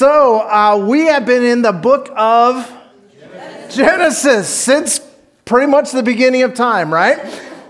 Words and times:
So, 0.00 0.40
uh, 0.40 0.82
we 0.88 1.00
have 1.08 1.26
been 1.26 1.42
in 1.42 1.60
the 1.60 1.74
book 1.74 2.10
of 2.16 2.66
Genesis 3.68 4.48
since 4.48 4.98
pretty 5.44 5.70
much 5.70 5.90
the 5.90 6.02
beginning 6.02 6.42
of 6.42 6.54
time, 6.54 6.90
right? 6.90 7.20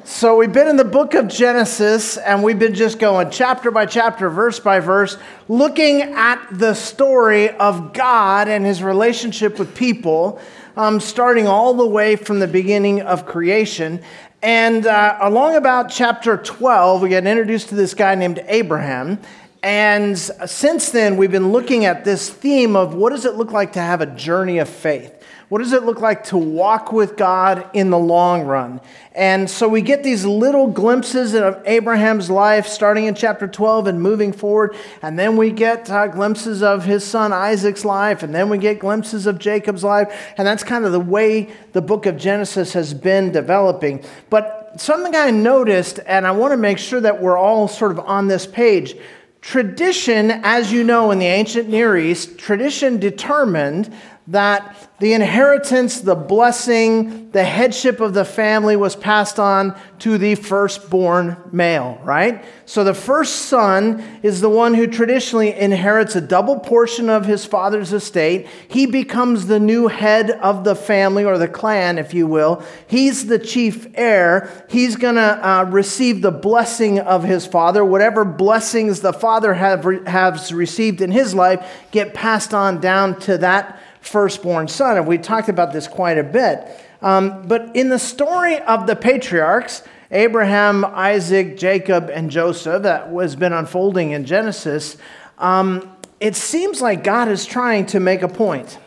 So, 0.04 0.36
we've 0.36 0.52
been 0.52 0.68
in 0.68 0.76
the 0.76 0.84
book 0.84 1.14
of 1.14 1.26
Genesis 1.26 2.18
and 2.18 2.44
we've 2.44 2.56
been 2.56 2.74
just 2.74 3.00
going 3.00 3.30
chapter 3.30 3.72
by 3.72 3.84
chapter, 3.86 4.30
verse 4.30 4.60
by 4.60 4.78
verse, 4.78 5.18
looking 5.48 6.02
at 6.02 6.40
the 6.52 6.74
story 6.74 7.50
of 7.50 7.92
God 7.92 8.46
and 8.46 8.64
his 8.64 8.80
relationship 8.80 9.58
with 9.58 9.74
people, 9.74 10.40
um, 10.76 11.00
starting 11.00 11.48
all 11.48 11.74
the 11.74 11.84
way 11.84 12.14
from 12.14 12.38
the 12.38 12.46
beginning 12.46 13.00
of 13.00 13.26
creation. 13.26 14.00
And 14.40 14.86
uh, 14.86 15.18
along 15.20 15.56
about 15.56 15.90
chapter 15.90 16.36
12, 16.36 17.02
we 17.02 17.08
get 17.08 17.26
introduced 17.26 17.70
to 17.70 17.74
this 17.74 17.92
guy 17.92 18.14
named 18.14 18.40
Abraham. 18.46 19.18
And 19.62 20.18
since 20.18 20.90
then, 20.90 21.18
we've 21.18 21.30
been 21.30 21.52
looking 21.52 21.84
at 21.84 22.04
this 22.04 22.30
theme 22.30 22.76
of 22.76 22.94
what 22.94 23.10
does 23.10 23.26
it 23.26 23.34
look 23.34 23.52
like 23.52 23.74
to 23.74 23.80
have 23.80 24.00
a 24.00 24.06
journey 24.06 24.58
of 24.58 24.68
faith? 24.68 25.14
What 25.50 25.58
does 25.58 25.72
it 25.72 25.82
look 25.82 26.00
like 26.00 26.24
to 26.26 26.38
walk 26.38 26.92
with 26.92 27.16
God 27.16 27.68
in 27.74 27.90
the 27.90 27.98
long 27.98 28.44
run? 28.44 28.80
And 29.16 29.50
so 29.50 29.68
we 29.68 29.82
get 29.82 30.04
these 30.04 30.24
little 30.24 30.68
glimpses 30.68 31.34
of 31.34 31.60
Abraham's 31.66 32.30
life 32.30 32.68
starting 32.68 33.06
in 33.06 33.16
chapter 33.16 33.48
12 33.48 33.88
and 33.88 34.00
moving 34.00 34.32
forward. 34.32 34.76
And 35.02 35.18
then 35.18 35.36
we 35.36 35.50
get 35.50 35.90
uh, 35.90 36.06
glimpses 36.06 36.62
of 36.62 36.84
his 36.84 37.04
son 37.04 37.32
Isaac's 37.32 37.84
life. 37.84 38.22
And 38.22 38.32
then 38.32 38.48
we 38.48 38.58
get 38.58 38.78
glimpses 38.78 39.26
of 39.26 39.40
Jacob's 39.40 39.82
life. 39.82 40.32
And 40.38 40.46
that's 40.46 40.62
kind 40.62 40.84
of 40.84 40.92
the 40.92 41.00
way 41.00 41.50
the 41.72 41.82
book 41.82 42.06
of 42.06 42.16
Genesis 42.16 42.72
has 42.74 42.94
been 42.94 43.32
developing. 43.32 44.04
But 44.30 44.80
something 44.80 45.16
I 45.16 45.32
noticed, 45.32 45.98
and 46.06 46.28
I 46.28 46.30
want 46.30 46.52
to 46.52 46.56
make 46.56 46.78
sure 46.78 47.00
that 47.00 47.20
we're 47.20 47.36
all 47.36 47.66
sort 47.66 47.90
of 47.90 47.98
on 47.98 48.28
this 48.28 48.46
page 48.46 48.94
Tradition, 49.40 50.30
as 50.30 50.70
you 50.70 50.84
know 50.84 51.10
in 51.10 51.18
the 51.18 51.26
ancient 51.26 51.68
Near 51.68 51.96
East, 51.96 52.38
tradition 52.38 52.98
determined 52.98 53.92
that 54.30 54.90
the 55.00 55.12
inheritance, 55.14 56.02
the 56.02 56.14
blessing, 56.14 57.30
the 57.30 57.42
headship 57.42 58.00
of 58.00 58.14
the 58.14 58.24
family 58.24 58.76
was 58.76 58.94
passed 58.94 59.40
on 59.40 59.76
to 59.98 60.18
the 60.18 60.34
firstborn 60.36 61.36
male, 61.50 61.98
right? 62.04 62.44
So 62.64 62.84
the 62.84 62.94
first 62.94 63.46
son 63.46 64.04
is 64.22 64.40
the 64.40 64.48
one 64.48 64.74
who 64.74 64.86
traditionally 64.86 65.52
inherits 65.52 66.14
a 66.14 66.20
double 66.20 66.60
portion 66.60 67.08
of 67.08 67.26
his 67.26 67.44
father's 67.44 67.92
estate. 67.92 68.46
He 68.68 68.86
becomes 68.86 69.46
the 69.46 69.58
new 69.58 69.88
head 69.88 70.30
of 70.30 70.62
the 70.62 70.76
family 70.76 71.24
or 71.24 71.36
the 71.36 71.48
clan, 71.48 71.98
if 71.98 72.14
you 72.14 72.26
will. 72.28 72.62
He's 72.86 73.26
the 73.26 73.38
chief 73.38 73.88
heir. 73.94 74.64
He's 74.68 74.94
going 74.96 75.16
to 75.16 75.48
uh, 75.48 75.64
receive 75.64 76.22
the 76.22 76.30
blessing 76.30 77.00
of 77.00 77.24
his 77.24 77.46
father. 77.46 77.84
Whatever 77.84 78.24
blessings 78.24 79.00
the 79.00 79.14
father 79.14 79.54
have, 79.54 79.84
has 80.06 80.52
received 80.52 81.00
in 81.00 81.10
his 81.10 81.34
life 81.34 81.66
get 81.90 82.14
passed 82.14 82.54
on 82.54 82.80
down 82.80 83.18
to 83.20 83.38
that 83.38 83.79
firstborn 84.00 84.68
son. 84.68 84.96
And 84.96 85.06
we 85.06 85.18
talked 85.18 85.48
about 85.48 85.72
this 85.72 85.86
quite 85.86 86.18
a 86.18 86.24
bit. 86.24 86.66
Um, 87.02 87.46
but 87.46 87.74
in 87.74 87.88
the 87.88 87.98
story 87.98 88.58
of 88.58 88.86
the 88.86 88.96
patriarchs, 88.96 89.82
Abraham, 90.10 90.84
Isaac, 90.84 91.56
Jacob, 91.56 92.10
and 92.10 92.30
Joseph, 92.30 92.82
that 92.82 93.08
has 93.08 93.36
been 93.36 93.52
unfolding 93.52 94.10
in 94.10 94.24
Genesis, 94.24 94.96
um, 95.38 95.96
it 96.18 96.36
seems 96.36 96.82
like 96.82 97.04
God 97.04 97.28
is 97.28 97.46
trying 97.46 97.86
to 97.86 98.00
make 98.00 98.22
a 98.22 98.28
point. 98.28 98.78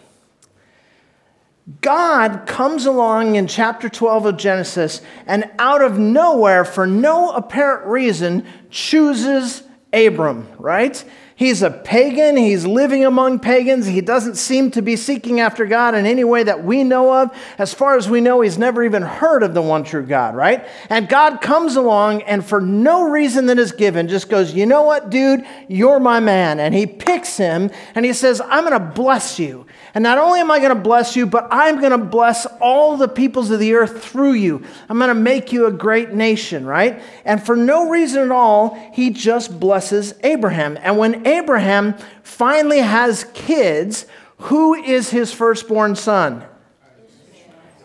God 1.81 2.45
comes 2.45 2.85
along 2.85 3.35
in 3.35 3.47
chapter 3.47 3.87
12 3.87 4.25
of 4.25 4.37
Genesis 4.37 5.01
and 5.25 5.49
out 5.59 5.81
of 5.81 5.97
nowhere, 5.97 6.65
for 6.65 6.85
no 6.85 7.31
apparent 7.31 7.87
reason, 7.87 8.45
chooses 8.69 9.63
Abram, 9.93 10.47
right? 10.59 11.03
He's 11.35 11.63
a 11.63 11.71
pagan. 11.71 12.37
He's 12.37 12.65
living 12.65 13.03
among 13.05 13.39
pagans. 13.39 13.87
He 13.87 14.01
doesn't 14.01 14.35
seem 14.35 14.69
to 14.71 14.81
be 14.81 14.95
seeking 14.95 15.39
after 15.39 15.65
God 15.65 15.95
in 15.95 16.05
any 16.05 16.23
way 16.23 16.43
that 16.43 16.63
we 16.63 16.83
know 16.83 17.13
of. 17.13 17.35
As 17.57 17.73
far 17.73 17.97
as 17.97 18.07
we 18.07 18.21
know, 18.21 18.41
he's 18.41 18.57
never 18.57 18.83
even 18.83 19.01
heard 19.01 19.41
of 19.41 19.53
the 19.53 19.61
one 19.61 19.83
true 19.83 20.05
God, 20.05 20.35
right? 20.35 20.65
And 20.89 21.09
God 21.09 21.41
comes 21.41 21.75
along 21.75 22.21
and 22.23 22.45
for 22.45 22.61
no 22.61 23.09
reason 23.09 23.47
that 23.47 23.57
is 23.57 23.71
given, 23.71 24.07
just 24.07 24.29
goes, 24.29 24.53
You 24.53 24.67
know 24.67 24.83
what, 24.83 25.09
dude? 25.09 25.43
You're 25.67 25.99
my 25.99 26.19
man. 26.19 26.59
And 26.59 26.75
he 26.75 26.85
picks 26.85 27.37
him 27.37 27.71
and 27.95 28.05
he 28.05 28.13
says, 28.13 28.39
I'm 28.39 28.65
going 28.65 28.79
to 28.79 28.93
bless 28.93 29.39
you. 29.39 29.65
And 29.95 30.03
not 30.03 30.17
only 30.17 30.39
am 30.39 30.49
I 30.49 30.59
going 30.59 30.75
to 30.75 30.81
bless 30.81 31.15
you, 31.15 31.25
but 31.27 31.47
I'm 31.51 31.79
going 31.79 31.91
to 31.91 31.97
bless 31.97 32.45
all 32.59 32.97
the 32.97 33.07
peoples 33.07 33.51
of 33.51 33.59
the 33.59 33.75
earth 33.75 34.03
through 34.03 34.33
you. 34.33 34.63
I'm 34.89 34.97
going 34.97 35.09
to 35.09 35.13
make 35.13 35.51
you 35.51 35.67
a 35.67 35.71
great 35.71 36.11
nation, 36.13 36.65
right? 36.65 37.01
And 37.25 37.43
for 37.43 37.55
no 37.55 37.89
reason 37.89 38.23
at 38.23 38.31
all, 38.31 38.75
he 38.93 39.11
just 39.11 39.59
blesses 39.59 40.15
Abraham. 40.23 40.77
And 40.81 40.97
when 40.97 41.22
Abraham 41.25 41.95
finally 42.23 42.79
has 42.79 43.25
kids, 43.33 44.05
who 44.37 44.73
is 44.73 45.09
his 45.09 45.33
firstborn 45.33 45.95
son? 45.95 46.43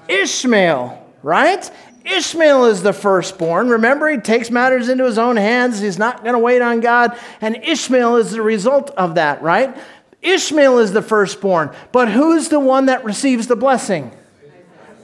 Ishmael, 0.09 1.07
right? 1.23 1.71
Ishmael 2.05 2.67
is 2.67 2.83
the 2.83 2.93
firstborn. 2.93 3.69
Remember, 3.69 4.09
he 4.09 4.19
takes 4.19 4.51
matters 4.51 4.89
into 4.89 5.05
his 5.05 5.19
own 5.19 5.37
hands. 5.37 5.81
He's 5.81 5.99
not 5.99 6.23
going 6.23 6.33
to 6.33 6.39
wait 6.39 6.63
on 6.63 6.81
God. 6.81 7.19
And 7.41 7.57
Ishmael 7.57 8.17
is 8.17 8.31
the 8.33 8.43
result 8.43 8.91
of 8.91 9.17
that, 9.17 9.43
right? 9.43 9.77
Ishmael 10.23 10.79
is 10.79 10.93
the 10.93 11.03
firstborn, 11.03 11.71
but 11.93 12.11
who's 12.11 12.49
the 12.49 12.59
one 12.59 12.87
that 12.87 13.05
receives 13.05 13.47
the 13.47 13.57
blessing? 13.57 14.11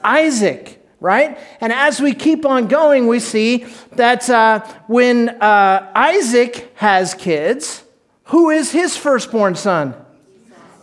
Isaac, 0.03 0.85
right? 0.99 1.39
And 1.61 1.73
as 1.73 2.01
we 2.01 2.15
keep 2.15 2.45
on 2.45 2.67
going, 2.67 3.07
we 3.07 3.21
see 3.21 3.67
that 3.93 4.29
uh, 4.29 4.67
when 4.89 5.29
uh, 5.29 5.93
Isaac 5.95 6.73
has 6.75 7.15
kids, 7.15 7.84
who 8.25 8.51
is 8.51 8.73
his 8.73 8.97
firstborn 8.97 9.55
son? 9.55 9.95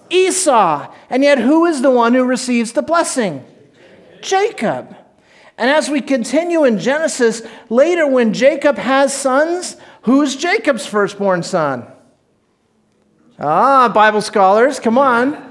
Esau. 0.09 0.93
And 1.09 1.23
yet, 1.23 1.39
who 1.39 1.65
is 1.65 1.81
the 1.81 1.91
one 1.91 2.13
who 2.13 2.23
receives 2.23 2.73
the 2.73 2.81
blessing? 2.81 3.45
Jacob. 4.21 4.95
And 5.57 5.69
as 5.69 5.89
we 5.89 6.01
continue 6.01 6.63
in 6.63 6.79
Genesis, 6.79 7.41
later 7.69 8.07
when 8.07 8.33
Jacob 8.33 8.77
has 8.77 9.13
sons, 9.13 9.77
who's 10.03 10.35
Jacob's 10.35 10.85
firstborn 10.85 11.43
son? 11.43 11.85
Ah, 13.39 13.89
Bible 13.89 14.21
scholars, 14.21 14.79
come 14.79 14.97
on. 14.97 15.49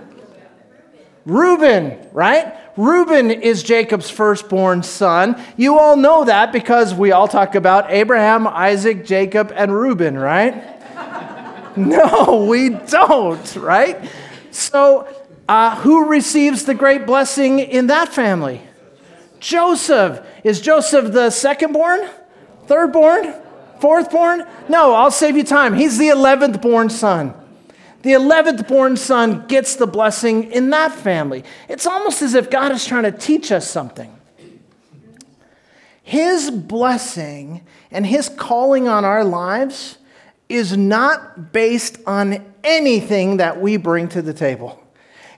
Reuben, 1.24 2.08
right? 2.12 2.54
Reuben 2.76 3.30
is 3.30 3.62
Jacob's 3.62 4.08
firstborn 4.08 4.82
son. 4.82 5.40
You 5.56 5.78
all 5.78 5.96
know 5.96 6.24
that 6.24 6.52
because 6.52 6.94
we 6.94 7.12
all 7.12 7.28
talk 7.28 7.54
about 7.54 7.90
Abraham, 7.90 8.46
Isaac, 8.46 9.04
Jacob, 9.04 9.52
and 9.54 9.74
Reuben, 9.74 10.16
right? 10.18 10.54
no, 11.76 12.46
we 12.48 12.70
don't, 12.70 13.56
right? 13.56 14.10
So, 14.50 15.06
uh, 15.48 15.76
who 15.76 16.06
receives 16.06 16.64
the 16.64 16.74
great 16.74 17.06
blessing 17.06 17.58
in 17.58 17.88
that 17.88 18.08
family? 18.08 18.62
Joseph. 19.40 20.24
Is 20.44 20.60
Joseph 20.60 21.12
the 21.12 21.30
second 21.30 21.72
born? 21.72 22.08
Third 22.66 22.92
born? 22.92 23.34
Fourth 23.80 24.10
born? 24.10 24.46
No, 24.68 24.94
I'll 24.94 25.10
save 25.10 25.36
you 25.36 25.42
time. 25.42 25.74
He's 25.74 25.98
the 25.98 26.08
11th 26.08 26.60
born 26.60 26.90
son. 26.90 27.34
The 28.02 28.12
11th 28.12 28.68
born 28.68 28.96
son 28.96 29.46
gets 29.46 29.76
the 29.76 29.86
blessing 29.86 30.52
in 30.52 30.70
that 30.70 30.92
family. 30.92 31.44
It's 31.68 31.86
almost 31.86 32.22
as 32.22 32.34
if 32.34 32.50
God 32.50 32.72
is 32.72 32.84
trying 32.84 33.04
to 33.04 33.12
teach 33.12 33.50
us 33.52 33.68
something. 33.68 34.14
His 36.02 36.50
blessing 36.50 37.62
and 37.90 38.06
his 38.06 38.28
calling 38.28 38.88
on 38.88 39.04
our 39.04 39.24
lives 39.24 39.98
is 40.50 40.76
not 40.76 41.52
based 41.52 41.98
on 42.06 42.44
anything 42.64 43.38
that 43.38 43.60
we 43.60 43.76
bring 43.76 44.08
to 44.08 44.22
the 44.22 44.34
table. 44.34 44.80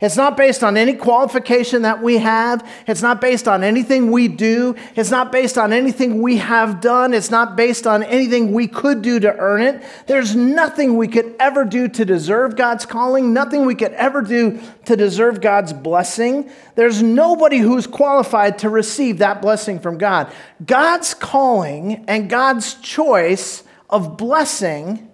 It's 0.03 0.17
not 0.17 0.37
based 0.37 0.65
on 0.65 0.77
any 0.77 0.95
qualification 0.95 1.83
that 1.83 2.03
we 2.03 2.19
have. 2.19 2.69
It's 2.89 3.03
not 3.03 3.21
based 3.21 3.47
on 3.47 3.63
anything 3.63 4.11
we 4.11 4.27
do. 4.27 4.75
It's 4.97 5.13
not 5.13 5.31
based 5.31 5.57
on 5.57 5.73
anything 5.73 6.21
we 6.21 6.39
have 6.39 6.81
done. 6.81 7.15
It's 7.15 7.31
not 7.31 7.55
based 7.55 7.87
on 7.87 8.03
anything 8.03 8.53
we 8.53 8.67
could 8.67 9.01
do 9.01 9.21
to 9.21 9.33
earn 9.37 9.63
it. 9.63 9.81
There's 10.09 10.35
nothing 10.35 10.97
we 10.97 11.07
could 11.07 11.37
ever 11.39 11.65
do 11.65 11.87
to 11.87 12.05
deserve 12.05 12.57
God's 12.57 12.85
calling, 12.85 13.33
nothing 13.33 13.65
we 13.65 13.77
could 13.77 13.93
ever 13.93 14.23
do 14.23 14.59
to 14.87 14.97
deserve 14.97 15.41
God's 15.41 15.73
blessing. 15.73 16.51
There's 16.75 17.01
nobody 17.01 17.59
who's 17.59 17.87
qualified 17.87 18.59
to 18.59 18.71
receive 18.71 19.19
that 19.19 19.41
blessing 19.41 19.79
from 19.79 19.99
God. 19.99 20.33
God's 20.67 21.15
calling 21.15 22.05
and 22.09 22.29
God's 22.29 22.75
choice 22.75 23.63
of 23.93 24.17
blessing 24.17 25.09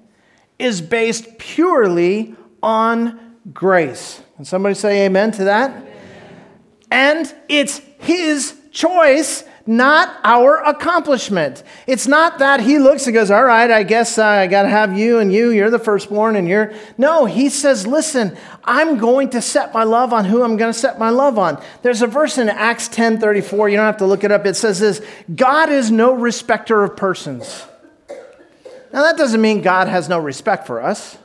is 0.59 0.81
based 0.81 1.39
purely 1.39 2.35
on 2.63 3.37
grace. 3.53 4.23
And 4.39 4.47
somebody 4.47 4.75
say 4.75 5.05
amen 5.05 5.33
to 5.33 5.45
that? 5.45 5.71
Amen. 5.71 5.93
And 6.91 7.35
it's 7.49 7.79
his 7.99 8.59
choice, 8.71 9.45
not 9.67 10.17
our 10.25 10.65
accomplishment. 10.65 11.63
It's 11.87 12.07
not 12.07 12.39
that 12.39 12.61
he 12.61 12.79
looks 12.79 13.07
and 13.07 13.15
goes, 13.15 13.31
All 13.31 13.45
right, 13.45 13.71
I 13.71 13.83
guess 13.83 14.19
I 14.19 14.47
got 14.47 14.63
to 14.63 14.69
have 14.69 14.97
you 14.97 15.19
and 15.19 15.33
you. 15.33 15.51
You're 15.51 15.71
the 15.71 15.79
firstborn 15.79 16.37
and 16.37 16.49
you're. 16.49 16.73
No, 16.97 17.27
he 17.27 17.51
says, 17.51 17.87
Listen, 17.87 18.37
I'm 18.65 18.97
going 18.99 19.31
to 19.31 19.43
set 19.43 19.75
my 19.75 19.85
love 19.85 20.13
on 20.13 20.25
who 20.25 20.43
I'm 20.43 20.57
going 20.57 20.73
to 20.73 20.79
set 20.79 20.99
my 20.99 21.11
love 21.11 21.39
on. 21.39 21.63
There's 21.83 22.03
a 22.03 22.07
verse 22.07 22.39
in 22.39 22.49
Acts 22.49 22.89
10 22.89 23.21
34. 23.21 23.69
You 23.69 23.77
don't 23.77 23.87
have 23.87 23.99
to 23.99 24.07
look 24.07 24.25
it 24.25 24.33
up. 24.33 24.47
It 24.47 24.55
says 24.55 24.81
this 24.81 25.03
God 25.35 25.69
is 25.69 25.91
no 25.91 26.15
respecter 26.15 26.85
of 26.85 26.97
persons. 26.97 27.67
Now, 28.93 29.02
that 29.02 29.17
doesn't 29.17 29.40
mean 29.40 29.62
God 29.62 29.88
has 29.88 30.08
no 30.08 30.19
respect 30.19 30.67
for 30.67 30.82
us. 30.82 31.19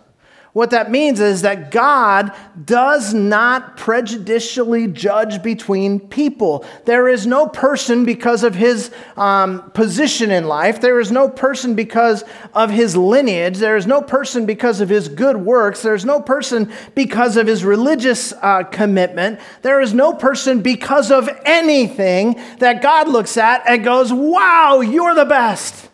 What 0.53 0.69
that 0.69 0.91
means 0.91 1.19
is 1.19 1.41
that 1.41 1.71
God 1.71 2.31
does 2.63 3.11
not 3.11 3.75
prejudicially 3.75 4.85
judge 4.85 5.41
between 5.41 5.99
people. 5.99 6.63
There 6.85 7.07
is 7.07 7.25
no 7.25 7.47
person 7.47 8.05
because 8.05 8.43
of 8.43 8.53
his 8.53 8.91
um, 9.17 9.71
position 9.71 10.29
in 10.29 10.47
life. 10.47 10.79
There 10.79 10.99
is 10.99 11.11
no 11.11 11.27
person 11.27 11.73
because 11.73 12.23
of 12.53 12.69
his 12.69 12.95
lineage. 12.95 13.57
There 13.57 13.77
is 13.77 13.87
no 13.87 14.03
person 14.03 14.45
because 14.45 14.79
of 14.79 14.89
his 14.89 15.09
good 15.09 15.37
works. 15.37 15.81
There 15.81 15.95
is 15.95 16.05
no 16.05 16.21
person 16.21 16.71
because 16.93 17.35
of 17.35 17.47
his 17.47 17.65
religious 17.65 18.31
uh, 18.33 18.61
commitment. 18.61 19.39
There 19.63 19.81
is 19.81 19.91
no 19.91 20.13
person 20.13 20.61
because 20.61 21.09
of 21.09 21.27
anything 21.45 22.39
that 22.59 22.83
God 22.83 23.07
looks 23.07 23.37
at 23.37 23.67
and 23.67 23.83
goes, 23.83 24.13
wow, 24.13 24.81
you're 24.81 25.15
the 25.15 25.25
best. 25.25 25.89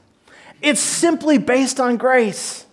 It's 0.61 0.81
simply 0.81 1.37
based 1.37 1.79
on 1.79 1.97
grace. 1.97 2.65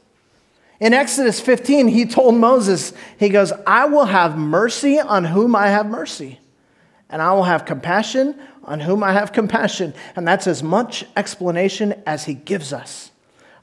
In 0.79 0.93
Exodus 0.93 1.41
15, 1.41 1.89
he 1.89 2.05
told 2.05 2.35
Moses, 2.35 2.93
he 3.19 3.29
goes, 3.29 3.53
I 3.67 3.87
will 3.87 4.05
have 4.05 4.37
mercy 4.37 5.01
on 5.01 5.25
whom 5.25 5.57
I 5.57 5.69
have 5.69 5.87
mercy, 5.87 6.39
and 7.09 7.23
I 7.23 7.33
will 7.33 7.45
have 7.45 7.65
compassion 7.65 8.39
on 8.65 8.81
whom 8.81 9.03
I 9.03 9.13
have 9.13 9.33
compassion. 9.33 9.95
And 10.17 10.29
that's 10.29 10.47
as 10.47 10.63
much 10.63 11.05
explanation 11.17 12.03
as 12.07 12.25
he 12.25 12.35
gives 12.35 12.73
us 12.73 13.11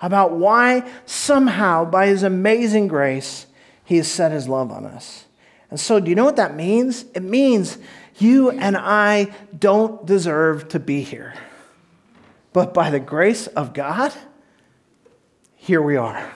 about 0.02 0.34
why 0.34 0.90
somehow, 1.06 1.86
by 1.86 2.08
his 2.08 2.24
amazing 2.24 2.88
grace, 2.90 3.46
he 3.86 3.98
has 3.98 4.08
set 4.08 4.32
his 4.32 4.50
love 4.50 4.72
on 4.72 4.86
us. 4.86 5.26
And 5.70 5.80
so, 5.80 6.00
do 6.00 6.10
you 6.10 6.16
know 6.16 6.26
what 6.26 6.36
that 6.36 6.56
means? 6.56 7.06
It 7.14 7.24
means 7.24 7.78
you 8.18 8.52
and 8.52 8.76
I 8.78 9.34
don't 9.58 10.06
deserve 10.06 10.68
to 10.70 10.80
be 10.80 11.02
here. 11.02 11.34
But 12.54 12.74
by 12.74 12.92
the 12.92 13.00
grace 13.00 13.48
of 13.48 13.74
God, 13.74 14.14
here 15.56 15.82
we 15.82 15.98
are. 15.98 16.32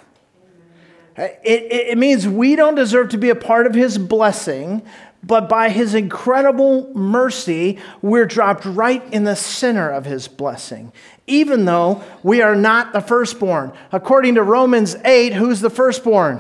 It, 1.16 1.40
it, 1.44 1.88
it, 1.90 1.98
means 1.98 2.28
we 2.28 2.56
don't 2.56 2.76
deserve 2.76 3.10
to 3.10 3.18
be 3.18 3.30
a 3.30 3.36
part 3.36 3.66
of 3.66 3.74
his 3.74 3.98
blessing, 3.98 4.84
but 5.24 5.50
by 5.50 5.70
his 5.70 5.96
incredible 5.96 6.94
mercy, 6.94 7.80
we're 8.02 8.28
dropped 8.28 8.66
right 8.66 9.04
in 9.12 9.24
the 9.24 9.36
center 9.36 9.90
of 9.90 10.06
his 10.06 10.28
blessing, 10.28 10.94
even 11.26 11.66
though 11.66 12.04
we 12.22 12.42
are 12.42 12.56
not 12.56 12.94
the 12.94 13.02
firstborn. 13.02 13.74
According 13.92 14.36
to 14.36 14.44
Romans 14.44 14.96
8, 15.04 15.34
who's 15.34 15.60
the 15.60 15.72
firstborn? 15.72 16.40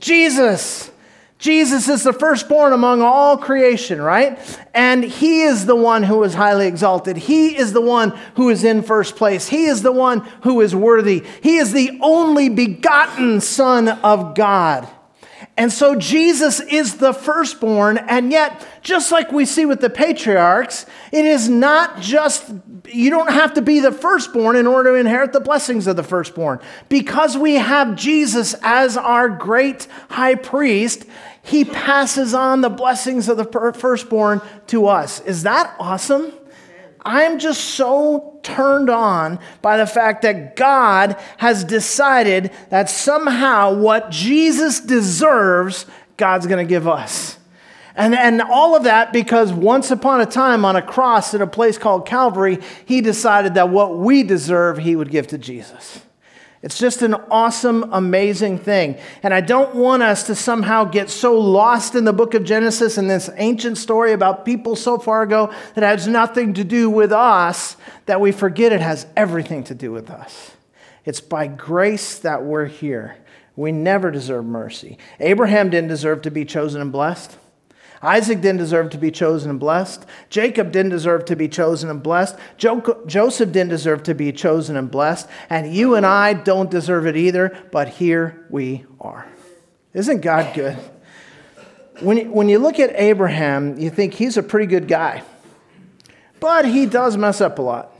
Jesus. 0.00 0.91
Jesus 1.42 1.88
is 1.88 2.04
the 2.04 2.12
firstborn 2.12 2.72
among 2.72 3.02
all 3.02 3.36
creation, 3.36 4.00
right? 4.00 4.38
And 4.72 5.02
he 5.02 5.42
is 5.42 5.66
the 5.66 5.74
one 5.74 6.04
who 6.04 6.22
is 6.22 6.34
highly 6.34 6.68
exalted. 6.68 7.16
He 7.16 7.56
is 7.56 7.72
the 7.72 7.80
one 7.80 8.10
who 8.36 8.48
is 8.48 8.62
in 8.62 8.84
first 8.84 9.16
place. 9.16 9.48
He 9.48 9.64
is 9.64 9.82
the 9.82 9.90
one 9.90 10.20
who 10.44 10.60
is 10.60 10.72
worthy. 10.72 11.24
He 11.42 11.56
is 11.56 11.72
the 11.72 11.98
only 12.00 12.48
begotten 12.48 13.40
Son 13.40 13.88
of 13.88 14.36
God. 14.36 14.88
And 15.56 15.70
so 15.70 15.96
Jesus 15.96 16.60
is 16.60 16.96
the 16.96 17.12
firstborn, 17.12 17.98
and 17.98 18.32
yet, 18.32 18.66
just 18.80 19.12
like 19.12 19.32
we 19.32 19.44
see 19.44 19.66
with 19.66 19.82
the 19.82 19.90
patriarchs, 19.90 20.86
it 21.12 21.26
is 21.26 21.46
not 21.46 22.00
just, 22.00 22.50
you 22.88 23.10
don't 23.10 23.30
have 23.30 23.52
to 23.54 23.62
be 23.62 23.78
the 23.78 23.92
firstborn 23.92 24.56
in 24.56 24.66
order 24.66 24.92
to 24.92 24.96
inherit 24.96 25.34
the 25.34 25.40
blessings 25.40 25.86
of 25.86 25.96
the 25.96 26.02
firstborn. 26.02 26.58
Because 26.88 27.36
we 27.36 27.56
have 27.56 27.96
Jesus 27.96 28.54
as 28.62 28.96
our 28.96 29.28
great 29.28 29.88
high 30.08 30.36
priest, 30.36 31.04
he 31.42 31.66
passes 31.66 32.32
on 32.32 32.62
the 32.62 32.70
blessings 32.70 33.28
of 33.28 33.36
the 33.36 33.72
firstborn 33.74 34.40
to 34.68 34.86
us. 34.86 35.20
Is 35.20 35.42
that 35.42 35.76
awesome? 35.78 36.32
I'm 37.04 37.38
just 37.38 37.60
so 37.60 38.38
turned 38.42 38.88
on 38.88 39.38
by 39.60 39.76
the 39.76 39.86
fact 39.86 40.22
that 40.22 40.56
God 40.56 41.16
has 41.38 41.64
decided 41.64 42.52
that 42.70 42.88
somehow 42.88 43.74
what 43.74 44.10
Jesus 44.10 44.80
deserves, 44.80 45.86
God's 46.16 46.46
going 46.46 46.64
to 46.64 46.68
give 46.68 46.86
us. 46.86 47.38
And, 47.94 48.14
and 48.14 48.40
all 48.40 48.74
of 48.74 48.84
that 48.84 49.12
because 49.12 49.52
once 49.52 49.90
upon 49.90 50.20
a 50.20 50.26
time 50.26 50.64
on 50.64 50.76
a 50.76 50.82
cross 50.82 51.34
at 51.34 51.42
a 51.42 51.46
place 51.46 51.76
called 51.76 52.06
Calvary, 52.06 52.58
he 52.86 53.00
decided 53.00 53.54
that 53.54 53.68
what 53.68 53.98
we 53.98 54.22
deserve, 54.22 54.78
he 54.78 54.96
would 54.96 55.10
give 55.10 55.26
to 55.28 55.38
Jesus. 55.38 56.00
It's 56.62 56.78
just 56.78 57.02
an 57.02 57.14
awesome, 57.28 57.92
amazing 57.92 58.58
thing. 58.58 58.96
And 59.24 59.34
I 59.34 59.40
don't 59.40 59.74
want 59.74 60.04
us 60.04 60.22
to 60.24 60.36
somehow 60.36 60.84
get 60.84 61.10
so 61.10 61.36
lost 61.36 61.96
in 61.96 62.04
the 62.04 62.12
book 62.12 62.34
of 62.34 62.44
Genesis 62.44 62.98
and 62.98 63.10
this 63.10 63.28
ancient 63.36 63.78
story 63.78 64.12
about 64.12 64.44
people 64.44 64.76
so 64.76 64.96
far 64.96 65.22
ago 65.22 65.52
that 65.74 65.82
has 65.82 66.06
nothing 66.06 66.54
to 66.54 66.62
do 66.62 66.88
with 66.88 67.10
us 67.10 67.76
that 68.06 68.20
we 68.20 68.30
forget 68.30 68.70
it 68.70 68.80
has 68.80 69.06
everything 69.16 69.64
to 69.64 69.74
do 69.74 69.90
with 69.90 70.08
us. 70.08 70.52
It's 71.04 71.20
by 71.20 71.48
grace 71.48 72.20
that 72.20 72.44
we're 72.44 72.66
here. 72.66 73.16
We 73.56 73.72
never 73.72 74.12
deserve 74.12 74.44
mercy. 74.44 74.98
Abraham 75.18 75.68
didn't 75.68 75.88
deserve 75.88 76.22
to 76.22 76.30
be 76.30 76.44
chosen 76.44 76.80
and 76.80 76.92
blessed. 76.92 77.36
Isaac 78.02 78.40
didn't 78.40 78.58
deserve 78.58 78.90
to 78.90 78.98
be 78.98 79.12
chosen 79.12 79.48
and 79.48 79.60
blessed. 79.60 80.04
Jacob 80.28 80.72
didn't 80.72 80.90
deserve 80.90 81.24
to 81.26 81.36
be 81.36 81.48
chosen 81.48 81.88
and 81.88 82.02
blessed. 82.02 82.36
Jo- 82.58 83.02
Joseph 83.06 83.52
didn't 83.52 83.70
deserve 83.70 84.02
to 84.04 84.14
be 84.14 84.32
chosen 84.32 84.76
and 84.76 84.90
blessed. 84.90 85.28
And 85.48 85.72
you 85.72 85.94
and 85.94 86.04
I 86.04 86.32
don't 86.32 86.70
deserve 86.70 87.06
it 87.06 87.16
either, 87.16 87.56
but 87.70 87.88
here 87.88 88.44
we 88.50 88.84
are. 89.00 89.26
Isn't 89.94 90.20
God 90.20 90.52
good? 90.54 90.76
When 92.00 92.16
you, 92.16 92.32
when 92.32 92.48
you 92.48 92.58
look 92.58 92.80
at 92.80 92.90
Abraham, 92.94 93.78
you 93.78 93.88
think 93.88 94.14
he's 94.14 94.36
a 94.36 94.42
pretty 94.42 94.66
good 94.66 94.88
guy, 94.88 95.22
but 96.40 96.64
he 96.64 96.86
does 96.86 97.16
mess 97.16 97.40
up 97.40 97.58
a 97.60 97.62
lot. 97.62 97.94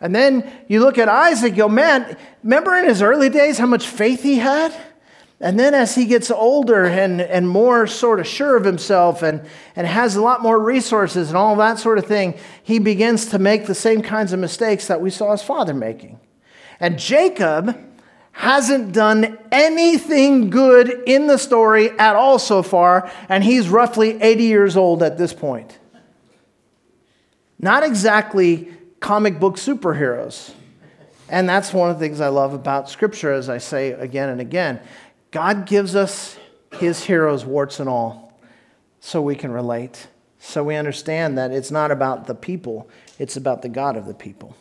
And 0.00 0.14
then 0.14 0.48
you 0.68 0.80
look 0.80 0.98
at 0.98 1.08
Isaac, 1.08 1.52
you 1.52 1.64
go, 1.64 1.68
man, 1.68 2.16
remember 2.44 2.76
in 2.76 2.84
his 2.84 3.02
early 3.02 3.30
days 3.30 3.58
how 3.58 3.66
much 3.66 3.88
faith 3.88 4.22
he 4.22 4.36
had? 4.36 4.72
And 5.40 5.58
then 5.58 5.72
as 5.72 5.94
he 5.94 6.04
gets 6.04 6.30
older 6.32 6.84
and, 6.84 7.20
and 7.20 7.48
more 7.48 7.86
sort 7.86 8.18
of 8.18 8.26
sure 8.26 8.56
of 8.56 8.64
himself 8.64 9.22
and, 9.22 9.40
and 9.76 9.86
has 9.86 10.16
a 10.16 10.22
lot 10.22 10.42
more 10.42 10.58
resources 10.58 11.28
and 11.28 11.36
all 11.36 11.54
that 11.56 11.78
sort 11.78 11.98
of 11.98 12.06
thing, 12.06 12.34
he 12.62 12.80
begins 12.80 13.26
to 13.26 13.38
make 13.38 13.66
the 13.66 13.74
same 13.74 14.02
kinds 14.02 14.32
of 14.32 14.40
mistakes 14.40 14.88
that 14.88 15.00
we 15.00 15.10
saw 15.10 15.30
his 15.30 15.42
father 15.42 15.74
making. 15.74 16.18
And 16.80 16.98
Jacob 16.98 17.78
hasn't 18.32 18.92
done 18.92 19.38
anything 19.52 20.50
good 20.50 21.02
in 21.06 21.28
the 21.28 21.38
story 21.38 21.90
at 21.98 22.16
all 22.16 22.38
so 22.38 22.62
far, 22.62 23.10
and 23.28 23.42
he's 23.42 23.68
roughly 23.68 24.20
80 24.20 24.44
years 24.44 24.76
old 24.76 25.02
at 25.02 25.18
this 25.18 25.32
point. 25.32 25.78
Not 27.60 27.82
exactly 27.84 28.72
comic 29.00 29.38
book 29.38 29.56
superheroes. 29.56 30.52
And 31.28 31.48
that's 31.48 31.74
one 31.74 31.90
of 31.90 31.98
the 31.98 32.06
things 32.06 32.20
I 32.20 32.28
love 32.28 32.54
about 32.54 32.88
Scripture, 32.88 33.32
as 33.32 33.48
I 33.48 33.58
say 33.58 33.90
again 33.90 34.30
and 34.30 34.40
again. 34.40 34.80
God 35.30 35.66
gives 35.66 35.94
us 35.94 36.38
his 36.72 37.04
heroes, 37.04 37.44
warts 37.44 37.80
and 37.80 37.88
all, 37.88 38.38
so 39.00 39.20
we 39.20 39.34
can 39.34 39.50
relate, 39.50 40.08
so 40.38 40.64
we 40.64 40.74
understand 40.74 41.36
that 41.38 41.50
it's 41.50 41.70
not 41.70 41.90
about 41.90 42.26
the 42.26 42.34
people, 42.34 42.88
it's 43.18 43.36
about 43.36 43.62
the 43.62 43.68
God 43.68 43.96
of 43.96 44.06
the 44.06 44.14
people. 44.14 44.56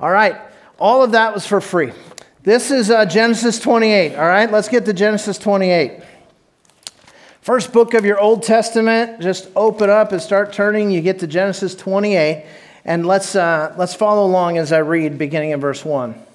All 0.00 0.10
right, 0.10 0.36
all 0.78 1.02
of 1.02 1.12
that 1.12 1.34
was 1.34 1.46
for 1.46 1.60
free. 1.60 1.92
This 2.42 2.70
is 2.70 2.90
uh, 2.90 3.04
Genesis 3.04 3.58
28. 3.58 4.14
All 4.16 4.26
right, 4.26 4.50
let's 4.50 4.68
get 4.68 4.84
to 4.84 4.92
Genesis 4.92 5.38
28. 5.38 6.00
First 7.40 7.72
book 7.72 7.94
of 7.94 8.04
your 8.04 8.20
Old 8.20 8.42
Testament, 8.42 9.20
just 9.20 9.48
open 9.56 9.90
up 9.90 10.12
and 10.12 10.22
start 10.22 10.52
turning. 10.52 10.90
You 10.90 11.00
get 11.00 11.18
to 11.20 11.26
Genesis 11.26 11.74
28, 11.74 12.46
and 12.84 13.06
let's, 13.06 13.34
uh, 13.34 13.74
let's 13.76 13.94
follow 13.94 14.26
along 14.26 14.58
as 14.58 14.70
I 14.70 14.78
read, 14.78 15.18
beginning 15.18 15.50
in 15.50 15.60
verse 15.60 15.84
1. 15.84 16.27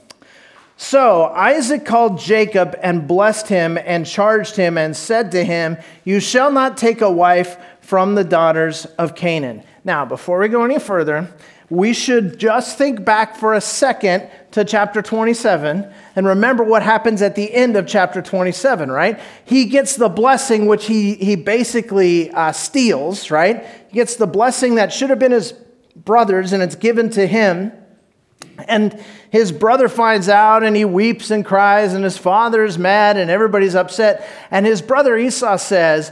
So 0.75 1.25
Isaac 1.25 1.85
called 1.85 2.19
Jacob 2.19 2.75
and 2.81 3.07
blessed 3.07 3.47
him 3.47 3.77
and 3.77 4.05
charged 4.05 4.55
him 4.55 4.77
and 4.77 4.95
said 4.95 5.31
to 5.31 5.43
him, 5.43 5.77
You 6.03 6.19
shall 6.19 6.51
not 6.51 6.77
take 6.77 7.01
a 7.01 7.11
wife 7.11 7.57
from 7.81 8.15
the 8.15 8.23
daughters 8.23 8.85
of 8.97 9.15
Canaan. 9.15 9.63
Now, 9.83 10.05
before 10.05 10.39
we 10.39 10.47
go 10.47 10.63
any 10.63 10.79
further, 10.79 11.33
we 11.69 11.93
should 11.93 12.39
just 12.39 12.77
think 12.77 13.03
back 13.03 13.35
for 13.35 13.53
a 13.53 13.61
second 13.61 14.29
to 14.51 14.63
chapter 14.63 15.01
27 15.01 15.91
and 16.15 16.27
remember 16.27 16.63
what 16.63 16.83
happens 16.83 17.21
at 17.21 17.35
the 17.35 17.51
end 17.51 17.75
of 17.75 17.87
chapter 17.87 18.21
27, 18.21 18.91
right? 18.91 19.19
He 19.45 19.65
gets 19.65 19.95
the 19.95 20.09
blessing 20.09 20.67
which 20.67 20.85
he, 20.85 21.15
he 21.15 21.35
basically 21.35 22.29
uh, 22.31 22.51
steals, 22.51 23.31
right? 23.31 23.65
He 23.89 23.95
gets 23.95 24.15
the 24.15 24.27
blessing 24.27 24.75
that 24.75 24.93
should 24.93 25.09
have 25.09 25.19
been 25.19 25.31
his 25.31 25.53
brother's 25.95 26.53
and 26.53 26.61
it's 26.61 26.75
given 26.75 27.09
to 27.11 27.25
him. 27.25 27.71
And 28.67 29.03
his 29.33 29.51
brother 29.51 29.89
finds 29.89 30.29
out 30.29 30.61
and 30.61 30.75
he 30.75 30.85
weeps 30.85 31.31
and 31.31 31.43
cries, 31.43 31.95
and 31.95 32.03
his 32.03 32.19
father 32.19 32.63
is 32.63 32.77
mad 32.77 33.17
and 33.17 33.31
everybody's 33.31 33.73
upset. 33.73 34.29
And 34.51 34.63
his 34.63 34.79
brother 34.79 35.17
Esau 35.17 35.57
says, 35.57 36.11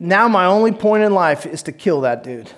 Now 0.00 0.28
my 0.28 0.46
only 0.46 0.72
point 0.72 1.02
in 1.02 1.12
life 1.12 1.44
is 1.44 1.62
to 1.64 1.72
kill 1.72 2.00
that 2.00 2.24
dude. 2.24 2.50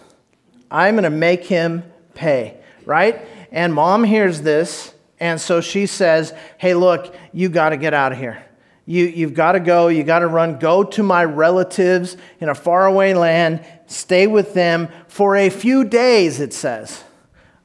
I'm 0.70 0.94
going 0.94 1.02
to 1.02 1.10
make 1.10 1.44
him 1.44 1.82
pay, 2.14 2.56
right? 2.84 3.26
And 3.50 3.74
mom 3.74 4.04
hears 4.04 4.42
this, 4.42 4.94
and 5.18 5.40
so 5.40 5.60
she 5.60 5.86
says, 5.86 6.32
Hey, 6.56 6.74
look, 6.74 7.12
you 7.32 7.48
got 7.48 7.70
to 7.70 7.76
get 7.76 7.94
out 7.94 8.12
of 8.12 8.18
here. 8.18 8.44
You, 8.86 9.06
you've 9.06 9.34
got 9.34 9.52
to 9.52 9.60
go, 9.60 9.88
you 9.88 10.04
got 10.04 10.20
to 10.20 10.28
run. 10.28 10.60
Go 10.60 10.84
to 10.84 11.02
my 11.02 11.24
relatives 11.24 12.16
in 12.38 12.48
a 12.48 12.54
faraway 12.54 13.12
land, 13.12 13.66
stay 13.86 14.28
with 14.28 14.54
them 14.54 14.88
for 15.08 15.34
a 15.34 15.50
few 15.50 15.82
days, 15.82 16.38
it 16.38 16.54
says 16.54 17.02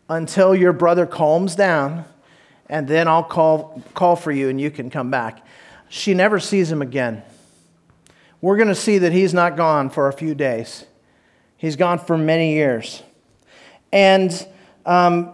until 0.09 0.55
your 0.55 0.73
brother 0.73 1.05
calms 1.05 1.55
down, 1.55 2.03
and 2.67 2.87
then 2.87 3.07
I'll 3.07 3.23
call, 3.23 3.81
call 3.93 4.15
for 4.15 4.31
you 4.31 4.49
and 4.49 4.59
you 4.59 4.71
can 4.71 4.89
come 4.89 5.11
back. 5.11 5.45
she 5.87 6.13
never 6.13 6.39
sees 6.39 6.71
him 6.71 6.81
again. 6.81 7.23
We're 8.41 8.57
going 8.57 8.69
to 8.69 8.75
see 8.75 8.99
that 8.99 9.11
he's 9.11 9.33
not 9.33 9.57
gone 9.57 9.89
for 9.89 10.07
a 10.07 10.13
few 10.13 10.35
days, 10.35 10.85
he's 11.57 11.75
gone 11.75 11.99
for 11.99 12.17
many 12.17 12.53
years. 12.53 13.03
And, 13.91 14.47
um, 14.85 15.33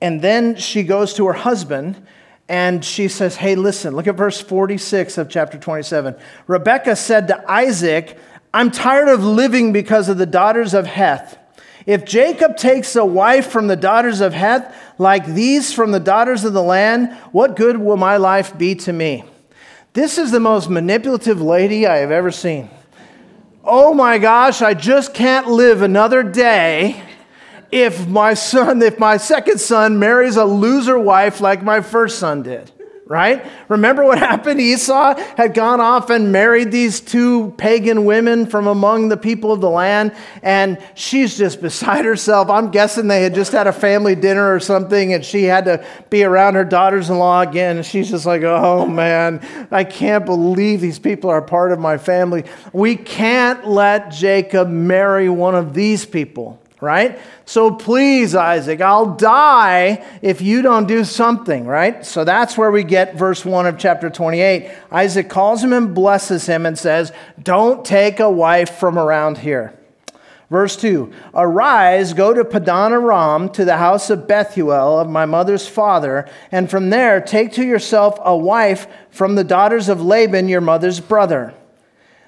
and 0.00 0.20
then 0.20 0.56
she 0.56 0.82
goes 0.82 1.14
to 1.14 1.26
her 1.26 1.32
husband 1.32 2.04
and 2.48 2.84
she 2.84 3.06
says, 3.06 3.36
Hey, 3.36 3.54
listen, 3.54 3.94
look 3.94 4.08
at 4.08 4.16
verse 4.16 4.40
46 4.40 5.18
of 5.18 5.28
chapter 5.28 5.56
27. 5.56 6.16
Rebekah 6.48 6.96
said 6.96 7.28
to 7.28 7.50
Isaac, 7.50 8.18
I'm 8.52 8.70
tired 8.70 9.08
of 9.08 9.24
living 9.24 9.72
because 9.72 10.08
of 10.08 10.18
the 10.18 10.26
daughters 10.26 10.74
of 10.74 10.86
Heth. 10.86 11.38
If 11.86 12.04
Jacob 12.04 12.56
takes 12.56 12.96
a 12.96 13.04
wife 13.04 13.48
from 13.48 13.66
the 13.66 13.76
daughters 13.76 14.20
of 14.20 14.32
Heth, 14.32 14.74
like 14.98 15.26
these 15.26 15.72
from 15.72 15.92
the 15.92 16.00
daughters 16.00 16.44
of 16.44 16.52
the 16.52 16.62
land, 16.62 17.12
what 17.32 17.56
good 17.56 17.76
will 17.76 17.96
my 17.96 18.16
life 18.16 18.56
be 18.56 18.74
to 18.76 18.92
me? 18.92 19.24
This 19.92 20.18
is 20.18 20.30
the 20.30 20.40
most 20.40 20.70
manipulative 20.70 21.40
lady 21.40 21.86
I 21.86 21.98
have 21.98 22.10
ever 22.10 22.30
seen. 22.30 22.70
Oh 23.64 23.94
my 23.94 24.18
gosh, 24.18 24.62
I 24.62 24.74
just 24.74 25.14
can't 25.14 25.48
live 25.48 25.82
another 25.82 26.22
day 26.22 27.02
if 27.70 28.08
my 28.08 28.34
son, 28.34 28.82
if 28.82 28.98
my 28.98 29.16
second 29.16 29.60
son 29.60 29.98
marries 29.98 30.36
a 30.36 30.44
loser 30.44 30.98
wife 30.98 31.40
like 31.40 31.62
my 31.62 31.80
first 31.80 32.18
son 32.18 32.42
did 32.42 32.71
right? 33.12 33.46
Remember 33.68 34.02
what 34.04 34.18
happened? 34.30 34.58
Esau 34.58 35.14
had 35.36 35.52
gone 35.52 35.80
off 35.80 36.08
and 36.08 36.32
married 36.32 36.72
these 36.72 36.98
two 36.98 37.50
pagan 37.58 38.06
women 38.06 38.46
from 38.46 38.66
among 38.66 39.10
the 39.10 39.18
people 39.18 39.52
of 39.52 39.60
the 39.60 39.68
land, 39.68 40.14
and 40.42 40.78
she's 40.94 41.36
just 41.36 41.60
beside 41.60 42.06
herself. 42.06 42.48
I'm 42.48 42.70
guessing 42.70 43.08
they 43.08 43.22
had 43.22 43.34
just 43.34 43.52
had 43.52 43.66
a 43.66 43.72
family 43.72 44.14
dinner 44.14 44.54
or 44.54 44.58
something, 44.60 45.12
and 45.12 45.22
she 45.24 45.44
had 45.44 45.66
to 45.66 45.84
be 46.08 46.24
around 46.24 46.54
her 46.54 46.64
daughters 46.64 47.10
in 47.10 47.18
law 47.18 47.42
again. 47.42 47.76
And 47.76 47.84
she's 47.86 48.08
just 48.08 48.24
like, 48.24 48.42
oh 48.42 48.86
man, 48.86 49.46
I 49.70 49.84
can't 49.84 50.24
believe 50.24 50.80
these 50.80 50.98
people 50.98 51.28
are 51.28 51.42
part 51.42 51.70
of 51.72 51.78
my 51.78 51.98
family. 51.98 52.44
We 52.72 52.96
can't 52.96 53.68
let 53.68 54.10
Jacob 54.10 54.68
marry 54.68 55.28
one 55.28 55.54
of 55.54 55.74
these 55.74 56.06
people 56.06 56.61
right? 56.82 57.16
So 57.44 57.70
please, 57.70 58.34
Isaac, 58.34 58.80
I'll 58.80 59.14
die 59.14 60.04
if 60.20 60.42
you 60.42 60.62
don't 60.62 60.88
do 60.88 61.04
something, 61.04 61.64
right? 61.64 62.04
So 62.04 62.24
that's 62.24 62.58
where 62.58 62.72
we 62.72 62.82
get 62.82 63.14
verse 63.14 63.44
1 63.44 63.66
of 63.66 63.78
chapter 63.78 64.10
28. 64.10 64.68
Isaac 64.90 65.30
calls 65.30 65.62
him 65.62 65.72
and 65.72 65.94
blesses 65.94 66.46
him 66.46 66.66
and 66.66 66.76
says, 66.76 67.12
Don't 67.40 67.84
take 67.84 68.18
a 68.18 68.28
wife 68.28 68.78
from 68.78 68.98
around 68.98 69.38
here. 69.38 69.78
Verse 70.50 70.76
2 70.76 71.12
Arise, 71.34 72.14
go 72.14 72.34
to 72.34 72.44
Padan 72.44 72.92
Aram, 72.92 73.48
to 73.50 73.64
the 73.64 73.76
house 73.76 74.10
of 74.10 74.26
Bethuel, 74.26 74.98
of 74.98 75.08
my 75.08 75.24
mother's 75.24 75.68
father, 75.68 76.28
and 76.50 76.68
from 76.68 76.90
there 76.90 77.20
take 77.20 77.52
to 77.52 77.64
yourself 77.64 78.18
a 78.24 78.36
wife 78.36 78.88
from 79.08 79.36
the 79.36 79.44
daughters 79.44 79.88
of 79.88 80.02
Laban, 80.02 80.48
your 80.48 80.60
mother's 80.60 80.98
brother. 80.98 81.54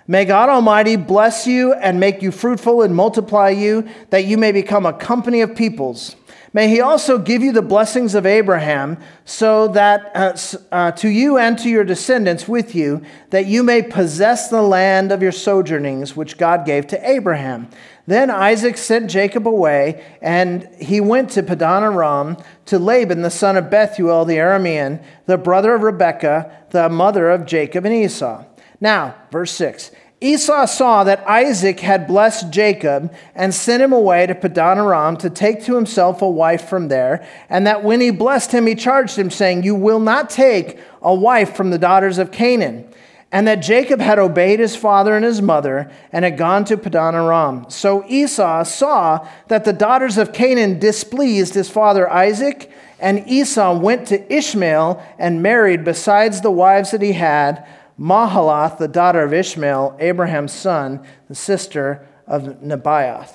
May 0.07 0.27
God 0.27 0.51
Almighty 0.51 0.97
bless 0.97 1.47
you 1.47 1.73
and 1.73 1.99
make 1.99 2.21
you 2.21 2.31
fruitful 2.31 2.83
and 2.83 2.95
multiply 2.95 3.49
you, 3.49 3.89
that 4.11 4.27
you 4.27 4.37
may 4.37 4.53
become 4.53 4.85
a 4.85 4.93
company 4.93 5.41
of 5.41 5.57
peoples. 5.57 6.15
May 6.53 6.69
He 6.69 6.81
also 6.81 7.17
give 7.17 7.43
you 7.43 7.53
the 7.53 7.63
blessings 7.63 8.15
of 8.15 8.27
Abraham, 8.27 8.99
so 9.25 9.67
that 9.69 10.13
uh, 10.15 10.37
uh, 10.71 10.93
to 10.93 11.09
you 11.09 11.39
and 11.39 11.59
to 11.59 11.71
your 11.71 11.85
descendants 11.85 12.47
with 12.47 12.75
you, 12.75 13.03
that 13.31 13.47
you 13.47 13.63
may 13.63 13.83
possess 13.83 14.51
the 14.51 14.63
land 14.63 15.11
of 15.11 15.23
your 15.23 15.33
sojournings, 15.33 16.15
which 16.15 16.37
God 16.37 16.67
gave 16.67 16.87
to 16.89 17.11
Abraham. 17.11 17.69
Then 18.07 18.31
Isaac 18.31 18.77
sent 18.77 19.11
Jacob 19.11 19.49
away, 19.49 20.05
and 20.21 20.69
he 20.79 21.01
went 21.01 21.31
to 21.31 21.43
Padan 21.43 21.83
Aram 21.83 22.37
to 22.67 22.79
Laban, 22.79 23.23
the 23.23 23.31
son 23.31 23.57
of 23.57 23.71
Bethuel 23.71 24.27
the 24.27 24.37
Aramean, 24.37 25.03
the 25.25 25.39
brother 25.39 25.75
of 25.75 25.83
Rebekah, 25.83 26.67
the 26.71 26.91
mother 26.91 27.31
of 27.31 27.47
Jacob 27.47 27.87
and 27.87 27.95
Esau. 27.95 28.45
Now, 28.85 29.15
verse 29.31 29.51
6 29.53 29.93
Esau 30.21 30.67
saw 30.67 31.05
that 31.05 31.27
Isaac 31.27 31.81
had 31.81 32.07
blessed 32.07 32.51
Jacob 32.51 33.15
and 33.35 33.55
sent 33.55 33.83
him 33.83 33.95
away 33.95 34.27
to 34.27 34.35
Padan 34.35 34.79
Aram 34.79 35.17
to 35.19 35.31
take 35.31 35.65
to 35.65 35.75
himself 35.75 36.21
a 36.21 36.29
wife 36.29 36.69
from 36.69 36.89
there, 36.89 37.27
and 37.49 37.67
that 37.67 37.83
when 37.83 38.03
he 38.03 38.11
blessed 38.11 38.53
him, 38.53 38.67
he 38.67 38.75
charged 38.75 39.19
him, 39.19 39.31
saying, 39.31 39.63
You 39.63 39.75
will 39.75 40.01
not 40.01 40.29
take 40.29 40.79
a 41.01 41.15
wife 41.15 41.57
from 41.57 41.71
the 41.71 41.79
daughters 41.79 42.19
of 42.19 42.31
Canaan. 42.31 42.87
And 43.33 43.49
that 43.49 43.63
Jacob 43.63 44.01
had 44.01 44.19
obeyed 44.19 44.61
his 44.61 44.77
father 44.77 45.17
and 45.17 45.25
his 45.25 45.43
mother 45.43 45.91
and 46.13 46.25
had 46.25 46.39
gone 46.39 46.65
to 46.67 46.77
Padan 46.77 47.17
Aram. 47.17 47.67
So 47.69 48.05
Esau 48.07 48.63
saw 48.65 49.27
that 49.49 49.65
the 49.65 49.73
daughters 49.73 50.19
of 50.19 50.33
Canaan 50.33 50.79
displeased 50.79 51.55
his 51.55 51.71
father 51.71 52.09
Isaac, 52.09 52.71
and 53.01 53.27
Esau 53.27 53.79
went 53.79 54.07
to 54.09 54.33
Ishmael 54.33 55.03
and 55.19 55.43
married 55.43 55.85
besides 55.85 56.43
the 56.43 56.51
wives 56.51 56.93
that 56.93 57.03
he 57.03 57.15
had 57.15 57.67
Mahalath, 57.99 58.79
the 58.79 58.89
daughter 58.89 59.23
of 59.23 59.33
Ishmael, 59.33 59.97
Abraham's 60.01 60.53
son, 60.53 61.05
the 61.29 61.35
sister 61.35 62.07
of 62.27 62.43
Nebaioth. 62.61 63.33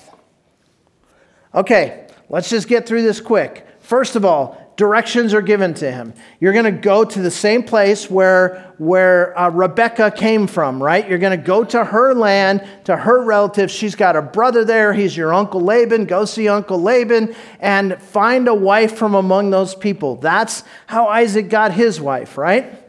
Okay, 1.54 2.06
let's 2.28 2.50
just 2.50 2.68
get 2.68 2.86
through 2.86 3.02
this 3.02 3.20
quick. 3.20 3.66
First 3.80 4.16
of 4.16 4.24
all, 4.24 4.72
directions 4.76 5.34
are 5.34 5.42
given 5.42 5.74
to 5.74 5.90
him. 5.90 6.14
You're 6.38 6.52
going 6.52 6.64
to 6.64 6.70
go 6.70 7.04
to 7.04 7.20
the 7.20 7.30
same 7.30 7.62
place 7.62 8.08
where, 8.08 8.72
where 8.78 9.38
uh, 9.38 9.50
Rebecca 9.50 10.10
came 10.10 10.46
from, 10.46 10.82
right? 10.82 11.06
You're 11.08 11.18
going 11.18 11.38
to 11.38 11.44
go 11.44 11.64
to 11.64 11.84
her 11.84 12.14
land, 12.14 12.66
to 12.84 12.96
her 12.96 13.22
relatives. 13.22 13.74
She's 13.74 13.94
got 13.94 14.16
a 14.16 14.22
brother 14.22 14.64
there. 14.64 14.94
He's 14.94 15.16
your 15.16 15.34
Uncle 15.34 15.60
Laban. 15.60 16.06
Go 16.06 16.24
see 16.24 16.48
Uncle 16.48 16.80
Laban 16.80 17.34
and 17.58 18.00
find 18.00 18.48
a 18.48 18.54
wife 18.54 18.96
from 18.96 19.14
among 19.14 19.50
those 19.50 19.74
people. 19.74 20.16
That's 20.16 20.64
how 20.86 21.08
Isaac 21.08 21.50
got 21.50 21.72
his 21.72 22.00
wife, 22.00 22.38
right? 22.38 22.79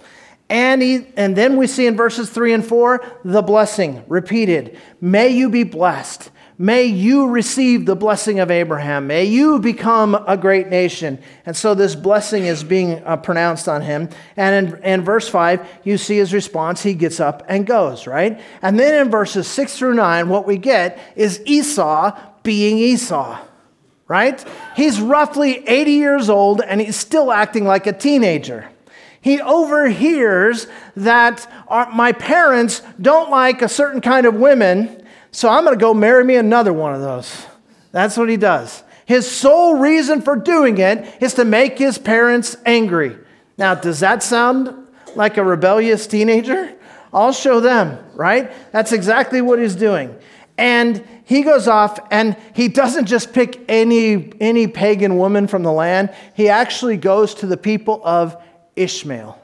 And, 0.52 0.82
he, 0.82 1.08
and 1.16 1.34
then 1.34 1.56
we 1.56 1.66
see 1.66 1.88
in 1.88 1.96
verses 1.96 2.30
3 2.30 2.52
and 2.52 2.66
4 2.66 3.22
the 3.24 3.42
blessing 3.42 4.04
repeated. 4.10 4.78
May 5.00 5.30
you 5.30 5.50
be 5.50 5.64
blessed. 5.64 6.30
May 6.58 6.84
you 6.84 7.30
receive 7.30 7.86
the 7.86 7.96
blessing 7.96 8.42
of 8.42 8.52
Abraham. 8.52 9.08
May 9.08 9.24
you 9.24 9.60
become 9.60 10.14
a 10.14 10.36
great 10.36 10.68
nation. 10.68 11.20
And 11.46 11.56
so 11.56 11.74
this 11.74 11.96
blessing 11.96 12.44
is 12.44 12.66
being 12.66 13.02
uh, 13.06 13.16
pronounced 13.16 13.70
on 13.70 13.82
him. 13.82 14.10
And 14.36 14.68
in, 14.68 14.84
in 14.84 15.02
verse 15.06 15.30
5, 15.30 15.66
you 15.86 15.98
see 15.98 16.18
his 16.18 16.34
response. 16.34 16.84
He 16.84 16.96
gets 16.96 17.22
up 17.22 17.44
and 17.48 17.66
goes, 17.66 18.06
right? 18.06 18.42
And 18.62 18.78
then 18.78 19.06
in 19.06 19.10
verses 19.10 19.48
6 19.48 19.78
through 19.78 19.94
9, 19.94 20.28
what 20.28 20.46
we 20.46 20.58
get 20.58 21.00
is 21.16 21.42
Esau 21.46 22.12
being 22.44 22.78
Esau, 22.78 23.40
right? 24.10 24.46
He's 24.76 25.00
roughly 25.00 25.66
80 25.66 25.92
years 25.94 26.30
old 26.30 26.60
and 26.60 26.82
he's 26.82 26.98
still 26.98 27.32
acting 27.32 27.64
like 27.64 27.88
a 27.88 27.94
teenager. 27.94 28.70
He 29.22 29.40
overhears 29.40 30.68
that 30.96 31.50
our, 31.68 31.92
my 31.92 32.12
parents 32.12 32.82
don't 33.00 33.30
like 33.30 33.62
a 33.62 33.70
certain 33.70 34.02
kind 34.02 34.26
of 34.26 34.36
women, 34.36 35.06
so 35.32 35.48
I'm 35.48 35.64
going 35.64 35.78
to 35.78 35.82
go 35.82 35.94
marry 35.94 36.24
me 36.24 36.36
another 36.36 36.74
one 36.74 36.94
of 36.94 37.02
those. 37.02 37.46
That's 37.92 38.18
what 38.18 38.30
he 38.30 38.38
does. 38.38 38.84
His 39.06 39.30
sole 39.30 39.76
reason 39.76 40.22
for 40.22 40.36
doing 40.36 40.78
it 40.78 41.22
is 41.22 41.36
to 41.36 41.46
make 41.46 41.78
his 41.78 41.98
parents 41.98 42.56
angry. 42.66 43.18
Now, 43.58 43.76
does 43.76 44.00
that 44.00 44.24
sound 44.24 44.88
like 45.16 45.38
a 45.38 45.44
rebellious 45.44 46.08
teenager? 46.08 46.74
I'll 47.14 47.34
show 47.34 47.60
them, 47.60 48.04
right? 48.16 48.52
That's 48.72 48.92
exactly 48.92 49.42
what 49.42 49.60
he's 49.60 49.76
doing. 49.76 50.16
And 50.58 51.06
he 51.26 51.44
goes 51.44 51.68
off 51.68 52.00
and 52.10 52.38
he 52.54 52.68
doesn't 52.68 53.06
just 53.06 53.34
pick 53.34 53.64
any, 53.68 54.32
any 54.40 54.68
pagan 54.68 55.18
woman 55.18 55.48
from 55.48 55.64
the 55.64 55.72
land, 55.72 56.14
he 56.36 56.50
actually 56.50 56.98
goes 56.98 57.36
to 57.36 57.48
the 57.48 57.58
people 57.58 58.02
of 58.04 58.42
Ishmael. 58.76 59.40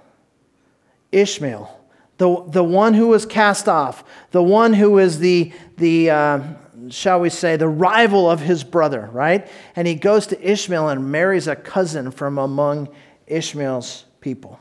Ishmael, 1.11 1.79
the, 2.17 2.43
the 2.47 2.63
one 2.63 2.93
who 2.93 3.07
was 3.07 3.25
cast 3.25 3.69
off, 3.69 4.03
the 4.31 4.43
one 4.43 4.73
who 4.73 4.97
is 4.97 5.19
the, 5.19 5.53
the 5.77 6.09
uh, 6.09 6.43
shall 6.89 7.19
we 7.19 7.29
say, 7.29 7.55
the 7.55 7.67
rival 7.67 8.29
of 8.29 8.39
his 8.39 8.63
brother, 8.63 9.09
right? 9.11 9.47
And 9.75 9.87
he 9.87 9.95
goes 9.95 10.27
to 10.27 10.51
Ishmael 10.51 10.89
and 10.89 11.11
marries 11.11 11.47
a 11.47 11.55
cousin 11.55 12.11
from 12.11 12.37
among 12.37 12.89
Ishmael's 13.25 14.05
people. 14.21 14.59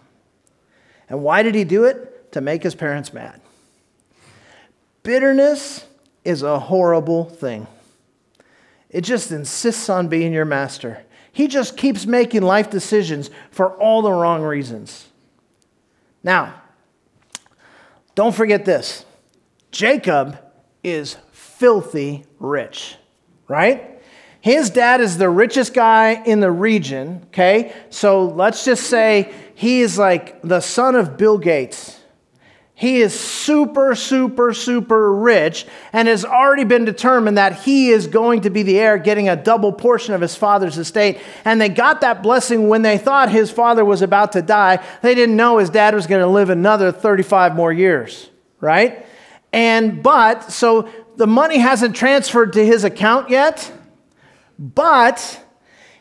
And 1.08 1.22
why 1.22 1.42
did 1.42 1.54
he 1.54 1.64
do 1.64 1.84
it? 1.84 2.32
To 2.32 2.40
make 2.40 2.62
his 2.62 2.74
parents 2.74 3.12
mad. 3.12 3.40
Bitterness 5.02 5.86
is 6.24 6.42
a 6.42 6.58
horrible 6.58 7.24
thing. 7.24 7.66
It 8.90 9.02
just 9.02 9.30
insists 9.30 9.88
on 9.88 10.08
being 10.08 10.32
your 10.32 10.44
master. 10.44 11.02
He 11.36 11.48
just 11.48 11.76
keeps 11.76 12.06
making 12.06 12.40
life 12.40 12.70
decisions 12.70 13.28
for 13.50 13.72
all 13.72 14.00
the 14.00 14.10
wrong 14.10 14.42
reasons. 14.42 15.06
Now, 16.22 16.54
don't 18.14 18.34
forget 18.34 18.64
this 18.64 19.04
Jacob 19.70 20.38
is 20.82 21.18
filthy 21.32 22.24
rich, 22.38 22.96
right? 23.48 24.00
His 24.40 24.70
dad 24.70 25.02
is 25.02 25.18
the 25.18 25.28
richest 25.28 25.74
guy 25.74 26.22
in 26.24 26.40
the 26.40 26.50
region, 26.50 27.26
okay? 27.26 27.74
So 27.90 28.28
let's 28.28 28.64
just 28.64 28.84
say 28.84 29.30
he 29.56 29.82
is 29.82 29.98
like 29.98 30.40
the 30.40 30.60
son 30.60 30.94
of 30.94 31.18
Bill 31.18 31.36
Gates. 31.36 32.00
He 32.78 33.00
is 33.00 33.18
super, 33.18 33.94
super, 33.94 34.52
super 34.52 35.10
rich 35.10 35.64
and 35.94 36.08
has 36.08 36.26
already 36.26 36.64
been 36.64 36.84
determined 36.84 37.38
that 37.38 37.60
he 37.60 37.88
is 37.88 38.06
going 38.06 38.42
to 38.42 38.50
be 38.50 38.62
the 38.62 38.78
heir, 38.78 38.98
getting 38.98 39.30
a 39.30 39.34
double 39.34 39.72
portion 39.72 40.12
of 40.12 40.20
his 40.20 40.36
father's 40.36 40.76
estate. 40.76 41.18
And 41.46 41.58
they 41.58 41.70
got 41.70 42.02
that 42.02 42.22
blessing 42.22 42.68
when 42.68 42.82
they 42.82 42.98
thought 42.98 43.30
his 43.30 43.50
father 43.50 43.82
was 43.82 44.02
about 44.02 44.32
to 44.32 44.42
die. 44.42 44.84
They 45.00 45.14
didn't 45.14 45.36
know 45.36 45.56
his 45.56 45.70
dad 45.70 45.94
was 45.94 46.06
going 46.06 46.20
to 46.20 46.26
live 46.26 46.50
another 46.50 46.92
35 46.92 47.56
more 47.56 47.72
years, 47.72 48.28
right? 48.60 49.06
And, 49.54 50.02
but, 50.02 50.52
so 50.52 50.90
the 51.16 51.26
money 51.26 51.56
hasn't 51.56 51.96
transferred 51.96 52.52
to 52.52 52.66
his 52.66 52.84
account 52.84 53.30
yet, 53.30 53.72
but 54.58 55.42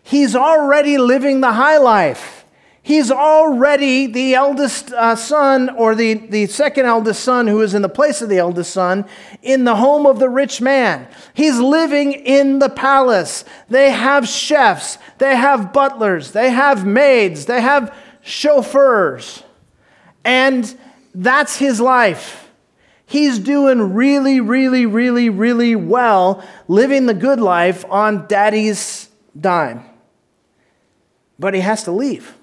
he's 0.04 0.36
already 0.36 0.98
living 0.98 1.40
the 1.40 1.54
high 1.54 1.78
life. 1.78 2.45
He's 2.86 3.10
already 3.10 4.06
the 4.06 4.36
eldest 4.36 4.94
uh, 4.94 5.16
son, 5.16 5.72
or 5.72 5.96
the, 5.96 6.14
the 6.14 6.46
second 6.46 6.86
eldest 6.86 7.24
son, 7.24 7.48
who 7.48 7.64
is 7.64 7.74
in 7.74 7.82
the 7.82 7.90
place 7.90 8.22
of 8.22 8.30
the 8.30 8.38
eldest 8.38 8.72
son, 8.72 9.06
in 9.42 9.64
the 9.64 9.78
home 9.78 10.06
of 10.06 10.20
the 10.20 10.30
rich 10.30 10.62
man. 10.62 11.08
He's 11.34 11.58
living 11.58 12.14
in 12.14 12.60
the 12.60 12.70
palace. 12.70 13.44
They 13.70 13.90
have 13.90 14.28
chefs, 14.28 15.00
they 15.18 15.36
have 15.36 15.74
butlers, 15.74 16.34
they 16.34 16.52
have 16.52 16.86
maids, 16.86 17.48
they 17.48 17.60
have 17.60 17.92
chauffeurs. 18.22 19.42
And 20.24 20.72
that's 21.16 21.58
his 21.58 21.82
life. 21.82 22.52
He's 23.08 23.40
doing 23.40 23.96
really, 23.96 24.40
really, 24.42 24.86
really, 24.86 25.30
really 25.30 25.76
well, 25.76 26.46
living 26.68 27.08
the 27.08 27.16
good 27.16 27.40
life 27.40 27.84
on 27.90 28.28
daddy's 28.28 29.10
dime. 29.36 29.84
But 31.40 31.56
he 31.56 31.62
has 31.62 31.84
to 31.86 31.92
leave. 31.92 32.36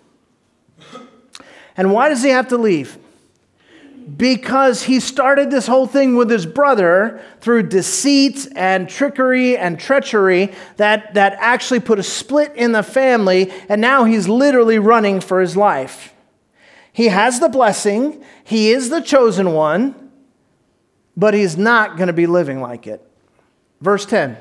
And 1.77 1.93
why 1.93 2.09
does 2.09 2.23
he 2.23 2.31
have 2.31 2.49
to 2.49 2.59
leave? 2.59 2.99
Because 4.17 4.83
he 4.83 4.99
started 4.99 5.51
this 5.51 5.67
whole 5.67 5.87
thing 5.87 6.17
with 6.17 6.29
his 6.29 6.45
brother 6.45 7.21
through 7.41 7.69
deceit 7.69 8.49
and 8.57 8.89
trickery 8.89 9.57
and 9.57 9.79
treachery 9.79 10.53
that, 10.77 11.15
that 11.15 11.37
actually 11.39 11.81
put 11.81 11.99
a 11.99 12.03
split 12.03 12.53
in 12.57 12.73
the 12.73 12.83
family, 12.83 13.53
and 13.69 13.81
now 13.81 14.05
he's 14.05 14.29
literally 14.29 14.79
running 14.79 15.21
for 15.21 15.41
his 15.41 15.57
life. 15.57 16.13
He 16.93 17.09
has 17.09 17.41
the 17.41 17.49
blessing, 17.49 18.23
he 18.45 18.71
is 18.71 18.91
the 18.91 19.01
chosen 19.01 19.53
one, 19.53 20.11
but 21.17 21.33
he's 21.33 21.57
not 21.57 21.97
going 21.97 22.09
to 22.09 22.13
be 22.13 22.27
living 22.27 22.61
like 22.61 22.87
it. 22.87 23.07
Verse 23.81 24.05
10. 24.05 24.37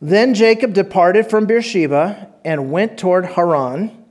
Then 0.00 0.34
Jacob 0.34 0.74
departed 0.74 1.30
from 1.30 1.46
Beersheba 1.46 2.30
and 2.44 2.70
went 2.70 2.98
toward 2.98 3.24
Haran. 3.24 4.03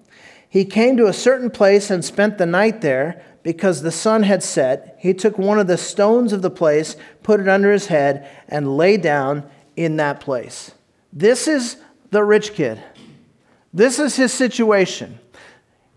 He 0.54 0.66
came 0.66 0.98
to 0.98 1.08
a 1.08 1.14
certain 1.14 1.50
place 1.50 1.90
and 1.90 2.06
spent 2.06 2.38
the 2.38 2.46
night 2.46 2.82
there 2.82 3.24
because 3.42 3.82
the 3.82 3.92
sun 3.92 4.22
had 4.22 4.44
set. 4.44 4.96
He 5.00 5.12
took 5.12 5.40
one 5.40 5.58
of 5.58 5.66
the 5.66 5.80
stones 5.80 6.32
of 6.32 6.44
the 6.44 6.52
place, 6.52 6.96
put 7.24 7.40
it 7.40 7.48
under 7.48 7.72
his 7.72 7.88
head, 7.88 8.30
and 8.48 8.78
lay 8.78 8.98
down 8.98 9.50
in 9.76 9.96
that 9.96 10.20
place. 10.20 10.70
This 11.12 11.48
is 11.48 11.78
the 12.12 12.24
rich 12.24 12.54
kid. 12.54 12.80
This 13.74 13.98
is 13.98 14.16
his 14.16 14.32
situation. 14.32 15.18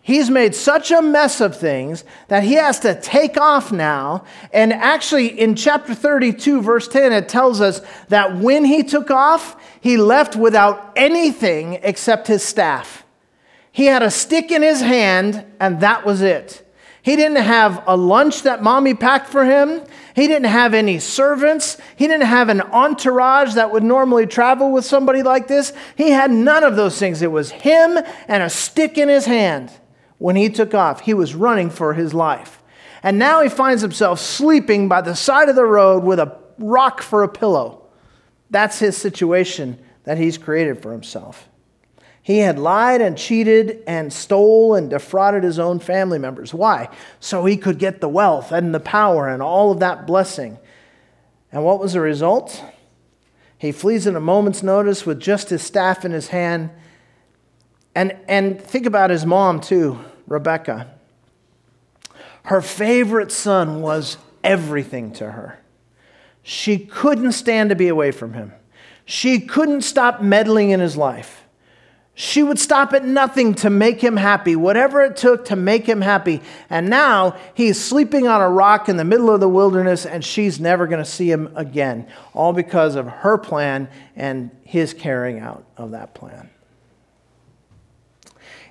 He's 0.01 0.31
made 0.31 0.55
such 0.55 0.91
a 0.91 1.03
mess 1.03 1.43
of 1.43 1.55
things 1.55 2.03
that 2.29 2.43
he 2.43 2.55
has 2.55 2.81
to 2.81 2.99
take 2.99 3.37
off 3.37 3.71
now. 3.71 4.25
And 4.55 4.73
actually, 4.73 5.39
in 5.39 5.55
chapter 5.55 5.95
32, 5.95 6.63
verse 6.63 6.89
10, 6.89 7.13
it 7.13 7.29
tells 7.29 7.61
us 7.61 7.83
that 8.09 8.39
when 8.39 8.65
he 8.65 8.85
took 8.85 9.11
off, 9.11 9.63
he 9.83 9.99
left 9.99 10.35
without 10.35 10.95
anything 10.97 11.75
except 11.83 12.27
his 12.27 12.43
staff. 12.43 13.03
He 13.77 13.85
had 13.85 14.03
a 14.03 14.11
stick 14.11 14.51
in 14.51 14.63
his 14.63 14.81
hand, 14.81 15.45
and 15.61 15.83
that 15.83 16.07
was 16.07 16.23
it. 16.23 16.67
He 17.03 17.15
didn't 17.15 17.43
have 17.43 17.85
a 17.87 17.95
lunch 17.95 18.45
that 18.45 18.63
mommy 18.63 18.95
packed 18.95 19.29
for 19.29 19.45
him. 19.45 19.83
He 20.15 20.27
didn't 20.27 20.47
have 20.47 20.73
any 20.73 20.99
servants. 20.99 21.77
He 21.95 22.09
didn't 22.09 22.25
have 22.25 22.49
an 22.49 22.63
entourage 22.63 23.53
that 23.53 23.71
would 23.71 23.83
normally 23.83 24.27
travel 24.27 24.73
with 24.73 24.87
somebody 24.87 25.23
like 25.23 25.47
this. 25.47 25.75
He 25.95 26.09
had 26.09 26.31
none 26.31 26.65
of 26.65 26.77
those 26.77 26.99
things. 26.99 27.21
It 27.21 27.31
was 27.31 27.51
him 27.51 27.99
and 28.29 28.43
a 28.43 28.49
stick 28.49 28.97
in 28.97 29.11
his 29.11 29.27
hand 29.27 29.71
when 30.17 30.37
he 30.37 30.49
took 30.49 30.73
off. 30.73 31.01
He 31.01 31.13
was 31.13 31.35
running 31.35 31.69
for 31.69 31.93
his 31.93 32.15
life. 32.15 32.63
And 33.03 33.19
now 33.19 33.43
he 33.43 33.51
finds 33.51 33.83
himself 33.83 34.21
sleeping 34.21 34.89
by 34.89 35.03
the 35.03 35.15
side 35.15 35.51
of 35.51 35.55
the 35.55 35.67
road 35.67 36.03
with 36.03 36.19
a 36.19 36.35
rock 36.57 37.03
for 37.03 37.25
a 37.25 37.29
pillow. 37.29 37.85
That's 38.49 38.79
his 38.79 38.97
situation 38.97 39.79
that 40.05 40.17
he's 40.17 40.39
created 40.39 40.81
for 40.81 40.93
himself. 40.93 41.47
He 42.27 42.39
had 42.39 42.59
lied 42.59 43.01
and 43.01 43.17
cheated 43.17 43.85
and 43.87 44.13
stole 44.13 44.75
and 44.75 44.91
defrauded 44.91 45.45
his 45.45 45.61
own 45.61 45.79
family 45.79 46.19
members. 46.19 46.53
Why? 46.53 46.89
So 47.21 47.45
he 47.45 47.57
could 47.57 47.79
get 47.79 48.01
the 48.01 48.09
wealth 48.09 48.51
and 48.51 48.75
the 48.75 48.81
power 48.81 49.29
and 49.29 49.41
all 49.41 49.71
of 49.71 49.79
that 49.79 50.09
blessing. 50.09 50.59
And 51.53 51.65
what 51.65 51.79
was 51.79 51.93
the 51.93 52.01
result? 52.01 52.65
He 53.59 53.71
flees 53.71 54.09
in 54.09 54.17
a 54.17 54.21
moment's 54.21 54.65
notice 54.65 55.07
with 55.07 55.21
just 55.21 55.51
his 55.51 55.63
staff 55.63 56.05
in 56.05 56.11
his 56.11 56.27
hand. 56.27 56.71
And, 57.95 58.17
and 58.27 58.61
think 58.61 58.87
about 58.87 59.11
his 59.11 59.25
mom, 59.25 59.61
too, 59.61 60.01
Rebecca. 60.27 60.91
Her 62.43 62.61
favorite 62.61 63.31
son 63.31 63.83
was 63.83 64.17
everything 64.43 65.13
to 65.13 65.31
her. 65.31 65.61
She 66.43 66.77
couldn't 66.77 67.33
stand 67.33 67.71
to 67.71 67.77
be 67.77 67.87
away 67.87 68.11
from 68.11 68.33
him. 68.33 68.53
She 69.05 69.39
couldn't 69.39 69.83
stop 69.83 70.21
meddling 70.21 70.71
in 70.71 70.81
his 70.81 70.97
life. 70.97 71.45
She 72.19 72.43
would 72.43 72.59
stop 72.59 72.95
at 72.95 73.05
nothing 73.05 73.53
to 73.57 73.69
make 73.69 74.01
him 74.01 74.17
happy, 74.17 74.57
whatever 74.57 75.03
it 75.03 75.19
took 75.19 75.45
to 75.47 75.55
make 75.55 75.85
him 75.87 76.01
happy. 76.01 76.41
And 76.71 76.89
now 76.89 77.37
he's 77.53 77.79
sleeping 77.79 78.27
on 78.27 78.41
a 78.41 78.49
rock 78.49 78.89
in 78.89 78.97
the 78.97 79.05
middle 79.05 79.31
of 79.31 79.41
the 79.41 79.51
wilderness, 79.51 80.07
and 80.07 80.25
she's 80.25 80.59
never 80.59 80.87
going 80.87 81.05
to 81.05 81.11
see 81.11 81.31
him 81.31 81.53
again, 81.55 82.09
all 82.33 82.55
because 82.55 82.95
of 82.95 83.07
her 83.07 83.37
plan 83.37 83.91
and 84.17 84.51
his 84.65 84.95
carrying 84.95 85.41
out 85.41 85.67
of 85.77 85.91
that 85.91 86.15
plan. 86.15 86.49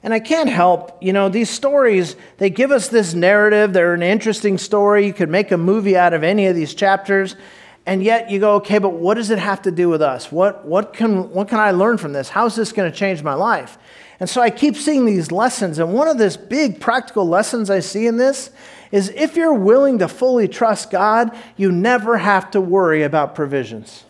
And 0.02 0.12
I 0.12 0.22
can't 0.22 0.50
help, 0.50 0.98
you 1.04 1.14
know, 1.14 1.30
these 1.30 1.52
stories, 1.52 2.16
they 2.38 2.50
give 2.50 2.72
us 2.72 2.88
this 2.88 3.14
narrative. 3.14 3.74
They're 3.74 3.94
an 3.94 4.02
interesting 4.02 4.58
story. 4.58 5.06
You 5.06 5.14
could 5.14 5.30
make 5.30 5.52
a 5.52 5.58
movie 5.58 5.96
out 5.96 6.16
of 6.16 6.24
any 6.24 6.48
of 6.48 6.56
these 6.56 6.74
chapters. 6.74 7.36
And 7.86 8.04
yet 8.04 8.32
you 8.32 8.40
go, 8.40 8.56
okay, 8.56 8.80
but 8.80 8.94
what 8.94 9.14
does 9.14 9.30
it 9.30 9.38
have 9.38 9.62
to 9.64 9.72
do 9.72 9.90
with 9.90 10.02
us? 10.02 10.32
What, 10.32 10.66
what, 10.66 10.94
can, 10.94 11.30
what 11.32 11.48
can 11.48 11.60
I 11.60 11.72
learn 11.72 11.98
from 11.98 12.14
this? 12.14 12.30
How 12.30 12.46
is 12.48 12.56
this 12.56 12.72
going 12.72 12.92
to 12.92 12.98
change 12.98 13.22
my 13.22 13.36
life? 13.36 13.78
And 14.20 14.30
so 14.30 14.42
I 14.42 14.50
keep 14.50 14.76
seeing 14.76 15.06
these 15.06 15.32
lessons. 15.32 15.78
And 15.78 15.94
one 15.94 16.08
of 16.08 16.18
these 16.18 16.38
big 16.38 16.80
practical 16.80 17.28
lessons 17.28 17.70
I 17.70 17.82
see 17.82 18.08
in 18.08 18.18
this 18.18 18.50
is 18.92 19.10
if 19.10 19.36
you're 19.36 19.54
willing 19.54 20.00
to 20.00 20.08
fully 20.08 20.48
trust 20.48 20.90
God, 20.90 21.38
you 21.58 21.72
never 21.72 22.18
have 22.18 22.50
to 22.52 22.62
worry 22.62 23.04
about 23.04 23.36
provisions. 23.36 24.06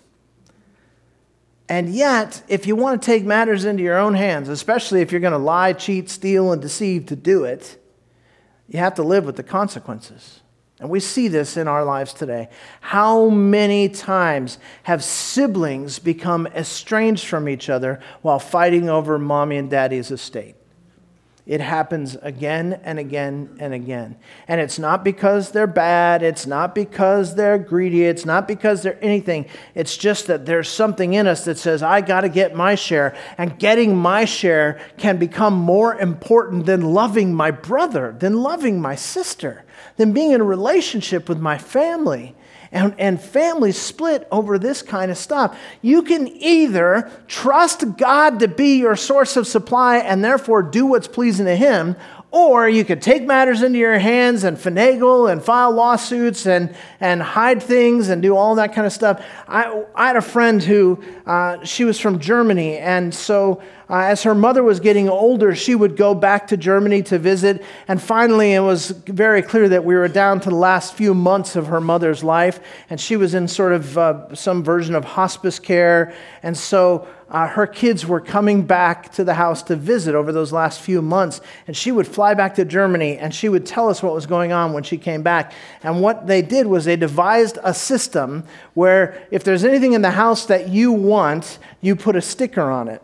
And 1.68 1.90
yet, 1.90 2.44
if 2.48 2.68
you 2.68 2.76
want 2.76 3.02
to 3.02 3.06
take 3.06 3.24
matters 3.24 3.66
into 3.66 3.82
your 3.82 3.98
own 3.98 4.14
hands, 4.14 4.50
especially 4.50 5.02
if 5.02 5.12
you're 5.12 5.22
going 5.22 5.34
to 5.34 5.40
lie, 5.40 5.74
cheat, 5.74 6.10
steal, 6.10 6.52
and 6.52 6.62
deceive 6.62 7.08
to 7.08 7.16
do 7.16 7.44
it, 7.44 7.82
you 8.68 8.80
have 8.80 8.94
to 8.96 9.04
live 9.04 9.26
with 9.26 9.36
the 9.36 9.44
consequences. 9.44 10.42
And 10.80 10.90
we 10.90 11.00
see 11.00 11.30
this 11.30 11.56
in 11.56 11.68
our 11.68 11.86
lives 11.86 12.14
today. 12.14 12.50
How 12.82 13.30
many 13.30 13.88
times 13.88 14.58
have 14.84 15.04
siblings 15.04 16.00
become 16.00 16.48
estranged 16.48 17.26
from 17.26 17.48
each 17.48 17.70
other 17.70 18.02
while 18.22 18.40
fighting 18.40 18.90
over 18.90 19.18
mommy 19.18 19.56
and 19.56 19.70
daddy's 19.70 20.12
estate? 20.12 20.55
It 21.46 21.62
happens 21.62 22.18
again 22.24 22.80
and 22.84 22.98
again 22.98 23.56
and 23.60 23.72
again. 23.72 24.16
And 24.48 24.60
it's 24.60 24.80
not 24.80 25.04
because 25.04 25.52
they're 25.52 25.68
bad, 25.68 26.24
it's 26.24 26.48
not 26.48 26.74
because 26.74 27.36
they're 27.36 27.60
greedy, 27.60 28.04
it's 28.04 28.26
not 28.26 28.48
because 28.48 28.82
they're 28.82 28.98
anything. 29.04 29.46
It's 29.76 29.96
just 29.96 30.26
that 30.26 30.48
there's 30.48 30.68
something 30.68 31.14
in 31.14 31.28
us 31.28 31.46
that 31.46 31.60
says, 31.60 31.84
I 31.84 32.02
got 32.02 32.22
to 32.22 32.30
get 32.30 32.56
my 32.56 32.74
share. 32.74 33.16
And 33.38 33.60
getting 33.60 33.96
my 33.96 34.26
share 34.26 34.80
can 34.98 35.18
become 35.18 35.54
more 35.54 35.96
important 35.96 36.66
than 36.66 36.82
loving 36.82 37.32
my 37.36 37.52
brother, 37.52 38.16
than 38.18 38.42
loving 38.42 38.82
my 38.82 38.96
sister, 38.96 39.66
than 39.98 40.14
being 40.14 40.32
in 40.32 40.42
a 40.42 40.46
relationship 40.46 41.30
with 41.30 41.40
my 41.40 41.60
family 41.60 42.36
and, 42.76 42.94
and 43.00 43.22
families 43.22 43.78
split 43.78 44.28
over 44.34 44.60
this 44.60 44.82
kind 44.82 45.10
of 45.10 45.18
stuff. 45.18 45.58
You 45.82 46.04
can 46.04 46.28
either 46.28 47.10
trust 47.26 47.96
God 47.98 48.40
to 48.40 48.50
be 48.50 48.80
your 48.80 48.98
source 48.98 49.38
of 49.38 49.48
supply 49.48 50.00
and 50.00 50.22
therefore 50.22 50.62
do 50.62 50.86
what's 50.86 51.08
pleasing 51.08 51.46
to 51.46 51.56
Him, 51.56 51.96
or 52.36 52.68
you 52.68 52.84
could 52.84 53.02
take 53.02 53.24
matters 53.24 53.62
into 53.62 53.80
your 53.80 53.98
hands 53.98 54.44
and 54.44 54.58
finagle 54.58 55.32
and 55.32 55.42
file 55.42 55.72
lawsuits 55.72 56.46
and, 56.46 56.76
and 57.00 57.22
hide 57.22 57.64
things 57.64 58.10
and 58.10 58.22
do 58.22 58.36
all 58.36 58.56
that 58.56 58.74
kind 58.76 58.86
of 58.86 58.92
stuff. 58.92 59.24
I, 59.48 59.86
I 59.96 60.08
had 60.08 60.18
a 60.18 60.22
friend 60.22 60.62
who, 60.62 61.02
uh, 61.26 61.64
she 61.64 61.86
was 61.86 61.98
from 61.98 62.20
Germany, 62.20 62.78
and 62.78 63.16
so 63.16 63.62
uh, 63.90 64.00
as 64.00 64.24
her 64.24 64.36
mother 64.36 64.64
was 64.64 64.82
getting 64.82 65.08
older, 65.08 65.56
she 65.56 65.76
would 65.76 65.96
go 65.96 66.14
back 66.14 66.48
to 66.48 66.58
Germany 66.58 67.04
to 67.04 67.20
visit. 67.20 67.64
And 67.88 68.02
finally, 68.02 68.54
it 68.54 68.60
was 68.60 68.90
very 68.90 69.42
clear 69.42 69.70
that 69.70 69.86
we 69.86 69.96
were 69.96 70.08
down 70.08 70.42
to 70.42 70.50
the 70.50 70.56
last 70.56 70.96
few 70.96 71.14
months 71.14 71.56
of 71.56 71.68
her 71.68 71.80
mother's 71.80 72.24
life. 72.24 72.60
And 72.90 73.00
she 73.00 73.16
was 73.16 73.34
in 73.34 73.48
sort 73.48 73.74
of 73.74 73.98
uh, 73.98 74.36
some 74.36 74.64
version 74.64 74.96
of 74.96 75.06
hospice 75.06 75.60
care. 75.60 76.14
And 76.42 76.58
so 76.58 77.08
uh, 77.36 77.50
her 77.50 77.68
kids 77.68 78.06
were 78.06 78.22
coming 78.22 78.62
back 78.62 79.12
to 79.12 79.22
the 79.22 79.34
house 79.34 79.62
to 79.62 79.76
visit 79.76 80.16
over 80.16 80.32
those 80.32 80.54
last 80.54 80.80
few 80.80 81.02
months. 81.02 81.42
And 81.68 81.76
she 81.76 81.92
would 81.92 82.08
fly 82.08 82.34
back 82.34 82.56
to 82.56 82.64
Germany 82.64 83.18
and 83.18 83.36
she 83.36 83.50
would 83.50 83.66
tell 83.66 83.90
us 83.90 84.02
what 84.02 84.14
was 84.14 84.26
going 84.26 84.54
on 84.54 84.72
when 84.72 84.84
she 84.84 84.98
came 84.98 85.22
back. 85.22 85.52
And 85.84 86.00
what 86.00 86.28
they 86.28 86.42
did 86.42 86.66
was 86.66 86.86
they 86.86 86.96
devised 86.96 87.58
a 87.62 87.74
system 87.74 88.46
where 88.74 89.28
if 89.32 89.44
there's 89.44 89.66
anything 89.66 89.92
in 89.92 90.02
the 90.02 90.12
house 90.12 90.46
that 90.46 90.70
you 90.70 90.94
want, 90.94 91.60
you 91.82 91.98
put 91.98 92.16
a 92.16 92.22
sticker 92.22 92.72
on 92.72 92.88
it 92.88 93.04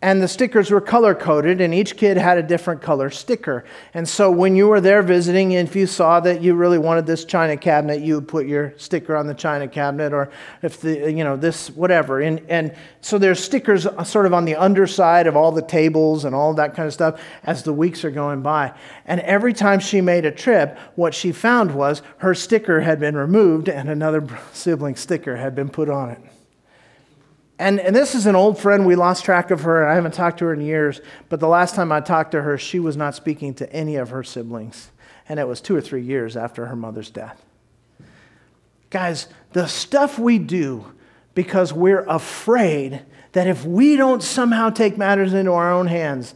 and 0.00 0.22
the 0.22 0.28
stickers 0.28 0.70
were 0.70 0.80
color 0.80 1.12
coded, 1.12 1.60
and 1.60 1.74
each 1.74 1.96
kid 1.96 2.16
had 2.16 2.38
a 2.38 2.42
different 2.42 2.80
color 2.80 3.10
sticker. 3.10 3.64
And 3.94 4.08
so 4.08 4.30
when 4.30 4.54
you 4.54 4.68
were 4.68 4.80
there 4.80 5.02
visiting, 5.02 5.52
if 5.52 5.74
you 5.74 5.88
saw 5.88 6.20
that 6.20 6.40
you 6.40 6.54
really 6.54 6.78
wanted 6.78 7.04
this 7.04 7.24
china 7.24 7.56
cabinet, 7.56 8.00
you 8.00 8.14
would 8.14 8.28
put 8.28 8.46
your 8.46 8.74
sticker 8.76 9.16
on 9.16 9.26
the 9.26 9.34
china 9.34 9.66
cabinet, 9.66 10.12
or 10.12 10.30
if 10.62 10.80
the, 10.80 11.10
you 11.10 11.24
know, 11.24 11.36
this, 11.36 11.70
whatever. 11.70 12.20
And, 12.20 12.40
and 12.48 12.76
so 13.00 13.18
there's 13.18 13.42
stickers 13.42 13.86
uh, 13.86 14.04
sort 14.04 14.26
of 14.26 14.32
on 14.32 14.44
the 14.44 14.54
underside 14.54 15.26
of 15.26 15.36
all 15.36 15.50
the 15.50 15.62
tables 15.62 16.24
and 16.24 16.32
all 16.32 16.54
that 16.54 16.76
kind 16.76 16.86
of 16.86 16.94
stuff 16.94 17.20
as 17.42 17.64
the 17.64 17.72
weeks 17.72 18.04
are 18.04 18.12
going 18.12 18.40
by. 18.40 18.72
And 19.04 19.20
every 19.22 19.52
time 19.52 19.80
she 19.80 20.00
made 20.00 20.24
a 20.24 20.30
trip, 20.30 20.78
what 20.94 21.12
she 21.12 21.32
found 21.32 21.74
was 21.74 22.02
her 22.18 22.36
sticker 22.36 22.82
had 22.82 23.00
been 23.00 23.16
removed 23.16 23.68
and 23.68 23.88
another 23.88 24.24
sibling 24.52 24.94
sticker 24.94 25.36
had 25.36 25.56
been 25.56 25.68
put 25.68 25.90
on 25.90 26.10
it. 26.10 26.20
And, 27.58 27.80
and 27.80 27.94
this 27.94 28.14
is 28.14 28.26
an 28.26 28.36
old 28.36 28.58
friend. 28.58 28.86
We 28.86 28.94
lost 28.94 29.24
track 29.24 29.50
of 29.50 29.62
her. 29.62 29.86
I 29.86 29.94
haven't 29.94 30.14
talked 30.14 30.38
to 30.38 30.46
her 30.46 30.52
in 30.52 30.60
years. 30.60 31.00
But 31.28 31.40
the 31.40 31.48
last 31.48 31.74
time 31.74 31.90
I 31.90 32.00
talked 32.00 32.30
to 32.32 32.42
her, 32.42 32.56
she 32.56 32.78
was 32.78 32.96
not 32.96 33.14
speaking 33.14 33.54
to 33.54 33.72
any 33.72 33.96
of 33.96 34.10
her 34.10 34.22
siblings. 34.22 34.90
And 35.28 35.40
it 35.40 35.48
was 35.48 35.60
two 35.60 35.74
or 35.74 35.80
three 35.80 36.02
years 36.02 36.36
after 36.36 36.66
her 36.66 36.76
mother's 36.76 37.10
death. 37.10 37.44
Guys, 38.90 39.26
the 39.52 39.66
stuff 39.66 40.18
we 40.18 40.38
do 40.38 40.92
because 41.34 41.72
we're 41.72 42.04
afraid 42.06 43.02
that 43.32 43.46
if 43.46 43.64
we 43.64 43.96
don't 43.96 44.22
somehow 44.22 44.70
take 44.70 44.96
matters 44.96 45.34
into 45.34 45.52
our 45.52 45.70
own 45.72 45.86
hands, 45.86 46.34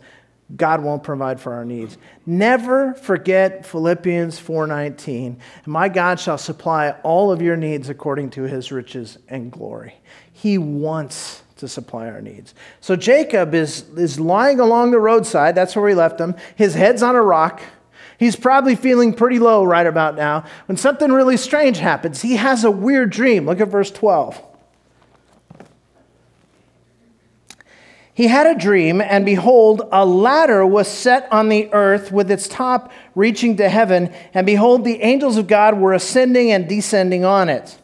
God 0.55 0.83
won't 0.83 1.03
provide 1.03 1.41
for 1.41 1.55
our 1.55 1.65
needs. 1.65 1.97
Never 2.27 2.95
forget 2.95 3.65
Philippians 3.65 4.39
4:19. 4.39 5.39
My 5.65 5.89
God 5.89 6.21
shall 6.21 6.37
supply 6.37 6.91
all 7.03 7.33
of 7.33 7.41
your 7.41 7.57
needs 7.57 7.89
according 7.89 8.31
to 8.31 8.43
his 8.43 8.71
riches 8.71 9.19
and 9.29 9.51
glory. 9.51 9.95
He 10.43 10.59
wants 10.59 11.45
to 11.59 11.69
supply 11.69 12.09
our 12.09 12.21
needs. 12.21 12.53
So 12.81 12.97
Jacob 12.97 13.55
is, 13.55 13.89
is 13.91 14.19
lying 14.19 14.59
along 14.59 14.91
the 14.91 14.99
roadside. 14.99 15.55
That's 15.55 15.77
where 15.77 15.85
we 15.85 15.95
left 15.95 16.21
him. 16.21 16.35
His 16.57 16.75
head's 16.75 17.01
on 17.01 17.15
a 17.15 17.23
rock. 17.23 17.63
He's 18.19 18.35
probably 18.35 18.75
feeling 18.75 19.15
pretty 19.15 19.39
low 19.39 19.63
right 19.63 19.87
about 19.87 20.17
now 20.17 20.45
when 20.67 20.77
something 20.77 21.13
really 21.13 21.37
strange 21.37 21.79
happens. 21.79 22.23
He 22.23 22.35
has 22.35 22.65
a 22.65 22.73
weird 22.73 23.11
dream. 23.11 23.47
Look 23.47 23.61
at 23.61 23.69
verse 23.69 23.93
12. 23.93 24.43
He 28.13 28.27
had 28.27 28.49
a 28.49 28.59
dream, 28.59 29.01
and 29.01 29.25
behold, 29.25 29.89
a 29.93 30.05
ladder 30.05 30.67
was 30.67 30.89
set 30.89 31.33
on 31.33 31.51
the 31.51 31.73
earth 31.73 32.11
with 32.11 32.33
its 32.33 32.49
top 32.49 32.91
reaching 33.15 33.59
to 33.59 33.69
heaven, 33.69 34.13
and 34.35 34.45
behold, 34.45 34.85
the 34.85 35.03
angels 35.03 35.37
of 35.37 35.47
God 35.47 35.79
were 35.79 35.93
ascending 35.93 36.51
and 36.51 36.69
descending 36.69 37.25
on 37.25 37.49
it. 37.49 37.79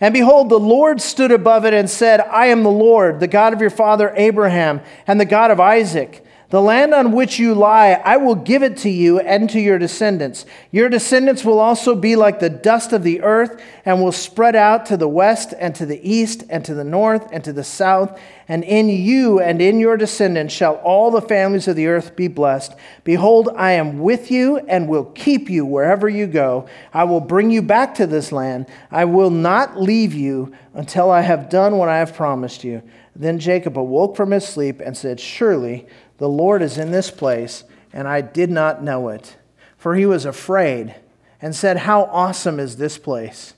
And 0.00 0.12
behold, 0.12 0.50
the 0.50 0.58
Lord 0.58 1.00
stood 1.00 1.32
above 1.32 1.64
it 1.64 1.72
and 1.72 1.88
said, 1.88 2.20
I 2.20 2.46
am 2.46 2.62
the 2.62 2.70
Lord, 2.70 3.20
the 3.20 3.28
God 3.28 3.52
of 3.54 3.60
your 3.60 3.70
father 3.70 4.12
Abraham, 4.16 4.82
and 5.06 5.18
the 5.18 5.24
God 5.24 5.50
of 5.50 5.60
Isaac. 5.60 6.25
The 6.48 6.62
land 6.62 6.94
on 6.94 7.10
which 7.10 7.40
you 7.40 7.54
lie, 7.54 8.00
I 8.04 8.18
will 8.18 8.36
give 8.36 8.62
it 8.62 8.76
to 8.78 8.88
you 8.88 9.18
and 9.18 9.50
to 9.50 9.58
your 9.58 9.80
descendants. 9.80 10.46
Your 10.70 10.88
descendants 10.88 11.44
will 11.44 11.58
also 11.58 11.96
be 11.96 12.14
like 12.14 12.38
the 12.38 12.48
dust 12.48 12.92
of 12.92 13.02
the 13.02 13.20
earth 13.22 13.60
and 13.84 14.00
will 14.00 14.12
spread 14.12 14.54
out 14.54 14.86
to 14.86 14.96
the 14.96 15.08
west 15.08 15.54
and 15.58 15.74
to 15.74 15.84
the 15.84 15.98
east 16.08 16.44
and 16.48 16.64
to 16.64 16.72
the 16.72 16.84
north 16.84 17.26
and 17.32 17.42
to 17.42 17.52
the 17.52 17.64
south. 17.64 18.20
And 18.46 18.62
in 18.62 18.88
you 18.88 19.40
and 19.40 19.60
in 19.60 19.80
your 19.80 19.96
descendants 19.96 20.54
shall 20.54 20.76
all 20.76 21.10
the 21.10 21.20
families 21.20 21.66
of 21.66 21.74
the 21.74 21.88
earth 21.88 22.14
be 22.14 22.28
blessed. 22.28 22.76
Behold, 23.02 23.48
I 23.56 23.72
am 23.72 23.98
with 23.98 24.30
you 24.30 24.58
and 24.68 24.88
will 24.88 25.06
keep 25.06 25.50
you 25.50 25.66
wherever 25.66 26.08
you 26.08 26.28
go. 26.28 26.68
I 26.94 27.02
will 27.04 27.20
bring 27.20 27.50
you 27.50 27.60
back 27.60 27.96
to 27.96 28.06
this 28.06 28.30
land. 28.30 28.66
I 28.92 29.04
will 29.04 29.30
not 29.30 29.80
leave 29.80 30.14
you 30.14 30.54
until 30.74 31.10
I 31.10 31.22
have 31.22 31.50
done 31.50 31.76
what 31.76 31.88
I 31.88 31.98
have 31.98 32.14
promised 32.14 32.62
you. 32.62 32.82
Then 33.18 33.38
Jacob 33.38 33.78
awoke 33.78 34.14
from 34.14 34.30
his 34.30 34.46
sleep 34.46 34.80
and 34.80 34.94
said, 34.94 35.18
Surely, 35.18 35.86
the 36.18 36.28
Lord 36.28 36.62
is 36.62 36.78
in 36.78 36.90
this 36.90 37.10
place, 37.10 37.64
and 37.92 38.08
I 38.08 38.20
did 38.20 38.50
not 38.50 38.82
know 38.82 39.08
it. 39.08 39.36
For 39.76 39.94
he 39.94 40.06
was 40.06 40.24
afraid 40.24 40.94
and 41.40 41.54
said, 41.54 41.78
How 41.78 42.04
awesome 42.04 42.58
is 42.58 42.76
this 42.76 42.98
place! 42.98 43.54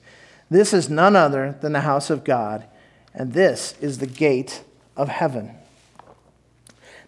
This 0.51 0.73
is 0.73 0.89
none 0.89 1.15
other 1.15 1.57
than 1.61 1.73
the 1.73 1.83
house 1.83 2.11
of 2.11 2.25
God, 2.25 2.65
and 3.15 3.33
this 3.33 3.75
is 3.81 3.99
the 3.99 4.07
gate 4.07 4.63
of 4.97 5.09
heaven. 5.09 5.55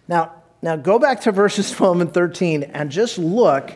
Now, 0.07 0.33
now 0.61 0.75
go 0.75 0.99
back 0.99 1.21
to 1.21 1.31
verses 1.31 1.71
12 1.75 2.01
and 2.01 2.13
13 2.13 2.63
and 2.63 2.91
just 2.91 3.17
look 3.17 3.71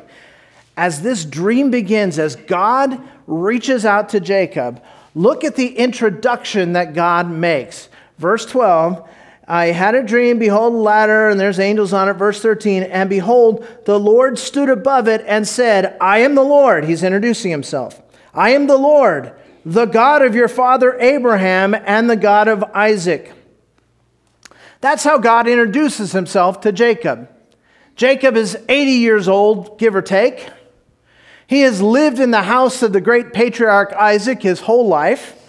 as 0.78 1.02
this 1.02 1.24
dream 1.24 1.72
begins, 1.72 2.20
as 2.20 2.36
God 2.36 3.02
reaches 3.28 3.86
out 3.86 4.10
to 4.10 4.20
Jacob. 4.20 4.84
Look 5.14 5.44
at 5.44 5.56
the 5.56 5.78
introduction 5.78 6.74
that 6.74 6.94
God 6.94 7.30
makes. 7.30 7.88
Verse 8.18 8.46
12 8.46 9.08
I 9.48 9.68
had 9.68 9.94
a 9.94 10.04
dream, 10.04 10.40
behold, 10.40 10.74
a 10.74 10.78
ladder, 10.78 11.30
and 11.30 11.40
there's 11.40 11.60
angels 11.60 11.94
on 11.94 12.10
it. 12.10 12.14
Verse 12.14 12.42
13, 12.42 12.84
and 12.84 13.10
behold, 13.10 13.66
the 13.86 14.00
Lord 14.00 14.40
stood 14.40 14.70
above 14.70 15.08
it 15.08 15.24
and 15.28 15.48
said, 15.48 15.96
I 16.02 16.20
am 16.20 16.34
the 16.34 16.44
Lord. 16.44 16.86
He's 16.86 17.04
introducing 17.04 17.52
himself. 17.52 18.02
I 18.34 18.52
am 18.52 18.66
the 18.66 18.78
Lord, 18.78 19.34
the 19.64 19.86
God 19.86 20.24
of 20.24 20.34
your 20.34 20.48
father 20.48 21.00
Abraham 21.00 21.76
and 21.76 22.10
the 22.10 22.16
God 22.16 22.48
of 22.48 22.64
Isaac. 22.74 23.32
That's 24.82 25.04
how 25.04 25.20
God 25.20 25.48
introduces 25.48 26.12
himself 26.12 26.62
to 26.62 26.72
Jacob. 26.72 27.30
Jacob 27.96 28.36
is 28.36 28.58
80 28.68 28.92
years 28.92 29.28
old, 29.28 29.80
give 29.80 29.96
or 29.96 30.02
take. 30.02 30.50
He 31.48 31.62
has 31.62 31.82
lived 31.82 32.20
in 32.20 32.32
the 32.32 32.42
house 32.42 32.82
of 32.82 32.94
the 32.94 33.02
great 33.02 33.32
patriarch 33.32 33.94
Isaac 33.94 34.42
his 34.42 34.62
whole 34.62 34.88
life. 34.88 35.42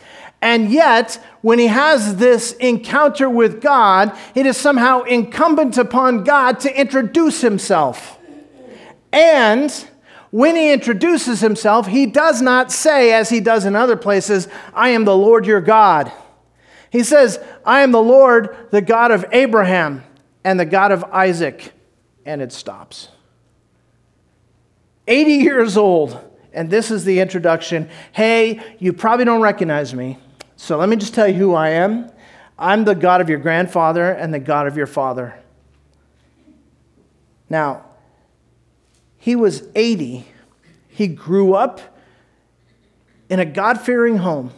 And 0.42 0.70
yet, 0.70 1.22
when 1.40 1.58
he 1.58 1.66
has 1.66 2.16
this 2.16 2.52
encounter 2.52 3.28
with 3.28 3.60
God, 3.60 4.16
it 4.34 4.46
is 4.46 4.56
somehow 4.56 5.02
incumbent 5.02 5.78
upon 5.78 6.24
God 6.24 6.60
to 6.60 6.80
introduce 6.80 7.40
himself. 7.40 8.18
And 9.12 9.72
when 10.30 10.56
he 10.56 10.72
introduces 10.72 11.40
himself, 11.40 11.86
he 11.86 12.06
does 12.06 12.42
not 12.42 12.70
say, 12.70 13.12
as 13.12 13.30
he 13.30 13.40
does 13.40 13.64
in 13.64 13.74
other 13.74 13.96
places, 13.96 14.48
I 14.74 14.90
am 14.90 15.04
the 15.04 15.16
Lord 15.16 15.46
your 15.46 15.60
God. 15.60 16.12
He 16.90 17.02
says, 17.02 17.40
I 17.64 17.80
am 17.80 17.92
the 17.92 18.02
Lord, 18.02 18.68
the 18.70 18.82
God 18.82 19.10
of 19.10 19.24
Abraham 19.32 20.04
and 20.44 20.60
the 20.60 20.66
God 20.66 20.92
of 20.92 21.04
Isaac. 21.04 21.72
And 22.24 22.42
it 22.42 22.52
stops. 22.52 23.08
80 25.08 25.32
years 25.32 25.76
old, 25.76 26.18
and 26.52 26.68
this 26.68 26.90
is 26.90 27.04
the 27.04 27.20
introduction. 27.20 27.88
Hey, 28.12 28.60
you 28.78 28.92
probably 28.92 29.24
don't 29.24 29.40
recognize 29.40 29.94
me. 29.94 30.18
So 30.56 30.78
let 30.78 30.88
me 30.88 30.96
just 30.96 31.14
tell 31.14 31.28
you 31.28 31.34
who 31.34 31.54
I 31.54 31.70
am. 31.70 32.10
I'm 32.58 32.84
the 32.84 32.94
God 32.94 33.20
of 33.20 33.28
your 33.28 33.38
grandfather 33.38 34.10
and 34.10 34.32
the 34.32 34.38
God 34.38 34.66
of 34.66 34.76
your 34.76 34.86
father. 34.86 35.38
Now, 37.48 37.84
he 39.18 39.36
was 39.36 39.68
80. 39.74 40.26
He 40.88 41.08
grew 41.08 41.54
up 41.54 41.80
in 43.28 43.38
a 43.38 43.44
God 43.44 43.80
fearing 43.80 44.18
home. 44.18 44.52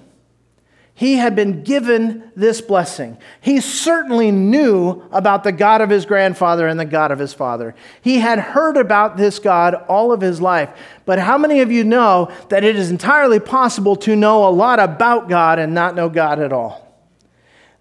He 0.98 1.14
had 1.14 1.36
been 1.36 1.62
given 1.62 2.32
this 2.34 2.60
blessing. 2.60 3.18
He 3.40 3.60
certainly 3.60 4.32
knew 4.32 5.00
about 5.12 5.44
the 5.44 5.52
God 5.52 5.80
of 5.80 5.90
his 5.90 6.04
grandfather 6.04 6.66
and 6.66 6.78
the 6.78 6.84
God 6.84 7.12
of 7.12 7.20
his 7.20 7.32
father. 7.32 7.76
He 8.02 8.18
had 8.18 8.40
heard 8.40 8.76
about 8.76 9.16
this 9.16 9.38
God 9.38 9.74
all 9.74 10.10
of 10.10 10.20
his 10.20 10.40
life. 10.40 10.70
But 11.06 11.20
how 11.20 11.38
many 11.38 11.60
of 11.60 11.70
you 11.70 11.84
know 11.84 12.32
that 12.48 12.64
it 12.64 12.74
is 12.74 12.90
entirely 12.90 13.38
possible 13.38 13.94
to 13.94 14.16
know 14.16 14.48
a 14.48 14.50
lot 14.50 14.80
about 14.80 15.28
God 15.28 15.60
and 15.60 15.72
not 15.72 15.94
know 15.94 16.08
God 16.08 16.40
at 16.40 16.52
all? 16.52 16.92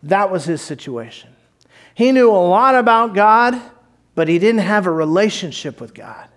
That 0.03 0.29
was 0.29 0.45
his 0.45 0.61
situation. 0.61 1.31
He 1.95 2.11
knew 2.11 2.29
a 2.29 2.37
lot 2.47 2.75
about 2.75 3.15
God, 3.15 3.59
but 4.13 4.27
he 4.27 4.37
didn't 4.37 4.61
have 4.61 4.85
a 4.85 4.91
relationship 4.91 5.81
with 5.81 5.95
God. 5.95 6.29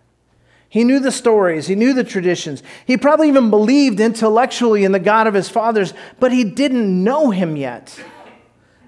He 0.71 0.85
knew 0.85 1.01
the 1.01 1.11
stories, 1.11 1.67
he 1.67 1.75
knew 1.75 1.93
the 1.93 2.05
traditions. 2.05 2.63
He 2.87 2.97
probably 2.97 3.27
even 3.27 3.51
believed 3.51 3.99
intellectually 3.99 4.85
in 4.85 4.93
the 4.93 5.01
God 5.01 5.27
of 5.27 5.35
his 5.35 5.49
fathers, 5.49 5.93
but 6.21 6.33
he 6.33 6.45
didn't 6.45 7.03
know 7.03 7.31
him 7.31 7.57
yet. 7.57 8.03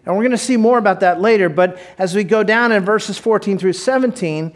And 0.06 0.16
we're 0.16 0.22
going 0.22 0.30
to 0.30 0.38
see 0.38 0.56
more 0.56 0.78
about 0.78 1.00
that 1.00 1.20
later. 1.20 1.48
But 1.48 1.78
as 1.98 2.14
we 2.14 2.22
go 2.22 2.44
down 2.44 2.70
in 2.70 2.84
verses 2.84 3.18
14 3.18 3.58
through 3.58 3.72
17, 3.72 4.52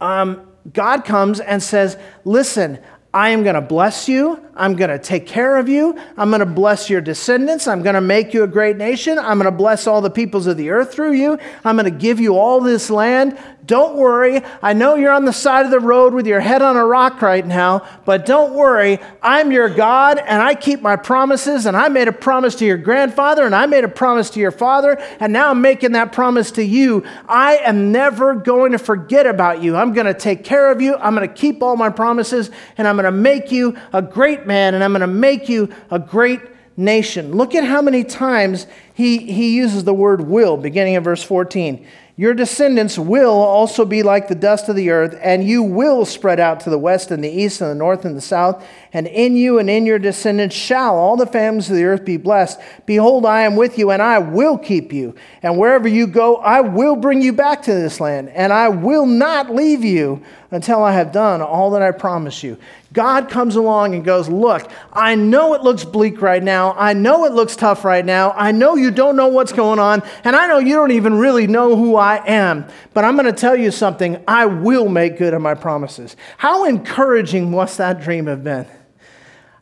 um, 0.00 0.48
God 0.72 1.04
comes 1.04 1.40
and 1.40 1.62
says, 1.62 1.98
Listen, 2.24 2.78
I 3.12 3.30
am 3.30 3.42
going 3.42 3.54
to 3.54 3.60
bless 3.60 4.08
you. 4.08 4.42
I'm 4.54 4.76
going 4.76 4.90
to 4.90 4.98
take 4.98 5.26
care 5.26 5.56
of 5.56 5.68
you. 5.68 5.98
I'm 6.16 6.28
going 6.28 6.40
to 6.40 6.46
bless 6.46 6.90
your 6.90 7.00
descendants. 7.00 7.66
I'm 7.66 7.82
going 7.82 7.94
to 7.94 8.00
make 8.00 8.34
you 8.34 8.42
a 8.42 8.46
great 8.46 8.76
nation. 8.76 9.18
I'm 9.18 9.38
going 9.38 9.50
to 9.50 9.56
bless 9.56 9.86
all 9.86 10.00
the 10.00 10.10
peoples 10.10 10.46
of 10.46 10.56
the 10.56 10.70
earth 10.70 10.92
through 10.92 11.12
you. 11.12 11.38
I'm 11.64 11.76
going 11.76 11.90
to 11.90 11.98
give 11.98 12.20
you 12.20 12.36
all 12.36 12.60
this 12.60 12.90
land. 12.90 13.38
Don't 13.64 13.96
worry. 13.96 14.40
I 14.60 14.72
know 14.72 14.96
you're 14.96 15.12
on 15.12 15.24
the 15.24 15.32
side 15.32 15.64
of 15.64 15.70
the 15.70 15.78
road 15.78 16.14
with 16.14 16.26
your 16.26 16.40
head 16.40 16.62
on 16.62 16.76
a 16.76 16.84
rock 16.84 17.22
right 17.22 17.46
now, 17.46 17.86
but 18.04 18.26
don't 18.26 18.54
worry. 18.54 18.98
I'm 19.22 19.52
your 19.52 19.68
God 19.68 20.18
and 20.18 20.42
I 20.42 20.56
keep 20.56 20.82
my 20.82 20.96
promises. 20.96 21.66
And 21.66 21.76
I 21.76 21.88
made 21.88 22.08
a 22.08 22.12
promise 22.12 22.56
to 22.56 22.66
your 22.66 22.76
grandfather 22.76 23.46
and 23.46 23.54
I 23.54 23.66
made 23.66 23.84
a 23.84 23.88
promise 23.88 24.30
to 24.30 24.40
your 24.40 24.50
father. 24.50 25.00
And 25.20 25.32
now 25.32 25.50
I'm 25.50 25.62
making 25.62 25.92
that 25.92 26.10
promise 26.10 26.50
to 26.52 26.64
you. 26.64 27.04
I 27.28 27.58
am 27.58 27.92
never 27.92 28.34
going 28.34 28.72
to 28.72 28.78
forget 28.78 29.28
about 29.28 29.62
you. 29.62 29.76
I'm 29.76 29.92
going 29.92 30.06
to 30.06 30.14
take 30.14 30.42
care 30.42 30.72
of 30.72 30.82
you. 30.82 30.96
I'm 30.96 31.14
going 31.14 31.28
to 31.28 31.32
keep 31.32 31.62
all 31.62 31.76
my 31.76 31.90
promises 31.90 32.50
and 32.76 32.88
I'm 32.88 32.96
going 32.96 33.04
to 33.04 33.12
make 33.12 33.52
you 33.52 33.76
a 33.92 34.02
great 34.02 34.41
man 34.46 34.74
and 34.74 34.82
I'm 34.82 34.92
going 34.92 35.00
to 35.00 35.06
make 35.06 35.48
you 35.48 35.68
a 35.90 35.98
great 35.98 36.40
nation. 36.76 37.32
Look 37.32 37.54
at 37.54 37.64
how 37.64 37.82
many 37.82 38.04
times 38.04 38.66
he, 38.94 39.18
he 39.18 39.56
uses 39.56 39.84
the 39.84 39.94
word 39.94 40.22
will, 40.22 40.56
beginning 40.56 40.94
in 40.94 41.02
verse 41.02 41.22
14. 41.22 41.86
Your 42.16 42.34
descendants 42.34 42.98
will 42.98 43.32
also 43.32 43.84
be 43.84 44.02
like 44.02 44.28
the 44.28 44.34
dust 44.34 44.68
of 44.68 44.76
the 44.76 44.90
earth, 44.90 45.18
and 45.22 45.44
you 45.44 45.62
will 45.62 46.04
spread 46.04 46.38
out 46.38 46.60
to 46.60 46.70
the 46.70 46.78
west 46.78 47.10
and 47.10 47.24
the 47.24 47.30
east 47.30 47.60
and 47.60 47.70
the 47.70 47.74
north 47.74 48.04
and 48.04 48.16
the 48.16 48.20
south. 48.20 48.64
And 48.94 49.06
in 49.06 49.36
you 49.36 49.58
and 49.58 49.70
in 49.70 49.86
your 49.86 49.98
descendants 49.98 50.54
shall 50.54 50.96
all 50.96 51.16
the 51.16 51.26
families 51.26 51.70
of 51.70 51.76
the 51.76 51.84
earth 51.84 52.04
be 52.04 52.18
blessed. 52.18 52.60
Behold, 52.84 53.24
I 53.24 53.42
am 53.42 53.56
with 53.56 53.78
you, 53.78 53.90
and 53.90 54.02
I 54.02 54.18
will 54.18 54.58
keep 54.58 54.92
you. 54.92 55.14
And 55.42 55.56
wherever 55.56 55.88
you 55.88 56.06
go, 56.06 56.36
I 56.36 56.60
will 56.60 56.96
bring 56.96 57.22
you 57.22 57.32
back 57.32 57.62
to 57.62 57.74
this 57.74 58.00
land, 58.00 58.28
and 58.28 58.52
I 58.52 58.68
will 58.68 59.06
not 59.06 59.54
leave 59.54 59.82
you 59.82 60.22
until 60.50 60.84
I 60.84 60.92
have 60.92 61.10
done 61.10 61.40
all 61.40 61.70
that 61.70 61.80
I 61.80 61.90
promise 61.92 62.42
you. 62.42 62.58
God 62.92 63.30
comes 63.30 63.56
along 63.56 63.94
and 63.94 64.04
goes, 64.04 64.28
Look, 64.28 64.70
I 64.92 65.14
know 65.14 65.54
it 65.54 65.62
looks 65.62 65.84
bleak 65.84 66.20
right 66.20 66.42
now. 66.42 66.74
I 66.74 66.92
know 66.92 67.24
it 67.24 67.32
looks 67.32 67.56
tough 67.56 67.86
right 67.86 68.04
now. 68.04 68.32
I 68.32 68.52
know 68.52 68.76
you 68.76 68.90
don't 68.90 69.16
know 69.16 69.28
what's 69.28 69.54
going 69.54 69.78
on. 69.78 70.02
And 70.24 70.36
I 70.36 70.46
know 70.46 70.58
you 70.58 70.74
don't 70.74 70.90
even 70.90 71.14
really 71.14 71.46
know 71.46 71.74
who 71.76 71.96
I 71.96 72.22
am. 72.26 72.66
But 72.92 73.04
I'm 73.04 73.16
going 73.16 73.24
to 73.24 73.40
tell 73.40 73.56
you 73.56 73.70
something. 73.70 74.22
I 74.28 74.44
will 74.44 74.90
make 74.90 75.16
good 75.16 75.32
on 75.32 75.40
my 75.40 75.54
promises. 75.54 76.14
How 76.36 76.66
encouraging 76.66 77.50
must 77.50 77.78
that 77.78 78.02
dream 78.02 78.26
have 78.26 78.44
been? 78.44 78.66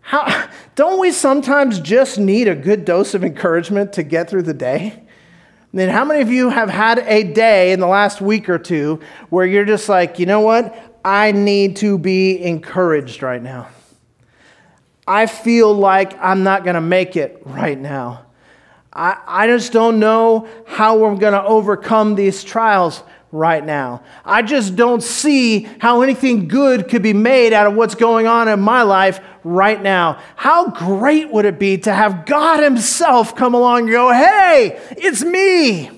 How, 0.01 0.49
don't 0.75 0.99
we 0.99 1.13
sometimes 1.13 1.81
just 1.81 2.19
need 2.19 2.49
a 2.49 2.55
good 2.55 2.85
dose 2.85 3.15
of 3.15 3.25
encouragement 3.25 3.93
to 3.95 4.03
get 4.03 4.29
through 4.29 4.43
the 4.43 4.55
day? 4.55 5.03
Then, 5.73 5.89
how 5.89 6.05
many 6.05 6.21
of 6.21 6.31
you 6.31 6.49
have 6.51 6.69
had 6.69 6.99
a 7.01 7.23
day 7.23 7.73
in 7.73 7.79
the 7.79 7.87
last 7.87 8.21
week 8.21 8.49
or 8.49 8.59
two 8.59 9.01
where 9.29 9.47
you're 9.47 9.65
just 9.65 9.89
like, 9.89 10.19
you 10.19 10.27
know 10.27 10.41
what? 10.41 10.99
I 11.05 11.33
need 11.33 11.77
to 11.77 11.97
be 11.97 12.43
encouraged 12.43 13.23
right 13.23 13.43
now. 13.43 13.69
I 15.07 15.27
feel 15.27 15.73
like 15.73 16.17
I'm 16.21 16.43
not 16.43 16.65
going 16.65 16.75
to 16.75 16.81
make 16.81 17.17
it 17.17 17.43
right 17.45 17.79
now. 17.79 18.27
I, 18.93 19.17
I 19.27 19.47
just 19.47 19.73
don't 19.73 20.01
know 20.01 20.49
how 20.67 20.99
we're 20.99 21.15
going 21.17 21.33
to 21.33 21.45
overcome 21.45 22.17
these 22.17 22.43
trials 22.43 23.03
right 23.33 23.65
now. 23.65 24.03
I 24.25 24.43
just 24.43 24.75
don't 24.75 25.03
see 25.03 25.69
how 25.79 26.03
anything 26.03 26.49
good 26.49 26.89
could 26.89 27.03
be 27.03 27.13
made 27.13 27.53
out 27.53 27.67
of 27.67 27.75
what's 27.75 27.95
going 27.95 28.27
on 28.27 28.49
in 28.49 28.61
my 28.61 28.83
life 28.83 29.21
right 29.45 29.81
now. 29.81 30.21
How 30.37 30.71
great 30.71 31.31
would 31.31 31.45
it 31.45 31.59
be 31.59 31.79
to 31.79 31.93
have 31.93 32.27
God 32.27 32.63
Himself 32.63 33.37
come 33.37 33.55
along 33.55 33.83
and 33.83 33.91
go, 33.91 34.13
hey, 34.13 34.81
it's 34.97 35.23
me. 35.23 35.91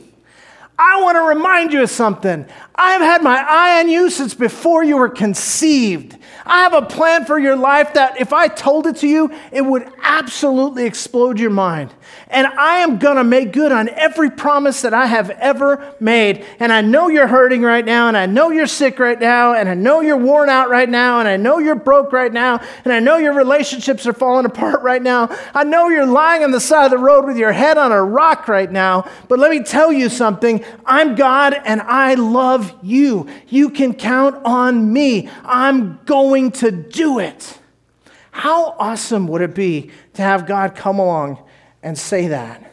I 0.79 1.01
want 1.03 1.16
to 1.16 1.23
remind 1.23 1.73
you 1.73 1.83
of 1.83 1.90
something. 1.90 2.45
I 2.75 2.92
have 2.92 3.03
had 3.03 3.23
my 3.23 3.38
eye 3.38 3.81
on 3.81 3.88
you 3.88 4.11
since 4.11 4.35
before 4.35 4.83
you 4.83 4.97
were 4.97 5.09
conceived. 5.09 6.18
I 6.45 6.62
have 6.62 6.75
a 6.75 6.83
plan 6.83 7.25
for 7.25 7.38
your 7.38 7.57
life 7.57 7.95
that 7.95 8.21
if 8.21 8.33
I 8.33 8.49
told 8.49 8.87
it 8.87 8.97
to 8.97 9.09
you, 9.09 9.33
it 9.53 9.62
would 9.62 9.88
absolutely 10.03 10.85
explode 10.85 11.38
your 11.38 11.51
mind. 11.51 11.95
And 12.29 12.47
I 12.47 12.79
am 12.79 12.99
going 12.99 13.17
to 13.17 13.25
make 13.25 13.53
good 13.53 13.73
on 13.73 13.88
every 13.91 14.31
promise 14.31 14.83
that 14.83 14.95
I 14.95 15.07
have 15.07 15.31
ever 15.31 15.95
made. 16.01 16.45
And 16.61 16.73
I 16.73 16.81
know 16.81 17.09
you're 17.09 17.27
hurting 17.27 17.62
right 17.62 17.85
now, 17.85 18.09
and 18.09 18.17
I 18.17 18.27
know 18.27 18.51
you're 18.51 18.67
sick 18.67 18.99
right 18.99 19.19
now, 19.19 19.55
and 19.55 19.69
I 19.69 19.75
know 19.75 20.01
you're 20.01 20.17
worn 20.17 20.49
out 20.49 20.71
right 20.71 20.88
now, 20.88 21.21
and 21.21 21.29
I 21.29 21.37
know 21.37 21.59
you're 21.59 21.75
broke 21.75 22.12
right 22.12 22.33
now, 22.33 22.61
and 22.85 22.93
I 22.93 23.01
know 23.01 23.17
your 23.17 23.35
relationships 23.35 24.07
are 24.07 24.12
falling 24.12 24.47
apart 24.53 24.83
right 24.83 25.03
now. 25.03 25.29
I 25.55 25.65
know 25.65 25.88
you're 25.88 26.07
lying 26.07 26.43
on 26.45 26.51
the 26.51 26.61
side 26.61 26.87
of 26.87 26.91
the 26.91 26.99
road 26.99 27.27
with 27.27 27.37
your 27.37 27.53
head 27.53 27.79
on 27.79 27.93
a 27.93 28.03
rock 28.03 28.49
right 28.49 28.71
now. 28.71 29.09
But 29.29 29.38
let 29.38 29.51
me 29.51 29.62
tell 29.62 29.93
you 29.93 30.09
something 30.09 30.65
I'm 30.87 31.15
God, 31.15 31.55
and 31.65 31.81
I 31.83 32.15
love 32.15 32.75
you. 32.83 33.29
You 33.49 33.71
can 33.71 33.95
count 33.95 34.45
on 34.45 34.93
me. 34.93 35.29
I'm 35.45 36.01
going 36.05 36.53
to 36.53 36.71
do 36.71 37.19
it. 37.19 37.59
How 38.33 38.75
awesome 38.79 39.29
would 39.29 39.43
it 39.43 39.55
be 39.55 39.91
to 40.15 40.23
have 40.23 40.47
God 40.47 40.75
come 40.75 40.99
along 40.99 41.38
and 41.83 41.99
say 41.99 42.29
that. 42.29 42.73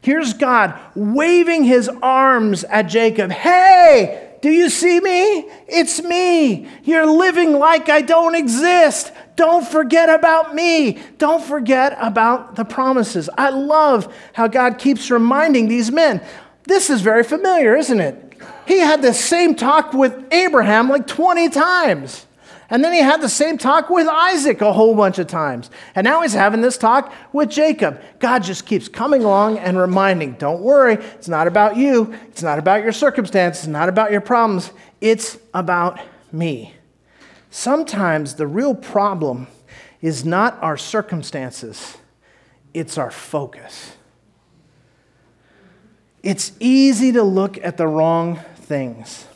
Here's 0.00 0.34
God 0.34 0.78
waving 0.94 1.64
his 1.64 1.88
arms 2.02 2.64
at 2.64 2.82
Jacob. 2.82 3.30
Hey, 3.32 4.36
do 4.40 4.50
you 4.50 4.70
see 4.70 5.00
me? 5.00 5.48
It's 5.66 6.02
me. 6.02 6.68
You're 6.84 7.06
living 7.06 7.54
like 7.54 7.88
I 7.88 8.02
don't 8.02 8.34
exist. 8.34 9.12
Don't 9.34 9.66
forget 9.66 10.08
about 10.08 10.54
me. 10.54 10.98
Don't 11.18 11.42
forget 11.42 11.96
about 12.00 12.54
the 12.54 12.64
promises. 12.64 13.28
I 13.36 13.50
love 13.50 14.14
how 14.32 14.46
God 14.46 14.78
keeps 14.78 15.10
reminding 15.10 15.68
these 15.68 15.90
men. 15.90 16.22
This 16.64 16.90
is 16.90 17.00
very 17.00 17.24
familiar, 17.24 17.76
isn't 17.76 18.00
it? 18.00 18.40
He 18.66 18.78
had 18.78 19.02
the 19.02 19.14
same 19.14 19.54
talk 19.54 19.92
with 19.92 20.32
Abraham 20.32 20.88
like 20.88 21.06
20 21.06 21.48
times. 21.48 22.25
And 22.68 22.82
then 22.82 22.92
he 22.92 22.98
had 22.98 23.20
the 23.20 23.28
same 23.28 23.58
talk 23.58 23.90
with 23.90 24.08
Isaac 24.08 24.60
a 24.60 24.72
whole 24.72 24.94
bunch 24.96 25.18
of 25.18 25.28
times. 25.28 25.70
And 25.94 26.04
now 26.04 26.22
he's 26.22 26.32
having 26.32 26.62
this 26.62 26.76
talk 26.76 27.12
with 27.32 27.48
Jacob. 27.48 28.00
God 28.18 28.42
just 28.42 28.66
keeps 28.66 28.88
coming 28.88 29.22
along 29.22 29.58
and 29.58 29.78
reminding 29.78 30.32
don't 30.32 30.60
worry, 30.60 30.94
it's 30.94 31.28
not 31.28 31.46
about 31.46 31.76
you, 31.76 32.12
it's 32.28 32.42
not 32.42 32.58
about 32.58 32.82
your 32.82 32.92
circumstances, 32.92 33.64
it's 33.64 33.72
not 33.72 33.88
about 33.88 34.10
your 34.10 34.20
problems, 34.20 34.72
it's 35.00 35.38
about 35.54 36.00
me. 36.32 36.74
Sometimes 37.50 38.34
the 38.34 38.46
real 38.46 38.74
problem 38.74 39.46
is 40.02 40.24
not 40.24 40.60
our 40.60 40.76
circumstances, 40.76 41.96
it's 42.74 42.98
our 42.98 43.10
focus. 43.10 43.92
It's 46.22 46.52
easy 46.58 47.12
to 47.12 47.22
look 47.22 47.56
at 47.58 47.76
the 47.76 47.86
wrong 47.86 48.40
things. 48.56 49.26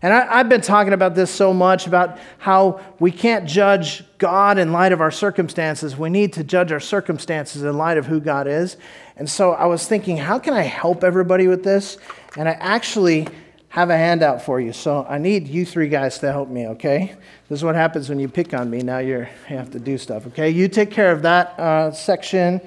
And 0.00 0.12
I, 0.12 0.38
have 0.38 0.48
been 0.48 0.60
talking 0.60 0.92
about 0.92 1.14
this 1.14 1.30
so 1.30 1.52
much 1.52 1.86
about 1.86 2.18
how 2.38 2.80
we 3.00 3.10
can't 3.10 3.46
judge 3.46 4.04
God 4.18 4.58
in 4.58 4.72
light 4.72 4.92
of 4.92 5.00
our 5.00 5.10
circumstances. 5.10 5.96
We 5.96 6.08
need 6.08 6.32
to 6.34 6.44
judge 6.44 6.70
our 6.70 6.80
circumstances 6.80 7.62
in 7.62 7.76
light 7.76 7.98
of 7.98 8.06
who 8.06 8.20
God 8.20 8.46
is. 8.46 8.76
And 9.16 9.28
so 9.28 9.52
I 9.52 9.66
was 9.66 9.88
thinking, 9.88 10.16
how 10.16 10.38
can 10.38 10.54
I 10.54 10.62
help 10.62 11.02
everybody 11.02 11.48
with 11.48 11.64
this? 11.64 11.98
And 12.36 12.48
I 12.48 12.52
actually 12.52 13.26
have 13.70 13.90
a 13.90 13.96
handout 13.96 14.40
for 14.40 14.60
you. 14.60 14.72
So 14.72 15.04
I 15.08 15.18
need 15.18 15.48
you 15.48 15.66
three 15.66 15.88
guys 15.88 16.18
to 16.20 16.32
help 16.32 16.48
me, 16.48 16.68
okay? 16.68 17.14
This 17.48 17.58
is 17.58 17.64
what 17.64 17.74
happens 17.74 18.08
when 18.08 18.18
you 18.18 18.28
pick 18.28 18.54
on 18.54 18.70
me. 18.70 18.78
Now 18.78 18.98
you 18.98 19.26
have 19.46 19.70
to 19.72 19.80
do 19.80 19.98
stuff, 19.98 20.26
okay? 20.28 20.48
You 20.48 20.68
take 20.68 20.90
care 20.90 21.12
of 21.12 21.22
that 21.22 21.58
uh, 21.58 21.90
section. 21.90 22.60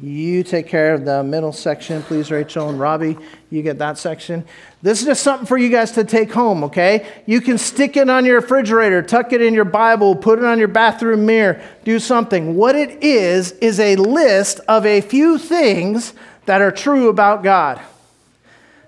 You 0.00 0.42
take 0.42 0.66
care 0.66 0.94
of 0.94 1.04
the 1.04 1.22
middle 1.22 1.52
section, 1.52 2.02
please, 2.02 2.30
Rachel 2.30 2.68
and 2.68 2.80
Robbie. 2.80 3.16
You 3.50 3.62
get 3.62 3.78
that 3.78 3.98
section. 3.98 4.44
This 4.82 5.00
is 5.00 5.06
just 5.06 5.22
something 5.22 5.46
for 5.46 5.56
you 5.56 5.68
guys 5.68 5.92
to 5.92 6.02
take 6.02 6.32
home, 6.32 6.64
okay? 6.64 7.06
You 7.26 7.40
can 7.40 7.56
stick 7.56 7.96
it 7.96 8.10
on 8.10 8.24
your 8.24 8.40
refrigerator, 8.40 9.02
tuck 9.02 9.32
it 9.32 9.40
in 9.40 9.54
your 9.54 9.64
Bible, 9.64 10.16
put 10.16 10.40
it 10.40 10.44
on 10.44 10.58
your 10.58 10.68
bathroom 10.68 11.24
mirror, 11.24 11.62
do 11.84 12.00
something. 12.00 12.56
What 12.56 12.74
it 12.74 13.02
is, 13.04 13.52
is 13.52 13.78
a 13.78 13.94
list 13.96 14.58
of 14.66 14.84
a 14.86 15.02
few 15.02 15.38
things 15.38 16.14
that 16.46 16.60
are 16.60 16.72
true 16.72 17.08
about 17.08 17.44
God. 17.44 17.80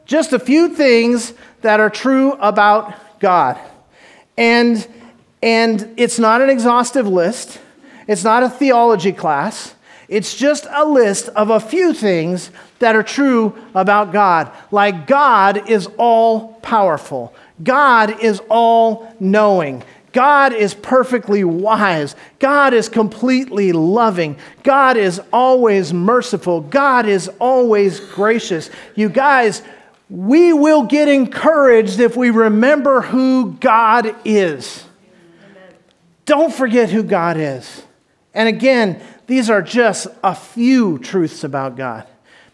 Just 0.06 0.32
a 0.32 0.38
few 0.38 0.74
things 0.74 1.32
that 1.60 1.78
are 1.78 1.90
true 1.90 2.32
about 2.32 3.20
God. 3.20 3.58
And, 4.36 4.84
and 5.42 5.94
it's 5.96 6.18
not 6.18 6.42
an 6.42 6.50
exhaustive 6.50 7.06
list, 7.06 7.60
it's 8.08 8.24
not 8.24 8.42
a 8.42 8.50
theology 8.50 9.12
class. 9.12 9.73
It's 10.08 10.34
just 10.34 10.66
a 10.70 10.84
list 10.84 11.28
of 11.30 11.50
a 11.50 11.60
few 11.60 11.92
things 11.92 12.50
that 12.78 12.96
are 12.96 13.02
true 13.02 13.56
about 13.74 14.12
God. 14.12 14.52
Like 14.70 15.06
God 15.06 15.68
is 15.68 15.88
all 15.96 16.54
powerful, 16.62 17.34
God 17.62 18.22
is 18.22 18.40
all 18.48 19.14
knowing. 19.20 19.82
God 20.12 20.52
is 20.52 20.74
perfectly 20.74 21.42
wise. 21.42 22.14
God 22.38 22.72
is 22.72 22.88
completely 22.88 23.72
loving. 23.72 24.36
God 24.62 24.96
is 24.96 25.20
always 25.32 25.92
merciful. 25.92 26.60
God 26.60 27.06
is 27.06 27.28
always 27.40 27.98
gracious. 27.98 28.70
You 28.94 29.08
guys, 29.08 29.60
we 30.08 30.52
will 30.52 30.84
get 30.84 31.08
encouraged 31.08 31.98
if 31.98 32.16
we 32.16 32.30
remember 32.30 33.00
who 33.00 33.54
God 33.54 34.14
is. 34.24 34.84
Don't 36.26 36.54
forget 36.54 36.90
who 36.90 37.02
God 37.02 37.36
is. 37.36 37.82
And 38.34 38.48
again, 38.48 39.02
these 39.26 39.50
are 39.50 39.62
just 39.62 40.06
a 40.22 40.34
few 40.34 40.98
truths 40.98 41.44
about 41.44 41.76
God. 41.76 42.06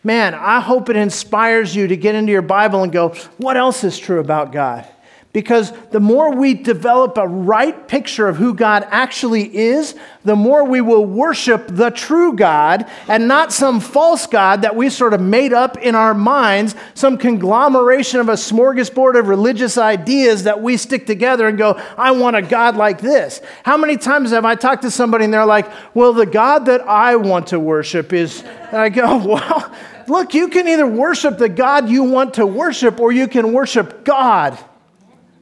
Man, 0.02 0.34
I 0.34 0.60
hope 0.60 0.88
it 0.88 0.96
inspires 0.96 1.74
you 1.76 1.88
to 1.88 1.96
get 1.96 2.14
into 2.14 2.32
your 2.32 2.42
Bible 2.42 2.82
and 2.82 2.92
go, 2.92 3.10
what 3.36 3.56
else 3.56 3.84
is 3.84 3.98
true 3.98 4.20
about 4.20 4.52
God? 4.52 4.88
Because 5.32 5.72
the 5.92 6.00
more 6.00 6.34
we 6.34 6.54
develop 6.54 7.16
a 7.16 7.26
right 7.26 7.86
picture 7.86 8.26
of 8.26 8.36
who 8.36 8.52
God 8.52 8.84
actually 8.90 9.56
is, 9.56 9.94
the 10.24 10.34
more 10.34 10.64
we 10.64 10.80
will 10.80 11.06
worship 11.06 11.68
the 11.68 11.90
true 11.90 12.34
God 12.34 12.84
and 13.06 13.28
not 13.28 13.52
some 13.52 13.78
false 13.78 14.26
God 14.26 14.62
that 14.62 14.74
we 14.74 14.90
sort 14.90 15.14
of 15.14 15.20
made 15.20 15.52
up 15.52 15.78
in 15.78 15.94
our 15.94 16.14
minds, 16.14 16.74
some 16.94 17.16
conglomeration 17.16 18.18
of 18.18 18.28
a 18.28 18.32
smorgasbord 18.32 19.16
of 19.16 19.28
religious 19.28 19.78
ideas 19.78 20.42
that 20.44 20.60
we 20.60 20.76
stick 20.76 21.06
together 21.06 21.46
and 21.46 21.56
go, 21.56 21.80
I 21.96 22.10
want 22.10 22.34
a 22.34 22.42
God 22.42 22.74
like 22.74 23.00
this. 23.00 23.40
How 23.62 23.76
many 23.76 23.96
times 23.98 24.32
have 24.32 24.44
I 24.44 24.56
talked 24.56 24.82
to 24.82 24.90
somebody 24.90 25.26
and 25.26 25.32
they're 25.32 25.46
like, 25.46 25.70
Well, 25.94 26.12
the 26.12 26.26
God 26.26 26.66
that 26.66 26.80
I 26.80 27.14
want 27.14 27.46
to 27.48 27.60
worship 27.60 28.12
is, 28.12 28.42
and 28.42 28.78
I 28.78 28.88
go, 28.88 29.16
Well, 29.24 29.72
look, 30.08 30.34
you 30.34 30.48
can 30.48 30.66
either 30.66 30.88
worship 30.88 31.38
the 31.38 31.48
God 31.48 31.88
you 31.88 32.02
want 32.02 32.34
to 32.34 32.46
worship 32.46 32.98
or 32.98 33.12
you 33.12 33.28
can 33.28 33.52
worship 33.52 34.04
God 34.04 34.58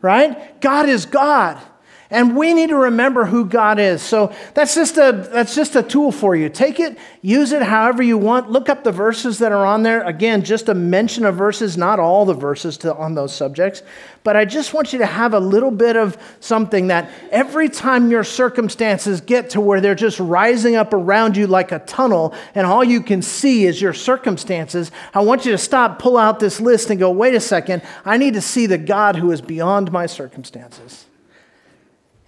right? 0.00 0.60
God 0.60 0.88
is 0.88 1.06
God. 1.06 1.60
And 2.10 2.34
we 2.36 2.54
need 2.54 2.70
to 2.70 2.76
remember 2.76 3.26
who 3.26 3.44
God 3.44 3.78
is. 3.78 4.00
So 4.00 4.32
that's 4.54 4.74
just 4.74 4.96
a 4.96 5.12
that's 5.30 5.54
just 5.54 5.76
a 5.76 5.82
tool 5.82 6.10
for 6.10 6.34
you. 6.34 6.48
Take 6.48 6.80
it, 6.80 6.96
use 7.20 7.52
it 7.52 7.60
however 7.60 8.02
you 8.02 8.16
want. 8.16 8.50
Look 8.50 8.70
up 8.70 8.82
the 8.82 8.92
verses 8.92 9.38
that 9.40 9.52
are 9.52 9.66
on 9.66 9.82
there. 9.82 10.02
Again, 10.02 10.42
just 10.42 10.70
a 10.70 10.74
mention 10.74 11.26
of 11.26 11.36
verses, 11.36 11.76
not 11.76 12.00
all 12.00 12.24
the 12.24 12.32
verses 12.32 12.78
to, 12.78 12.96
on 12.96 13.14
those 13.14 13.34
subjects. 13.34 13.82
But 14.24 14.36
I 14.36 14.46
just 14.46 14.72
want 14.72 14.94
you 14.94 15.00
to 15.00 15.06
have 15.06 15.34
a 15.34 15.40
little 15.40 15.70
bit 15.70 15.96
of 15.96 16.16
something 16.40 16.86
that 16.86 17.10
every 17.30 17.68
time 17.68 18.10
your 18.10 18.24
circumstances 18.24 19.20
get 19.20 19.50
to 19.50 19.60
where 19.60 19.82
they're 19.82 19.94
just 19.94 20.18
rising 20.18 20.76
up 20.76 20.94
around 20.94 21.36
you 21.36 21.46
like 21.46 21.72
a 21.72 21.78
tunnel 21.80 22.34
and 22.54 22.66
all 22.66 22.82
you 22.82 23.02
can 23.02 23.20
see 23.20 23.66
is 23.66 23.82
your 23.82 23.92
circumstances, 23.92 24.90
I 25.12 25.20
want 25.20 25.44
you 25.44 25.52
to 25.52 25.58
stop, 25.58 25.98
pull 25.98 26.16
out 26.16 26.40
this 26.40 26.58
list 26.58 26.88
and 26.88 26.98
go, 26.98 27.10
wait 27.10 27.34
a 27.34 27.40
second, 27.40 27.82
I 28.06 28.16
need 28.16 28.34
to 28.34 28.40
see 28.40 28.66
the 28.66 28.78
God 28.78 29.16
who 29.16 29.30
is 29.30 29.42
beyond 29.42 29.92
my 29.92 30.06
circumstances. 30.06 31.07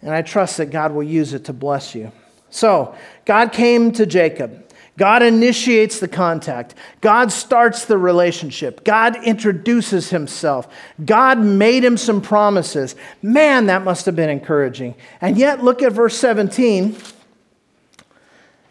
And 0.02 0.12
I 0.12 0.22
trust 0.22 0.56
that 0.56 0.66
God 0.66 0.92
will 0.92 1.02
use 1.02 1.34
it 1.34 1.44
to 1.46 1.52
bless 1.52 1.94
you. 1.94 2.12
So, 2.50 2.94
God 3.24 3.52
came 3.52 3.92
to 3.92 4.06
Jacob. 4.06 4.66
God 4.96 5.22
initiates 5.22 5.98
the 5.98 6.08
contact. 6.08 6.74
God 7.00 7.32
starts 7.32 7.86
the 7.86 7.96
relationship. 7.96 8.84
God 8.84 9.16
introduces 9.24 10.10
himself. 10.10 10.68
God 11.02 11.38
made 11.38 11.84
him 11.84 11.96
some 11.96 12.20
promises. 12.20 12.96
Man, 13.22 13.66
that 13.66 13.82
must 13.82 14.04
have 14.06 14.16
been 14.16 14.28
encouraging. 14.28 14.94
And 15.20 15.38
yet, 15.38 15.62
look 15.62 15.82
at 15.82 15.92
verse 15.92 16.18
17 16.18 16.96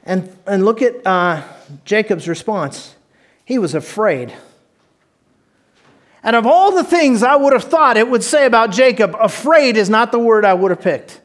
and, 0.04 0.36
and 0.46 0.65
look 0.65 0.82
at 0.82 1.06
uh, 1.06 1.42
Jacob's 1.86 2.28
response. 2.28 2.96
He 3.46 3.58
was 3.58 3.74
afraid. 3.74 4.34
And 6.24 6.36
of 6.36 6.46
all 6.46 6.72
the 6.76 6.84
things 6.84 7.24
I 7.24 7.36
would 7.36 7.54
have 7.54 7.64
thought 7.64 7.98
it 7.98 8.10
would 8.10 8.24
say 8.24 8.46
about 8.46 8.72
Jacob, 8.72 9.16
afraid 9.20 9.78
is 9.78 9.90
not 9.90 10.12
the 10.12 10.20
word 10.20 10.46
I 10.46 10.54
would 10.54 10.72
have 10.72 10.82
picked. 10.82 11.22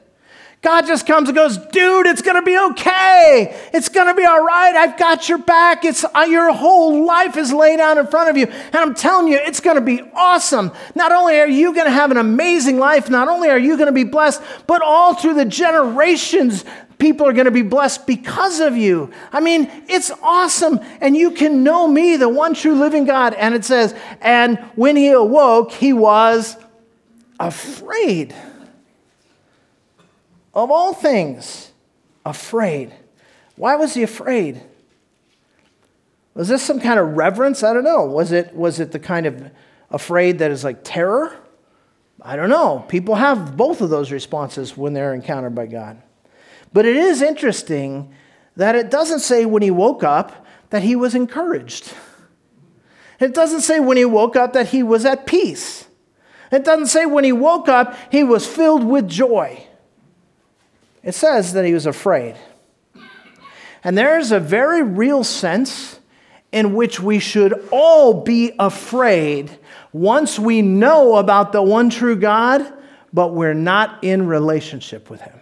God 0.65 0.87
just 0.87 1.07
comes 1.07 1.29
and 1.29 1.37
goes, 1.37 1.59
dude, 1.59 2.07
it's 2.07 2.23
going 2.23 2.37
to 2.37 2.43
be 2.43 2.59
okay. 2.59 3.55
It's 3.75 3.91
going 3.91 4.07
to 4.07 4.15
be 4.15 4.25
all 4.25 4.43
right. 4.43 4.75
I've 4.75 4.99
got 4.99 5.29
your 5.29 5.37
back. 5.37 5.85
It's 5.85 6.07
uh, 6.07 6.21
your 6.21 6.51
whole 6.55 7.05
life 7.05 7.37
is 7.37 7.53
laid 7.53 7.81
out 7.81 7.99
in 7.99 8.07
front 8.07 8.31
of 8.31 8.39
you. 8.39 8.47
And 8.47 8.77
I'm 8.77 8.95
telling 8.95 9.29
you, 9.29 9.37
it's 9.37 9.61
going 9.61 9.77
to 9.77 9.83
be 9.83 10.01
awesome. 10.15 10.73
Not 10.95 11.13
only 11.13 11.39
are 11.39 11.47
you 11.47 11.75
going 11.75 11.85
to 11.85 11.93
have 11.93 12.11
an 12.11 12.17
amazing 12.17 12.79
life, 12.79 13.11
not 13.11 13.29
only 13.29 13.51
are 13.51 13.59
you 13.59 13.77
going 13.77 13.89
to 13.89 13.93
be 13.93 14.05
blessed, 14.05 14.41
but 14.67 14.81
all 14.81 15.15
through 15.15 15.35
the 15.35 15.45
generations, 15.45 16.65
people 16.99 17.27
are 17.27 17.33
going 17.33 17.45
to 17.47 17.51
be 17.51 17.63
blessed 17.63 18.07
because 18.07 18.61
of 18.61 18.77
you. 18.77 19.11
I 19.33 19.41
mean, 19.41 19.71
it's 19.89 20.11
awesome. 20.23 20.81
And 21.01 21.17
you 21.17 21.31
can 21.31 21.63
know 21.63 21.89
me, 21.89 22.17
the 22.17 22.29
one 22.29 22.55
true 22.55 22.75
living 22.75 23.05
God. 23.05 23.35
And 23.35 23.55
it 23.55 23.65
says, 23.65 23.95
and 24.21 24.59
when 24.75 24.97
he 24.97 25.11
awoke, 25.11 25.73
he 25.73 25.93
was 25.93 26.57
afraid 27.39 28.35
of 30.55 30.71
all 30.71 30.95
things, 30.95 31.73
afraid. 32.25 32.95
Why 33.57 33.77
was 33.77 33.95
he 33.95 34.03
afraid? 34.03 34.63
Was 36.35 36.49
this 36.49 36.63
some 36.63 36.81
kind 36.81 36.99
of 36.99 37.17
reverence? 37.17 37.63
I 37.63 37.73
don't 37.73 37.85
know. 37.85 38.05
Was 38.05 38.33
it, 38.33 38.55
was 38.55 38.81
it 38.81 38.93
the 38.93 38.99
kind 38.99 39.27
of 39.27 39.51
afraid 39.91 40.39
that 40.39 40.51
is 40.51 40.65
like 40.65 40.81
terror? 40.83 41.37
I 42.23 42.37
don't 42.37 42.49
know. 42.49 42.85
People 42.89 43.17
have 43.17 43.57
both 43.57 43.81
of 43.81 43.91
those 43.91 44.11
responses 44.11 44.77
when 44.77 44.95
they're 44.95 45.15
encountered 45.15 45.55
by 45.55 45.67
God. 45.67 46.01
But 46.75 46.87
it 46.87 46.97
is 46.97 47.23
interesting 47.23 48.13
that 48.57 48.75
it 48.75 48.91
doesn't 48.91 49.21
say 49.21 49.47
when 49.47 49.63
he 49.63 49.71
woke 49.71 50.03
up 50.03 50.45
that 50.71 50.83
he 50.83 50.97
was 50.97 51.15
encouraged. 51.15 51.95
It 53.21 53.33
doesn't 53.33 53.61
say 53.61 53.79
when 53.79 53.97
he 53.97 54.05
woke 54.05 54.35
up 54.35 54.55
that 54.55 54.69
he 54.69 54.83
was 54.83 55.05
at 55.05 55.25
peace. 55.25 55.87
It 56.51 56.65
doesn't 56.65 56.89
say 56.89 57.07
when 57.07 57.23
he 57.23 57.31
woke 57.31 57.69
up 57.69 57.97
he 58.11 58.25
was 58.25 58.45
filled 58.45 58.83
with 58.83 59.09
joy. 59.09 59.65
It 61.05 61.15
says 61.15 61.53
that 61.53 61.65
he 61.65 61.73
was 61.73 61.87
afraid. 61.87 62.35
And 63.85 63.97
there's 63.97 64.33
a 64.33 64.41
very 64.41 64.83
real 64.83 65.23
sense 65.23 66.01
in 66.51 66.75
which 66.75 66.99
we 66.99 67.21
should 67.21 67.69
all 67.71 68.25
be 68.25 68.53
afraid 68.59 69.57
once 69.93 70.41
we 70.41 70.61
know 70.61 71.17
about 71.17 71.53
the 71.53 71.63
one 71.63 71.89
true 71.89 72.17
God, 72.17 72.67
but 73.13 73.33
we're 73.33 73.55
not 73.55 74.03
in 74.03 74.27
relationship 74.27 75.09
with 75.09 75.21
him. 75.21 75.39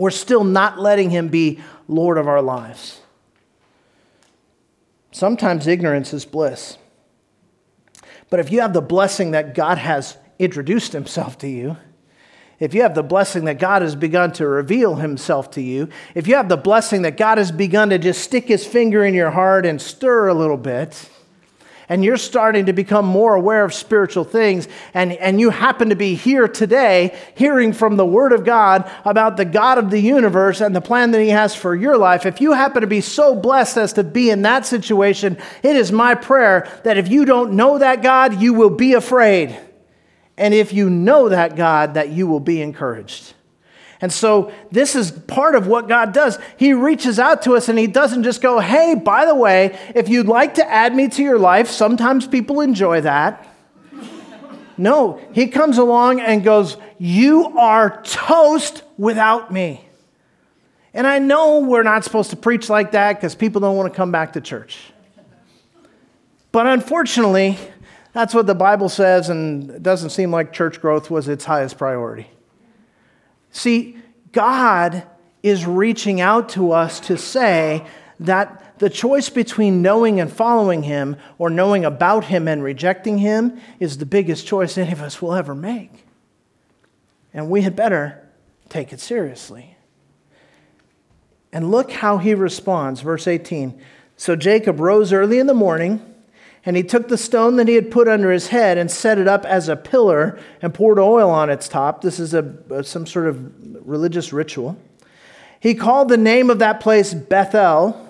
We're 0.00 0.10
still 0.10 0.44
not 0.44 0.80
letting 0.80 1.10
him 1.10 1.28
be 1.28 1.60
Lord 1.86 2.16
of 2.16 2.26
our 2.26 2.40
lives. 2.40 3.02
Sometimes 5.12 5.66
ignorance 5.66 6.14
is 6.14 6.24
bliss. 6.24 6.78
But 8.30 8.40
if 8.40 8.50
you 8.50 8.62
have 8.62 8.72
the 8.72 8.80
blessing 8.80 9.32
that 9.32 9.54
God 9.54 9.76
has 9.76 10.16
introduced 10.38 10.94
himself 10.94 11.36
to 11.40 11.48
you, 11.48 11.76
if 12.58 12.72
you 12.72 12.80
have 12.80 12.94
the 12.94 13.02
blessing 13.02 13.44
that 13.44 13.58
God 13.58 13.82
has 13.82 13.94
begun 13.94 14.32
to 14.32 14.48
reveal 14.48 14.94
himself 14.94 15.50
to 15.50 15.60
you, 15.60 15.90
if 16.14 16.26
you 16.26 16.34
have 16.36 16.48
the 16.48 16.56
blessing 16.56 17.02
that 17.02 17.18
God 17.18 17.36
has 17.36 17.52
begun 17.52 17.90
to 17.90 17.98
just 17.98 18.22
stick 18.22 18.48
his 18.48 18.66
finger 18.66 19.04
in 19.04 19.12
your 19.12 19.32
heart 19.32 19.66
and 19.66 19.82
stir 19.82 20.28
a 20.28 20.34
little 20.34 20.56
bit, 20.56 21.10
and 21.90 22.04
you're 22.04 22.16
starting 22.16 22.66
to 22.66 22.72
become 22.72 23.04
more 23.04 23.34
aware 23.34 23.64
of 23.64 23.74
spiritual 23.74 24.22
things, 24.22 24.68
and, 24.94 25.12
and 25.12 25.40
you 25.40 25.50
happen 25.50 25.88
to 25.88 25.96
be 25.96 26.14
here 26.14 26.46
today 26.46 27.18
hearing 27.34 27.72
from 27.72 27.96
the 27.96 28.06
Word 28.06 28.32
of 28.32 28.44
God 28.44 28.88
about 29.04 29.36
the 29.36 29.44
God 29.44 29.76
of 29.76 29.90
the 29.90 29.98
universe 29.98 30.60
and 30.60 30.74
the 30.74 30.80
plan 30.80 31.10
that 31.10 31.20
He 31.20 31.30
has 31.30 31.54
for 31.54 31.74
your 31.74 31.98
life, 31.98 32.24
if 32.24 32.40
you 32.40 32.52
happen 32.52 32.82
to 32.82 32.86
be 32.86 33.00
so 33.00 33.34
blessed 33.34 33.76
as 33.76 33.92
to 33.94 34.04
be 34.04 34.30
in 34.30 34.42
that 34.42 34.64
situation, 34.64 35.36
it 35.64 35.74
is 35.74 35.90
my 35.90 36.14
prayer 36.14 36.70
that 36.84 36.96
if 36.96 37.08
you 37.08 37.24
don't 37.24 37.54
know 37.54 37.78
that 37.78 38.02
God, 38.02 38.40
you 38.40 38.54
will 38.54 38.70
be 38.70 38.94
afraid. 38.94 39.58
And 40.38 40.54
if 40.54 40.72
you 40.72 40.88
know 40.88 41.28
that 41.28 41.56
God, 41.56 41.94
that 41.94 42.10
you 42.10 42.28
will 42.28 42.40
be 42.40 42.62
encouraged. 42.62 43.34
And 44.02 44.12
so, 44.12 44.50
this 44.70 44.96
is 44.96 45.10
part 45.10 45.54
of 45.54 45.66
what 45.66 45.86
God 45.86 46.12
does. 46.12 46.38
He 46.56 46.72
reaches 46.72 47.18
out 47.18 47.42
to 47.42 47.54
us 47.54 47.68
and 47.68 47.78
He 47.78 47.86
doesn't 47.86 48.22
just 48.22 48.40
go, 48.40 48.58
hey, 48.58 48.94
by 48.94 49.26
the 49.26 49.34
way, 49.34 49.78
if 49.94 50.08
you'd 50.08 50.26
like 50.26 50.54
to 50.54 50.70
add 50.70 50.94
me 50.94 51.08
to 51.08 51.22
your 51.22 51.38
life, 51.38 51.68
sometimes 51.68 52.26
people 52.26 52.60
enjoy 52.60 53.02
that. 53.02 53.46
No, 54.78 55.20
He 55.34 55.48
comes 55.48 55.76
along 55.76 56.20
and 56.20 56.42
goes, 56.42 56.78
You 56.98 57.58
are 57.58 58.02
toast 58.02 58.82
without 58.96 59.52
me. 59.52 59.84
And 60.94 61.06
I 61.06 61.18
know 61.18 61.60
we're 61.60 61.82
not 61.82 62.02
supposed 62.02 62.30
to 62.30 62.36
preach 62.36 62.70
like 62.70 62.92
that 62.92 63.14
because 63.14 63.34
people 63.34 63.60
don't 63.60 63.76
want 63.76 63.92
to 63.92 63.96
come 63.96 64.10
back 64.10 64.32
to 64.32 64.40
church. 64.40 64.78
But 66.52 66.66
unfortunately, 66.66 67.58
that's 68.12 68.34
what 68.34 68.46
the 68.46 68.54
Bible 68.54 68.88
says, 68.88 69.28
and 69.28 69.70
it 69.70 69.82
doesn't 69.82 70.10
seem 70.10 70.32
like 70.32 70.52
church 70.52 70.80
growth 70.80 71.10
was 71.10 71.28
its 71.28 71.44
highest 71.44 71.78
priority. 71.78 72.28
See, 73.52 73.96
God 74.32 75.06
is 75.42 75.66
reaching 75.66 76.20
out 76.20 76.50
to 76.50 76.72
us 76.72 77.00
to 77.00 77.16
say 77.16 77.86
that 78.20 78.78
the 78.78 78.90
choice 78.90 79.28
between 79.28 79.82
knowing 79.82 80.20
and 80.20 80.32
following 80.32 80.82
Him 80.82 81.16
or 81.38 81.50
knowing 81.50 81.84
about 81.84 82.24
Him 82.24 82.48
and 82.48 82.62
rejecting 82.62 83.18
Him 83.18 83.60
is 83.78 83.98
the 83.98 84.06
biggest 84.06 84.46
choice 84.46 84.76
any 84.78 84.92
of 84.92 85.00
us 85.00 85.20
will 85.20 85.34
ever 85.34 85.54
make. 85.54 86.06
And 87.32 87.48
we 87.48 87.62
had 87.62 87.76
better 87.76 88.26
take 88.68 88.92
it 88.92 89.00
seriously. 89.00 89.76
And 91.52 91.70
look 91.70 91.90
how 91.90 92.18
he 92.18 92.34
responds. 92.34 93.00
Verse 93.00 93.26
18. 93.26 93.80
So 94.16 94.36
Jacob 94.36 94.80
rose 94.80 95.12
early 95.12 95.38
in 95.38 95.46
the 95.46 95.54
morning 95.54 96.09
and 96.64 96.76
he 96.76 96.82
took 96.82 97.08
the 97.08 97.16
stone 97.16 97.56
that 97.56 97.68
he 97.68 97.74
had 97.74 97.90
put 97.90 98.06
under 98.06 98.30
his 98.30 98.48
head 98.48 98.76
and 98.76 98.90
set 98.90 99.18
it 99.18 99.26
up 99.26 99.44
as 99.46 99.68
a 99.68 99.76
pillar 99.76 100.38
and 100.60 100.74
poured 100.74 100.98
oil 100.98 101.30
on 101.30 101.48
its 101.48 101.68
top. 101.68 102.02
This 102.02 102.20
is 102.20 102.34
a, 102.34 102.84
some 102.84 103.06
sort 103.06 103.26
of 103.26 103.88
religious 103.88 104.32
ritual. 104.32 104.76
He 105.58 105.74
called 105.74 106.08
the 106.08 106.16
name 106.16 106.50
of 106.50 106.58
that 106.58 106.80
place 106.80 107.14
Bethel. 107.14 108.08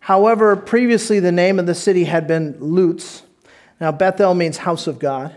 However, 0.00 0.54
previously 0.56 1.20
the 1.20 1.32
name 1.32 1.58
of 1.58 1.66
the 1.66 1.74
city 1.74 2.04
had 2.04 2.26
been 2.26 2.56
Luz. 2.60 3.22
Now, 3.80 3.92
Bethel 3.92 4.34
means 4.34 4.58
house 4.58 4.86
of 4.86 4.98
God. 4.98 5.34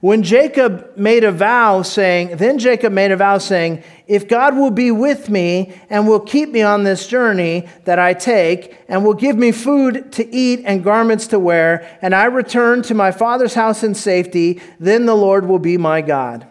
When 0.00 0.22
Jacob 0.22 0.96
made 0.96 1.24
a 1.24 1.32
vow 1.32 1.82
saying, 1.82 2.36
then 2.36 2.60
Jacob 2.60 2.92
made 2.92 3.10
a 3.10 3.16
vow 3.16 3.38
saying, 3.38 3.82
If 4.06 4.28
God 4.28 4.56
will 4.56 4.70
be 4.70 4.92
with 4.92 5.28
me 5.28 5.76
and 5.90 6.06
will 6.06 6.20
keep 6.20 6.50
me 6.50 6.62
on 6.62 6.84
this 6.84 7.08
journey 7.08 7.68
that 7.84 7.98
I 7.98 8.14
take, 8.14 8.78
and 8.88 9.04
will 9.04 9.14
give 9.14 9.36
me 9.36 9.50
food 9.50 10.12
to 10.12 10.34
eat 10.34 10.62
and 10.64 10.84
garments 10.84 11.26
to 11.28 11.40
wear, 11.40 11.98
and 12.00 12.14
I 12.14 12.26
return 12.26 12.82
to 12.82 12.94
my 12.94 13.10
father's 13.10 13.54
house 13.54 13.82
in 13.82 13.94
safety, 13.94 14.62
then 14.78 15.06
the 15.06 15.16
Lord 15.16 15.46
will 15.46 15.58
be 15.58 15.76
my 15.76 16.00
God. 16.00 16.46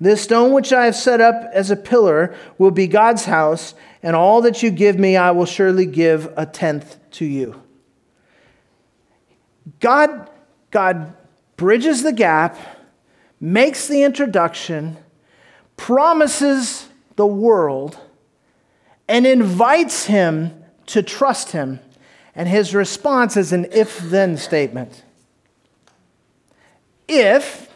This 0.00 0.22
stone 0.22 0.52
which 0.52 0.72
I 0.72 0.86
have 0.86 0.96
set 0.96 1.20
up 1.20 1.50
as 1.52 1.70
a 1.70 1.76
pillar 1.76 2.34
will 2.56 2.70
be 2.70 2.86
God's 2.86 3.26
house, 3.26 3.74
and 4.02 4.16
all 4.16 4.40
that 4.42 4.62
you 4.62 4.70
give 4.70 4.98
me 4.98 5.16
I 5.16 5.30
will 5.30 5.46
surely 5.46 5.84
give 5.84 6.32
a 6.38 6.46
tenth 6.46 6.96
to 7.12 7.26
you. 7.26 7.62
God, 9.78 10.30
God 10.70 11.14
bridges 11.56 12.02
the 12.02 12.12
gap, 12.12 12.58
makes 13.42 13.88
the 13.88 14.04
introduction, 14.04 14.96
promises 15.76 16.88
the 17.16 17.26
world, 17.26 17.98
and 19.08 19.26
invites 19.26 20.04
him 20.04 20.62
to 20.86 21.02
trust 21.02 21.50
him. 21.50 21.80
And 22.36 22.48
his 22.48 22.72
response 22.72 23.36
is 23.36 23.52
an 23.52 23.66
if 23.72 23.98
then 23.98 24.36
statement. 24.38 25.02
If 27.08 27.68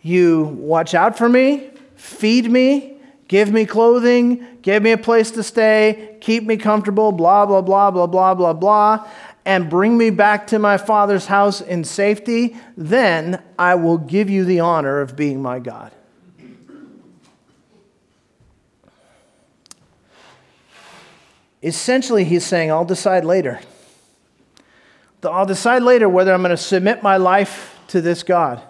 you 0.00 0.44
watch 0.44 0.94
out 0.94 1.18
for 1.18 1.28
me, 1.28 1.70
feed 1.96 2.48
me, 2.48 2.96
give 3.26 3.52
me 3.52 3.66
clothing, 3.66 4.46
give 4.62 4.84
me 4.84 4.92
a 4.92 4.98
place 4.98 5.32
to 5.32 5.42
stay, 5.42 6.16
keep 6.20 6.44
me 6.44 6.56
comfortable, 6.56 7.10
blah, 7.10 7.44
blah, 7.44 7.60
blah, 7.60 7.90
blah, 7.90 8.06
blah, 8.06 8.34
blah, 8.34 8.52
blah, 8.52 9.10
and 9.46 9.70
bring 9.70 9.96
me 9.96 10.10
back 10.10 10.48
to 10.48 10.58
my 10.58 10.76
father's 10.76 11.26
house 11.26 11.60
in 11.60 11.84
safety, 11.84 12.56
then 12.76 13.40
I 13.56 13.76
will 13.76 13.96
give 13.96 14.28
you 14.28 14.44
the 14.44 14.58
honor 14.58 15.00
of 15.00 15.14
being 15.14 15.40
my 15.40 15.60
God. 15.60 15.92
Essentially, 21.62 22.24
he's 22.24 22.44
saying, 22.44 22.72
I'll 22.72 22.84
decide 22.84 23.24
later. 23.24 23.60
I'll 25.24 25.46
decide 25.46 25.82
later 25.82 26.08
whether 26.08 26.32
I'm 26.32 26.42
going 26.42 26.50
to 26.50 26.56
submit 26.56 27.02
my 27.02 27.16
life 27.16 27.78
to 27.88 28.00
this 28.00 28.22
God. 28.22 28.62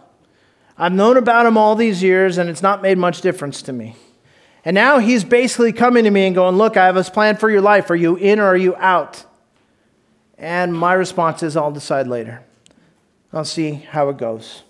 I've 0.79 0.93
known 0.93 1.17
about 1.17 1.47
him 1.47 1.57
all 1.59 1.75
these 1.75 2.03
years, 2.03 2.39
and 2.39 2.49
it's 2.49 2.63
not 2.63 2.83
made 2.83 2.97
much 2.97 3.23
difference 3.23 3.63
to 3.63 3.73
me. 3.73 3.97
And 4.65 4.75
now 4.75 4.99
he's 4.99 5.25
basically 5.25 5.73
coming 5.73 6.05
to 6.05 6.11
me 6.11 6.27
and 6.27 6.35
going, 6.35 6.57
Look, 6.57 6.77
I 6.77 6.87
have 6.87 6.97
a 6.97 7.05
plan 7.05 7.37
for 7.37 7.51
your 7.51 7.61
life. 7.61 7.91
Are 7.91 7.97
you 7.97 8.17
in 8.17 8.41
or 8.41 8.47
are 8.47 8.57
you 8.57 8.77
out? 8.77 9.25
And 10.39 10.75
my 10.75 10.93
response 10.93 11.43
is, 11.43 11.57
I'll 11.57 11.73
decide 11.73 12.07
later. 12.07 12.45
I'll 13.33 13.45
see 13.45 13.73
how 13.73 14.09
it 14.09 14.19
goes. 14.19 14.63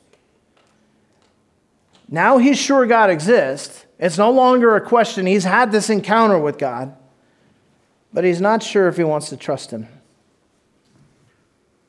Now 2.09 2.39
he's 2.39 2.59
sure 2.59 2.87
God 2.87 3.11
exists. 3.11 3.85
It's 3.99 4.19
no 4.19 4.31
longer 4.31 4.77
a 4.77 4.81
question. 4.81 5.27
He's 5.27 5.45
had 5.45 5.73
this 5.73 5.91
encounter 5.91 6.39
with 6.39 6.59
God, 6.59 6.95
but 8.13 8.25
he's 8.25 8.41
not 8.41 8.63
sure 8.63 8.89
if 8.89 8.97
he 8.97 9.05
wants 9.05 9.29
to 9.31 9.37
trust 9.37 9.71
him. 9.71 9.89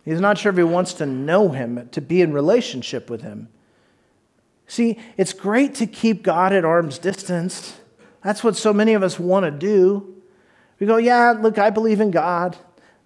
He's 0.06 0.22
not 0.22 0.38
sure 0.38 0.52
if 0.52 0.58
he 0.58 0.64
wants 0.64 0.94
to 0.94 1.06
know 1.06 1.50
him, 1.50 1.90
to 1.92 2.00
be 2.00 2.22
in 2.22 2.32
relationship 2.32 3.10
with 3.10 3.22
him. 3.22 3.50
See, 4.66 4.98
it's 5.18 5.34
great 5.34 5.76
to 5.76 5.86
keep 5.86 6.24
God 6.24 6.54
at 6.54 6.64
arm's 6.64 6.98
distance. 6.98 7.78
That's 8.24 8.44
what 8.44 8.56
so 8.56 8.74
many 8.74 8.94
of 8.94 9.04
us 9.04 9.20
want 9.20 9.46
to 9.46 9.52
do. 9.52 10.16
We 10.80 10.88
go, 10.88 10.98
yeah, 10.98 11.32
look, 11.32 11.58
I 11.58 11.70
believe 11.70 12.00
in 12.00 12.12
God. 12.12 12.58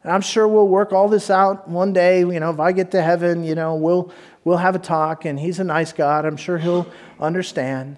And 0.03 0.11
I'm 0.11 0.21
sure 0.21 0.47
we'll 0.47 0.67
work 0.67 0.93
all 0.93 1.07
this 1.07 1.29
out 1.29 1.67
one 1.67 1.93
day. 1.93 2.19
You 2.19 2.39
know, 2.39 2.49
if 2.49 2.59
I 2.59 2.71
get 2.71 2.91
to 2.91 3.01
heaven, 3.01 3.43
you 3.43 3.55
know, 3.55 3.75
we'll, 3.75 4.11
we'll 4.43 4.57
have 4.57 4.75
a 4.75 4.79
talk, 4.79 5.25
and 5.25 5.39
he's 5.39 5.59
a 5.59 5.63
nice 5.63 5.93
God. 5.93 6.25
I'm 6.25 6.37
sure 6.37 6.57
he'll 6.57 6.87
understand. 7.19 7.97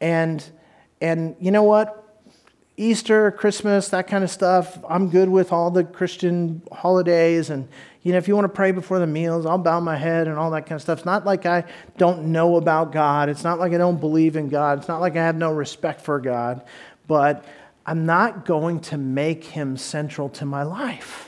And, 0.00 0.44
and 1.00 1.36
you 1.40 1.50
know 1.50 1.62
what? 1.62 2.04
Easter, 2.76 3.32
Christmas, 3.32 3.88
that 3.88 4.06
kind 4.06 4.22
of 4.22 4.30
stuff, 4.30 4.78
I'm 4.88 5.10
good 5.10 5.28
with 5.28 5.52
all 5.52 5.70
the 5.72 5.82
Christian 5.82 6.62
holidays. 6.70 7.50
And, 7.50 7.68
you 8.02 8.12
know, 8.12 8.18
if 8.18 8.28
you 8.28 8.36
want 8.36 8.44
to 8.44 8.52
pray 8.52 8.70
before 8.70 9.00
the 9.00 9.06
meals, 9.06 9.46
I'll 9.46 9.58
bow 9.58 9.80
my 9.80 9.96
head 9.96 10.28
and 10.28 10.38
all 10.38 10.52
that 10.52 10.62
kind 10.62 10.76
of 10.76 10.82
stuff. 10.82 11.00
It's 11.00 11.06
not 11.06 11.26
like 11.26 11.44
I 11.44 11.64
don't 11.96 12.26
know 12.26 12.56
about 12.56 12.92
God. 12.92 13.28
It's 13.28 13.42
not 13.42 13.58
like 13.58 13.72
I 13.72 13.78
don't 13.78 13.98
believe 13.98 14.36
in 14.36 14.48
God. 14.48 14.78
It's 14.78 14.86
not 14.86 15.00
like 15.00 15.16
I 15.16 15.24
have 15.24 15.34
no 15.34 15.52
respect 15.52 16.00
for 16.02 16.20
God. 16.20 16.62
But 17.08 17.44
I'm 17.84 18.06
not 18.06 18.44
going 18.44 18.78
to 18.82 18.96
make 18.96 19.42
him 19.42 19.76
central 19.76 20.28
to 20.30 20.44
my 20.44 20.62
life. 20.62 21.27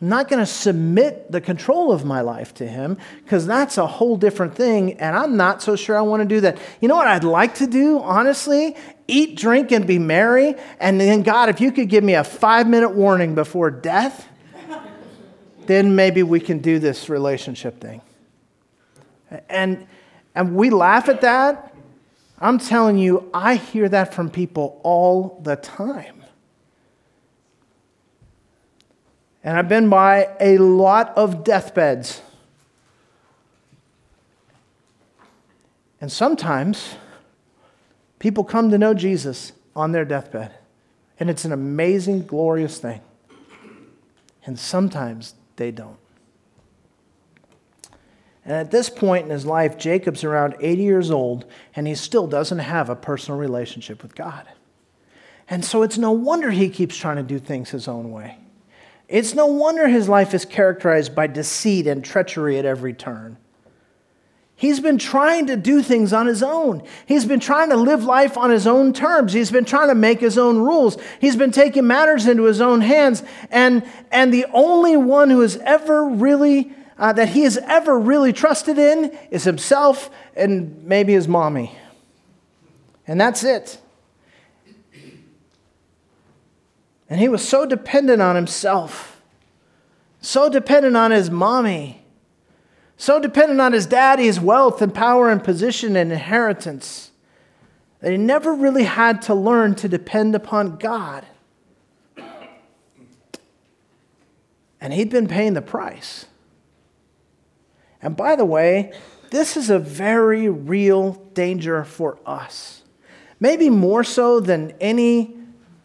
I'm 0.00 0.08
not 0.08 0.28
going 0.28 0.40
to 0.40 0.46
submit 0.46 1.32
the 1.32 1.40
control 1.40 1.90
of 1.90 2.04
my 2.04 2.20
life 2.20 2.52
to 2.54 2.68
Him 2.68 2.98
because 3.24 3.46
that's 3.46 3.78
a 3.78 3.86
whole 3.86 4.16
different 4.16 4.54
thing, 4.54 5.00
and 5.00 5.16
I'm 5.16 5.38
not 5.38 5.62
so 5.62 5.74
sure 5.74 5.96
I 5.96 6.02
want 6.02 6.20
to 6.20 6.28
do 6.28 6.42
that. 6.42 6.58
You 6.80 6.88
know 6.88 6.96
what 6.96 7.08
I'd 7.08 7.24
like 7.24 7.54
to 7.56 7.66
do, 7.66 8.00
honestly? 8.00 8.76
Eat, 9.08 9.36
drink, 9.38 9.72
and 9.72 9.86
be 9.86 9.98
merry. 9.98 10.54
And 10.80 11.00
then, 11.00 11.22
God, 11.22 11.48
if 11.48 11.62
you 11.62 11.72
could 11.72 11.88
give 11.88 12.04
me 12.04 12.14
a 12.14 12.24
five 12.24 12.68
minute 12.68 12.90
warning 12.90 13.34
before 13.34 13.70
death, 13.70 14.28
then 15.64 15.96
maybe 15.96 16.22
we 16.22 16.40
can 16.40 16.58
do 16.58 16.78
this 16.78 17.08
relationship 17.08 17.80
thing. 17.80 18.02
And, 19.48 19.86
and 20.34 20.54
we 20.54 20.68
laugh 20.68 21.08
at 21.08 21.22
that. 21.22 21.74
I'm 22.38 22.58
telling 22.58 22.98
you, 22.98 23.30
I 23.32 23.54
hear 23.54 23.88
that 23.88 24.12
from 24.12 24.28
people 24.28 24.78
all 24.84 25.40
the 25.42 25.56
time. 25.56 26.22
And 29.46 29.56
I've 29.56 29.68
been 29.68 29.88
by 29.88 30.28
a 30.40 30.58
lot 30.58 31.16
of 31.16 31.44
deathbeds. 31.44 32.20
And 36.00 36.10
sometimes 36.10 36.96
people 38.18 38.42
come 38.42 38.70
to 38.72 38.76
know 38.76 38.92
Jesus 38.92 39.52
on 39.76 39.92
their 39.92 40.04
deathbed. 40.04 40.52
And 41.20 41.30
it's 41.30 41.44
an 41.44 41.52
amazing, 41.52 42.26
glorious 42.26 42.78
thing. 42.78 43.00
And 44.44 44.58
sometimes 44.58 45.34
they 45.54 45.70
don't. 45.70 45.98
And 48.44 48.54
at 48.54 48.72
this 48.72 48.90
point 48.90 49.26
in 49.26 49.30
his 49.30 49.46
life, 49.46 49.78
Jacob's 49.78 50.24
around 50.24 50.56
80 50.58 50.82
years 50.82 51.10
old, 51.12 51.44
and 51.76 51.86
he 51.86 51.94
still 51.94 52.26
doesn't 52.26 52.58
have 52.58 52.90
a 52.90 52.96
personal 52.96 53.38
relationship 53.38 54.02
with 54.02 54.16
God. 54.16 54.48
And 55.48 55.64
so 55.64 55.84
it's 55.84 55.98
no 55.98 56.10
wonder 56.10 56.50
he 56.50 56.68
keeps 56.68 56.96
trying 56.96 57.16
to 57.16 57.22
do 57.22 57.38
things 57.38 57.70
his 57.70 57.86
own 57.86 58.10
way. 58.10 58.38
It's 59.08 59.34
no 59.34 59.46
wonder 59.46 59.88
his 59.88 60.08
life 60.08 60.34
is 60.34 60.44
characterized 60.44 61.14
by 61.14 61.28
deceit 61.28 61.86
and 61.86 62.04
treachery 62.04 62.58
at 62.58 62.64
every 62.64 62.92
turn. 62.92 63.36
He's 64.58 64.80
been 64.80 64.96
trying 64.96 65.46
to 65.48 65.56
do 65.56 65.82
things 65.82 66.14
on 66.14 66.26
his 66.26 66.42
own. 66.42 66.82
He's 67.04 67.26
been 67.26 67.40
trying 67.40 67.68
to 67.68 67.76
live 67.76 68.04
life 68.04 68.38
on 68.38 68.50
his 68.50 68.66
own 68.66 68.94
terms. 68.94 69.34
He's 69.34 69.50
been 69.50 69.66
trying 69.66 69.88
to 69.88 69.94
make 69.94 70.18
his 70.18 70.38
own 70.38 70.56
rules. 70.56 70.96
He's 71.20 71.36
been 71.36 71.52
taking 71.52 71.86
matters 71.86 72.26
into 72.26 72.44
his 72.44 72.62
own 72.62 72.80
hands. 72.80 73.22
And, 73.50 73.86
and 74.10 74.32
the 74.32 74.46
only 74.54 74.96
one 74.96 75.28
who 75.28 75.40
has 75.40 75.58
ever 75.58 76.06
really, 76.06 76.72
uh, 76.98 77.12
that 77.12 77.28
he 77.28 77.42
has 77.42 77.58
ever 77.58 77.98
really 77.98 78.32
trusted 78.32 78.78
in 78.78 79.16
is 79.30 79.44
himself 79.44 80.08
and 80.34 80.82
maybe 80.84 81.12
his 81.12 81.28
mommy. 81.28 81.76
And 83.06 83.20
that's 83.20 83.44
it. 83.44 83.78
And 87.08 87.20
he 87.20 87.28
was 87.28 87.46
so 87.46 87.66
dependent 87.66 88.20
on 88.20 88.34
himself, 88.34 89.20
so 90.20 90.48
dependent 90.48 90.96
on 90.96 91.12
his 91.12 91.30
mommy, 91.30 92.02
so 92.96 93.20
dependent 93.20 93.60
on 93.60 93.72
his 93.72 93.86
daddy's 93.86 94.40
wealth 94.40 94.82
and 94.82 94.92
power 94.92 95.30
and 95.30 95.42
position 95.42 95.96
and 95.96 96.10
inheritance 96.10 97.10
that 98.00 98.10
he 98.10 98.18
never 98.18 98.52
really 98.54 98.84
had 98.84 99.22
to 99.22 99.34
learn 99.34 99.74
to 99.76 99.88
depend 99.88 100.34
upon 100.34 100.76
God. 100.76 101.24
And 104.80 104.92
he'd 104.92 105.10
been 105.10 105.26
paying 105.26 105.54
the 105.54 105.62
price. 105.62 106.26
And 108.02 108.16
by 108.16 108.36
the 108.36 108.44
way, 108.44 108.92
this 109.30 109.56
is 109.56 109.70
a 109.70 109.78
very 109.78 110.48
real 110.48 111.12
danger 111.34 111.82
for 111.84 112.18
us. 112.24 112.82
Maybe 113.40 113.70
more 113.70 114.04
so 114.04 114.38
than 114.40 114.72
any 114.80 115.35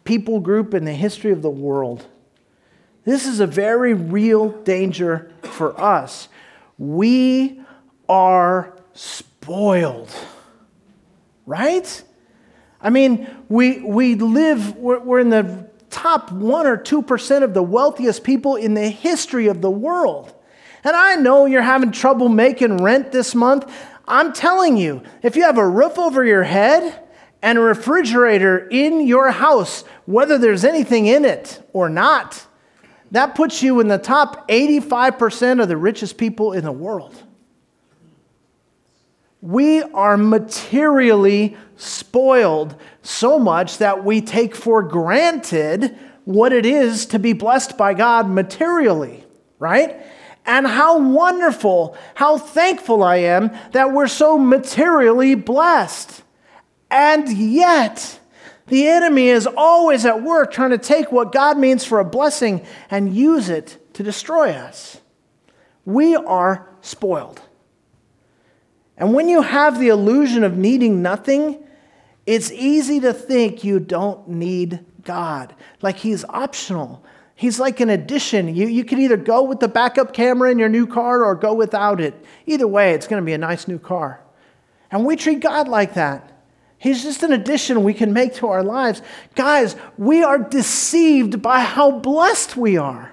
people 0.04 0.40
group 0.40 0.74
in 0.74 0.84
the 0.84 0.92
history 0.92 1.32
of 1.32 1.42
the 1.42 1.50
world. 1.50 2.06
This 3.04 3.26
is 3.26 3.40
a 3.40 3.46
very 3.46 3.94
real 3.94 4.50
danger 4.62 5.32
for 5.42 5.78
us. 5.80 6.28
We 6.78 7.60
are 8.08 8.76
spoiled, 8.94 10.10
right? 11.46 12.02
I 12.80 12.90
mean, 12.90 13.28
we, 13.48 13.80
we 13.80 14.14
live, 14.16 14.76
we're, 14.76 15.00
we're 15.00 15.20
in 15.20 15.30
the 15.30 15.68
top 15.90 16.32
1 16.32 16.66
or 16.66 16.76
2% 16.76 17.42
of 17.42 17.54
the 17.54 17.62
wealthiest 17.62 18.24
people 18.24 18.56
in 18.56 18.74
the 18.74 18.88
history 18.88 19.46
of 19.46 19.60
the 19.60 19.70
world. 19.70 20.34
And 20.84 20.96
I 20.96 21.14
know 21.16 21.46
you're 21.46 21.62
having 21.62 21.92
trouble 21.92 22.28
making 22.28 22.78
rent 22.78 23.12
this 23.12 23.34
month. 23.34 23.72
I'm 24.08 24.32
telling 24.32 24.76
you, 24.76 25.02
if 25.22 25.36
you 25.36 25.42
have 25.42 25.58
a 25.58 25.68
roof 25.68 25.98
over 25.98 26.24
your 26.24 26.42
head, 26.42 26.98
and 27.42 27.58
a 27.58 27.60
refrigerator 27.60 28.68
in 28.70 29.06
your 29.06 29.32
house, 29.32 29.82
whether 30.06 30.38
there's 30.38 30.64
anything 30.64 31.06
in 31.06 31.24
it 31.24 31.60
or 31.72 31.88
not, 31.88 32.46
that 33.10 33.34
puts 33.34 33.62
you 33.62 33.80
in 33.80 33.88
the 33.88 33.98
top 33.98 34.48
85% 34.48 35.60
of 35.60 35.68
the 35.68 35.76
richest 35.76 36.16
people 36.16 36.52
in 36.52 36.64
the 36.64 36.72
world. 36.72 37.20
We 39.42 39.82
are 39.82 40.16
materially 40.16 41.56
spoiled 41.76 42.76
so 43.02 43.40
much 43.40 43.78
that 43.78 44.04
we 44.04 44.20
take 44.20 44.54
for 44.54 44.82
granted 44.82 45.98
what 46.24 46.52
it 46.52 46.64
is 46.64 47.06
to 47.06 47.18
be 47.18 47.32
blessed 47.32 47.76
by 47.76 47.94
God 47.94 48.30
materially, 48.30 49.24
right? 49.58 49.96
And 50.46 50.66
how 50.66 51.00
wonderful, 51.00 51.96
how 52.14 52.38
thankful 52.38 53.02
I 53.02 53.16
am 53.16 53.50
that 53.72 53.92
we're 53.92 54.06
so 54.06 54.38
materially 54.38 55.34
blessed. 55.34 56.21
And 56.92 57.26
yet, 57.32 58.20
the 58.66 58.86
enemy 58.86 59.28
is 59.28 59.46
always 59.46 60.04
at 60.04 60.22
work 60.22 60.52
trying 60.52 60.70
to 60.70 60.78
take 60.78 61.10
what 61.10 61.32
God 61.32 61.56
means 61.56 61.86
for 61.86 61.98
a 61.98 62.04
blessing 62.04 62.64
and 62.90 63.16
use 63.16 63.48
it 63.48 63.78
to 63.94 64.02
destroy 64.02 64.50
us. 64.50 65.00
We 65.86 66.14
are 66.14 66.68
spoiled. 66.82 67.40
And 68.98 69.14
when 69.14 69.30
you 69.30 69.40
have 69.40 69.80
the 69.80 69.88
illusion 69.88 70.44
of 70.44 70.58
needing 70.58 71.00
nothing, 71.00 71.64
it's 72.26 72.52
easy 72.52 73.00
to 73.00 73.14
think 73.14 73.64
you 73.64 73.80
don't 73.80 74.28
need 74.28 74.84
God, 75.02 75.54
like 75.80 75.96
He's 75.96 76.26
optional. 76.26 77.02
He's 77.34 77.58
like 77.58 77.80
an 77.80 77.88
addition. 77.88 78.54
You, 78.54 78.68
you 78.68 78.84
can 78.84 79.00
either 79.00 79.16
go 79.16 79.42
with 79.42 79.60
the 79.60 79.66
backup 79.66 80.12
camera 80.12 80.50
in 80.50 80.58
your 80.58 80.68
new 80.68 80.86
car 80.86 81.24
or 81.24 81.34
go 81.34 81.54
without 81.54 82.02
it. 82.02 82.14
Either 82.44 82.68
way, 82.68 82.92
it's 82.92 83.06
going 83.06 83.20
to 83.20 83.26
be 83.26 83.32
a 83.32 83.38
nice 83.38 83.66
new 83.66 83.78
car. 83.78 84.20
And 84.90 85.06
we 85.06 85.16
treat 85.16 85.40
God 85.40 85.68
like 85.68 85.94
that. 85.94 86.31
He's 86.82 87.04
just 87.04 87.22
an 87.22 87.32
addition 87.32 87.84
we 87.84 87.94
can 87.94 88.12
make 88.12 88.34
to 88.34 88.48
our 88.48 88.64
lives. 88.64 89.02
Guys, 89.36 89.76
we 89.96 90.24
are 90.24 90.36
deceived 90.36 91.40
by 91.40 91.60
how 91.60 91.92
blessed 91.92 92.56
we 92.56 92.76
are. 92.76 93.12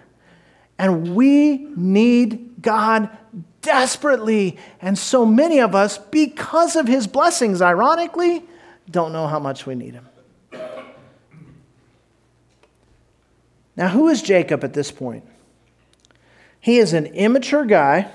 And 0.80 1.16
we 1.16 1.68
need 1.76 2.64
God 2.64 3.16
desperately. 3.62 4.58
And 4.82 4.98
so 4.98 5.24
many 5.24 5.60
of 5.60 5.76
us, 5.76 6.00
because 6.00 6.76
of 6.76 6.88
his 6.88 7.06
blessings, 7.06 7.62
ironically, 7.62 8.44
don't 8.90 9.14
know 9.14 9.28
how 9.28 9.38
much 9.38 9.68
we 9.68 9.76
need 9.76 9.94
him. 9.94 10.08
Now, 13.76 13.90
who 13.90 14.08
is 14.08 14.24
Jacob 14.24 14.64
at 14.64 14.74
this 14.74 14.90
point? 14.90 15.26
He 16.60 16.80
is 16.80 16.94
an 16.94 17.06
immature 17.06 17.66
guy 17.66 18.10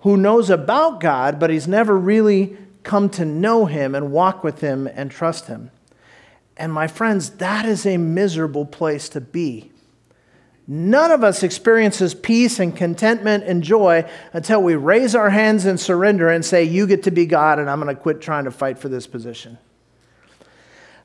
who 0.00 0.16
knows 0.16 0.50
about 0.50 0.98
God, 0.98 1.38
but 1.38 1.50
he's 1.50 1.68
never 1.68 1.96
really 1.96 2.56
come 2.86 3.10
to 3.10 3.24
know 3.24 3.66
him 3.66 3.94
and 3.94 4.12
walk 4.12 4.42
with 4.42 4.60
him 4.60 4.86
and 4.86 5.10
trust 5.10 5.48
him. 5.48 5.70
And 6.56 6.72
my 6.72 6.86
friends, 6.86 7.30
that 7.30 7.66
is 7.66 7.84
a 7.84 7.98
miserable 7.98 8.64
place 8.64 9.10
to 9.10 9.20
be. 9.20 9.72
None 10.68 11.10
of 11.10 11.22
us 11.22 11.42
experiences 11.42 12.14
peace 12.14 12.58
and 12.58 12.74
contentment 12.74 13.44
and 13.44 13.62
joy 13.62 14.08
until 14.32 14.62
we 14.62 14.74
raise 14.74 15.14
our 15.14 15.30
hands 15.30 15.64
and 15.66 15.78
surrender 15.78 16.28
and 16.28 16.44
say, 16.44 16.64
You 16.64 16.86
get 16.86 17.02
to 17.04 17.10
be 17.10 17.26
God, 17.26 17.58
and 17.58 17.68
I'm 17.68 17.80
going 17.80 17.94
to 17.94 18.00
quit 18.00 18.20
trying 18.20 18.44
to 18.44 18.50
fight 18.50 18.78
for 18.78 18.88
this 18.88 19.06
position. 19.06 19.58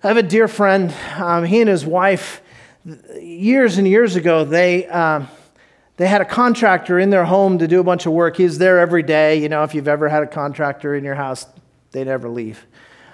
I 0.03 0.07
have 0.07 0.17
a 0.17 0.23
dear 0.23 0.47
friend, 0.47 0.93
um, 1.17 1.43
he 1.43 1.61
and 1.61 1.69
his 1.69 1.85
wife, 1.85 2.41
years 3.19 3.77
and 3.77 3.87
years 3.87 4.15
ago, 4.15 4.45
they. 4.45 4.87
Um, 4.87 5.27
they 5.97 6.07
had 6.07 6.21
a 6.21 6.25
contractor 6.25 6.97
in 6.97 7.11
their 7.11 7.25
home 7.25 7.59
to 7.59 7.67
do 7.67 7.79
a 7.79 7.83
bunch 7.83 8.07
of 8.07 8.13
work. 8.13 8.35
He's 8.35 8.57
there 8.57 8.79
every 8.79 9.03
day. 9.03 9.35
You 9.39 9.49
know, 9.49 9.61
if 9.61 9.75
you've 9.75 9.89
ever 9.89 10.09
had 10.09 10.23
a 10.23 10.25
contractor 10.27 10.95
in 10.95 11.03
your 11.03 11.13
house, 11.13 11.45
they 11.91 12.03
never 12.03 12.29
leave. 12.29 12.65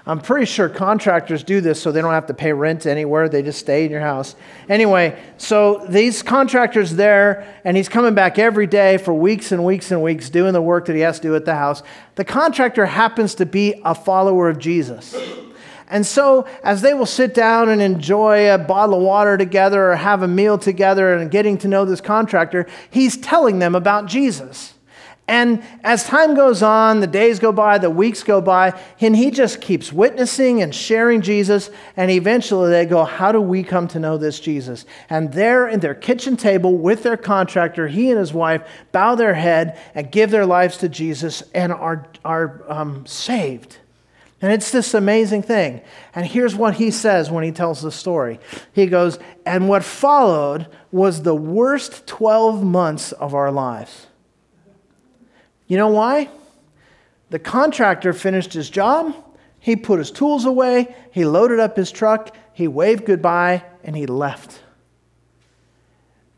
I'm 0.07 0.21
pretty 0.21 0.45
sure 0.45 0.69
contractors 0.69 1.43
do 1.43 1.59
this 1.59 1.81
so 1.81 1.91
they 1.91 1.99
don't 1.99 2.13
have 2.13 2.27
to 2.27 2.33
pay 2.33 2.53
rent 2.53 2.85
anywhere. 2.85 3.27
They 3.27 3.43
just 3.43 3.59
stay 3.59 3.83
in 3.83 3.91
your 3.91 3.99
house. 3.99 4.37
Anyway, 4.69 5.21
so 5.35 5.85
these 5.89 6.23
contractors 6.23 6.95
there, 6.95 7.45
and 7.65 7.75
he's 7.75 7.89
coming 7.89 8.15
back 8.15 8.39
every 8.39 8.67
day 8.67 8.99
for 8.99 9.13
weeks 9.13 9.51
and 9.51 9.65
weeks 9.65 9.91
and 9.91 10.01
weeks 10.01 10.29
doing 10.29 10.53
the 10.53 10.61
work 10.61 10.85
that 10.85 10.95
he 10.95 11.01
has 11.01 11.19
to 11.19 11.27
do 11.27 11.35
at 11.35 11.43
the 11.43 11.55
house. 11.55 11.83
The 12.15 12.23
contractor 12.23 12.85
happens 12.85 13.35
to 13.35 13.45
be 13.45 13.81
a 13.83 13.93
follower 13.93 14.47
of 14.47 14.59
Jesus. 14.59 15.13
And 15.89 16.05
so, 16.05 16.47
as 16.63 16.81
they 16.81 16.93
will 16.93 17.05
sit 17.05 17.33
down 17.33 17.67
and 17.67 17.81
enjoy 17.81 18.53
a 18.53 18.57
bottle 18.57 18.95
of 18.95 19.01
water 19.01 19.37
together 19.37 19.91
or 19.91 19.95
have 19.97 20.21
a 20.21 20.27
meal 20.27 20.57
together 20.57 21.15
and 21.15 21.29
getting 21.29 21.57
to 21.59 21.67
know 21.67 21.83
this 21.83 21.99
contractor, 21.99 22.65
he's 22.89 23.17
telling 23.17 23.59
them 23.59 23.75
about 23.75 24.05
Jesus. 24.05 24.73
And 25.29 25.61
as 25.83 26.05
time 26.05 26.35
goes 26.35 26.63
on, 26.63 27.01
the 27.01 27.07
days 27.07 27.39
go 27.39 27.51
by, 27.51 27.79
the 27.79 27.89
weeks 27.89 28.23
go 28.23 28.39
by, 28.39 28.79
and 29.01 29.13
he 29.13 29.29
just 29.29 29.59
keeps 29.59 29.91
witnessing 29.91 30.61
and 30.61 30.73
sharing 30.73 31.21
Jesus. 31.21 31.69
And 31.97 32.09
eventually 32.09 32.69
they 32.69 32.85
go, 32.85 33.03
How 33.03 33.33
do 33.33 33.41
we 33.41 33.61
come 33.61 33.89
to 33.89 33.99
know 33.99 34.17
this 34.17 34.39
Jesus? 34.39 34.85
And 35.09 35.33
there 35.33 35.67
in 35.67 35.81
their 35.81 35.95
kitchen 35.95 36.37
table 36.37 36.77
with 36.77 37.03
their 37.03 37.17
contractor, 37.17 37.89
he 37.89 38.09
and 38.09 38.17
his 38.17 38.31
wife 38.31 38.65
bow 38.93 39.15
their 39.15 39.33
head 39.33 39.77
and 39.93 40.09
give 40.09 40.31
their 40.31 40.45
lives 40.45 40.77
to 40.77 40.87
Jesus 40.87 41.43
and 41.53 41.73
are, 41.73 42.07
are 42.23 42.63
um, 42.69 43.05
saved. 43.05 43.77
And 44.41 44.53
it's 44.53 44.71
this 44.71 44.93
amazing 44.93 45.41
thing. 45.41 45.81
And 46.13 46.25
here's 46.25 46.55
what 46.55 46.75
he 46.75 46.91
says 46.91 47.29
when 47.29 47.43
he 47.43 47.51
tells 47.51 47.81
the 47.81 47.91
story 47.91 48.39
He 48.71 48.85
goes, 48.85 49.19
And 49.45 49.67
what 49.67 49.83
followed 49.83 50.67
was 50.89 51.23
the 51.23 51.35
worst 51.35 52.07
12 52.07 52.63
months 52.63 53.11
of 53.11 53.33
our 53.33 53.51
lives. 53.51 54.07
You 55.67 55.77
know 55.77 55.89
why? 55.89 56.29
The 57.29 57.39
contractor 57.39 58.13
finished 58.13 58.53
his 58.53 58.69
job, 58.69 59.13
he 59.59 59.75
put 59.75 59.99
his 59.99 60.11
tools 60.11 60.45
away, 60.45 60.95
he 61.11 61.25
loaded 61.25 61.59
up 61.59 61.75
his 61.75 61.91
truck, 61.91 62.35
he 62.53 62.67
waved 62.67 63.05
goodbye, 63.05 63.63
and 63.83 63.95
he 63.95 64.05
left. 64.05 64.61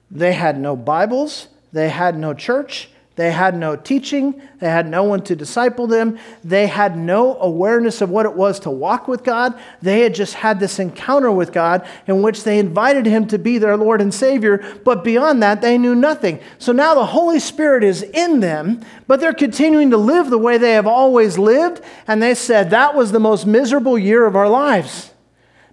They 0.09 0.33
had 0.33 0.59
no 0.59 0.75
Bibles, 0.75 1.47
they 1.71 1.89
had 1.89 2.17
no 2.17 2.33
church, 2.33 2.89
they 3.19 3.31
had 3.31 3.57
no 3.57 3.75
teaching. 3.75 4.41
They 4.59 4.69
had 4.69 4.87
no 4.87 5.03
one 5.03 5.23
to 5.23 5.35
disciple 5.35 5.87
them. 5.87 6.17
They 6.41 6.67
had 6.67 6.97
no 6.97 7.37
awareness 7.41 7.99
of 7.99 8.09
what 8.09 8.25
it 8.25 8.31
was 8.31 8.61
to 8.61 8.69
walk 8.69 9.09
with 9.09 9.25
God. 9.25 9.59
They 9.81 9.99
had 9.99 10.15
just 10.15 10.35
had 10.35 10.61
this 10.61 10.79
encounter 10.79 11.29
with 11.29 11.51
God 11.51 11.85
in 12.07 12.21
which 12.21 12.45
they 12.45 12.59
invited 12.59 13.05
Him 13.05 13.27
to 13.27 13.37
be 13.37 13.57
their 13.57 13.75
Lord 13.75 13.99
and 13.99 14.13
Savior. 14.13 14.63
But 14.85 15.03
beyond 15.03 15.43
that, 15.43 15.59
they 15.59 15.77
knew 15.77 15.95
nothing. 15.95 16.39
So 16.59 16.71
now 16.71 16.95
the 16.95 17.07
Holy 17.07 17.41
Spirit 17.41 17.83
is 17.83 18.03
in 18.03 18.39
them, 18.39 18.85
but 19.05 19.19
they're 19.19 19.33
continuing 19.33 19.89
to 19.89 19.97
live 19.97 20.29
the 20.29 20.37
way 20.37 20.57
they 20.57 20.71
have 20.71 20.87
always 20.87 21.37
lived. 21.37 21.81
And 22.07 22.23
they 22.23 22.35
said, 22.35 22.69
That 22.69 22.95
was 22.95 23.11
the 23.11 23.19
most 23.19 23.45
miserable 23.45 23.97
year 23.97 24.25
of 24.25 24.37
our 24.37 24.47
lives. 24.47 25.11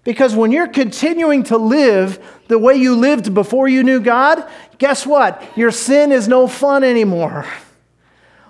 Because 0.07 0.37
when 0.37 0.53
you're 0.53 0.69
continuing 0.69 1.43
to 1.45 1.57
live 1.59 2.25
the 2.47 2.61
way 2.61 2.77
you 2.77 2.95
lived 2.95 3.35
before 3.35 3.67
you 3.67 3.83
knew 3.83 3.99
God, 3.99 4.49
guess 4.79 5.05
what? 5.05 5.43
Your 5.57 5.73
sin 5.73 6.13
is 6.13 6.29
no 6.29 6.47
fun 6.47 6.85
anymore. 6.85 7.45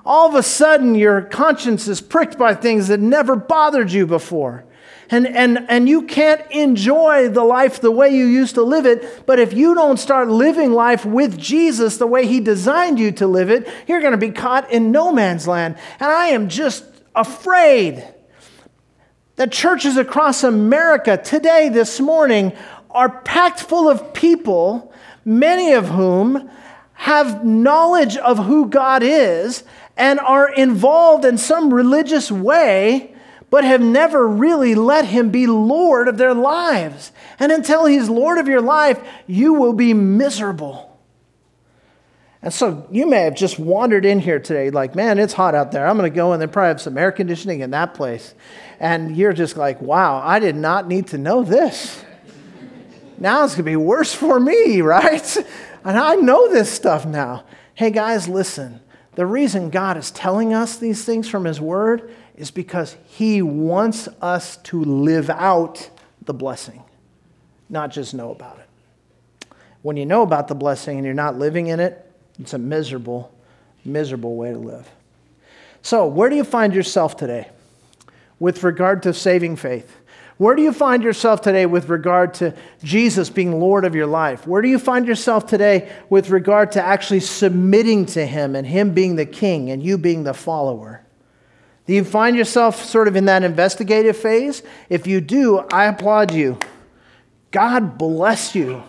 All 0.04 0.28
of 0.28 0.34
a 0.34 0.42
sudden, 0.42 0.94
your 0.94 1.22
conscience 1.22 1.88
is 1.88 2.02
pricked 2.02 2.36
by 2.36 2.54
things 2.54 2.88
that 2.88 3.00
never 3.00 3.36
bothered 3.36 3.90
you 3.90 4.06
before. 4.06 4.66
And, 5.10 5.26
and, 5.26 5.64
and 5.70 5.88
you 5.88 6.02
can't 6.02 6.42
enjoy 6.50 7.30
the 7.30 7.42
life 7.44 7.80
the 7.80 7.90
way 7.90 8.10
you 8.10 8.26
used 8.26 8.56
to 8.56 8.62
live 8.62 8.84
it. 8.84 9.24
But 9.24 9.38
if 9.38 9.54
you 9.54 9.74
don't 9.74 9.96
start 9.96 10.28
living 10.28 10.72
life 10.72 11.06
with 11.06 11.38
Jesus 11.38 11.96
the 11.96 12.06
way 12.06 12.26
He 12.26 12.38
designed 12.38 12.98
you 12.98 13.12
to 13.12 13.26
live 13.26 13.48
it, 13.48 13.66
you're 13.86 14.00
going 14.00 14.12
to 14.12 14.18
be 14.18 14.30
caught 14.30 14.70
in 14.70 14.92
no 14.92 15.10
man's 15.10 15.48
land. 15.48 15.78
And 16.00 16.10
I 16.10 16.26
am 16.28 16.50
just 16.50 16.84
afraid 17.14 18.06
that 19.36 19.52
churches 19.52 19.96
across 19.96 20.42
America 20.42 21.16
today, 21.16 21.68
this 21.68 22.00
morning, 22.00 22.52
are 22.90 23.20
packed 23.20 23.60
full 23.60 23.88
of 23.88 24.14
people, 24.14 24.92
many 25.24 25.72
of 25.72 25.88
whom 25.88 26.50
have 26.94 27.44
knowledge 27.44 28.16
of 28.16 28.46
who 28.46 28.68
God 28.68 29.02
is 29.02 29.62
and 29.96 30.18
are 30.18 30.50
involved 30.50 31.24
in 31.24 31.36
some 31.36 31.72
religious 31.72 32.30
way, 32.30 33.14
but 33.50 33.64
have 33.64 33.82
never 33.82 34.26
really 34.26 34.74
let 34.74 35.04
Him 35.04 35.30
be 35.30 35.46
Lord 35.46 36.08
of 36.08 36.16
their 36.16 36.34
lives. 36.34 37.12
And 37.38 37.52
until 37.52 37.84
He's 37.84 38.08
Lord 38.08 38.38
of 38.38 38.48
your 38.48 38.62
life, 38.62 38.98
you 39.26 39.54
will 39.54 39.74
be 39.74 39.94
miserable. 39.94 40.95
And 42.46 42.54
so 42.54 42.86
you 42.92 43.08
may 43.08 43.22
have 43.22 43.34
just 43.34 43.58
wandered 43.58 44.04
in 44.04 44.20
here 44.20 44.38
today, 44.38 44.70
like, 44.70 44.94
man, 44.94 45.18
it's 45.18 45.32
hot 45.32 45.56
out 45.56 45.72
there. 45.72 45.84
I'm 45.84 45.96
going 45.96 46.08
to 46.08 46.14
go 46.14 46.32
and 46.32 46.40
they 46.40 46.46
probably 46.46 46.68
have 46.68 46.80
some 46.80 46.96
air 46.96 47.10
conditioning 47.10 47.58
in 47.58 47.72
that 47.72 47.94
place. 47.94 48.34
And 48.78 49.16
you're 49.16 49.32
just 49.32 49.56
like, 49.56 49.80
wow, 49.80 50.22
I 50.24 50.38
did 50.38 50.54
not 50.54 50.86
need 50.86 51.08
to 51.08 51.18
know 51.18 51.42
this. 51.42 52.04
Now 53.18 53.42
it's 53.42 53.54
going 53.54 53.64
to 53.64 53.70
be 53.70 53.74
worse 53.74 54.14
for 54.14 54.38
me, 54.38 54.80
right? 54.80 55.36
And 55.82 55.98
I 55.98 56.14
know 56.14 56.48
this 56.48 56.70
stuff 56.70 57.04
now. 57.04 57.42
Hey, 57.74 57.90
guys, 57.90 58.28
listen. 58.28 58.80
The 59.16 59.26
reason 59.26 59.68
God 59.68 59.96
is 59.96 60.12
telling 60.12 60.54
us 60.54 60.76
these 60.76 61.04
things 61.04 61.28
from 61.28 61.46
His 61.46 61.60
Word 61.60 62.14
is 62.36 62.52
because 62.52 62.96
He 63.06 63.42
wants 63.42 64.06
us 64.22 64.58
to 64.58 64.84
live 64.84 65.30
out 65.30 65.90
the 66.22 66.32
blessing, 66.32 66.84
not 67.68 67.90
just 67.90 68.14
know 68.14 68.30
about 68.30 68.60
it. 68.60 69.48
When 69.82 69.96
you 69.96 70.06
know 70.06 70.22
about 70.22 70.46
the 70.46 70.54
blessing 70.54 70.96
and 70.96 71.04
you're 71.04 71.12
not 71.12 71.36
living 71.36 71.66
in 71.66 71.80
it, 71.80 72.04
it's 72.38 72.52
a 72.52 72.58
miserable, 72.58 73.32
miserable 73.84 74.36
way 74.36 74.52
to 74.52 74.58
live. 74.58 74.88
So, 75.82 76.06
where 76.06 76.28
do 76.28 76.36
you 76.36 76.44
find 76.44 76.74
yourself 76.74 77.16
today 77.16 77.48
with 78.38 78.62
regard 78.64 79.02
to 79.04 79.14
saving 79.14 79.56
faith? 79.56 79.96
Where 80.38 80.54
do 80.54 80.60
you 80.60 80.72
find 80.72 81.02
yourself 81.02 81.40
today 81.40 81.64
with 81.64 81.88
regard 81.88 82.34
to 82.34 82.54
Jesus 82.84 83.30
being 83.30 83.58
Lord 83.58 83.86
of 83.86 83.94
your 83.94 84.06
life? 84.06 84.46
Where 84.46 84.60
do 84.60 84.68
you 84.68 84.78
find 84.78 85.06
yourself 85.06 85.46
today 85.46 85.90
with 86.10 86.28
regard 86.28 86.72
to 86.72 86.82
actually 86.82 87.20
submitting 87.20 88.04
to 88.06 88.26
Him 88.26 88.54
and 88.54 88.66
Him 88.66 88.92
being 88.92 89.16
the 89.16 89.24
King 89.24 89.70
and 89.70 89.82
you 89.82 89.96
being 89.96 90.24
the 90.24 90.34
follower? 90.34 91.02
Do 91.86 91.94
you 91.94 92.04
find 92.04 92.36
yourself 92.36 92.84
sort 92.84 93.08
of 93.08 93.16
in 93.16 93.26
that 93.26 93.44
investigative 93.44 94.16
phase? 94.16 94.62
If 94.90 95.06
you 95.06 95.20
do, 95.22 95.60
I 95.72 95.86
applaud 95.86 96.32
you. 96.32 96.58
God 97.50 97.96
bless 97.96 98.54
you 98.54 98.82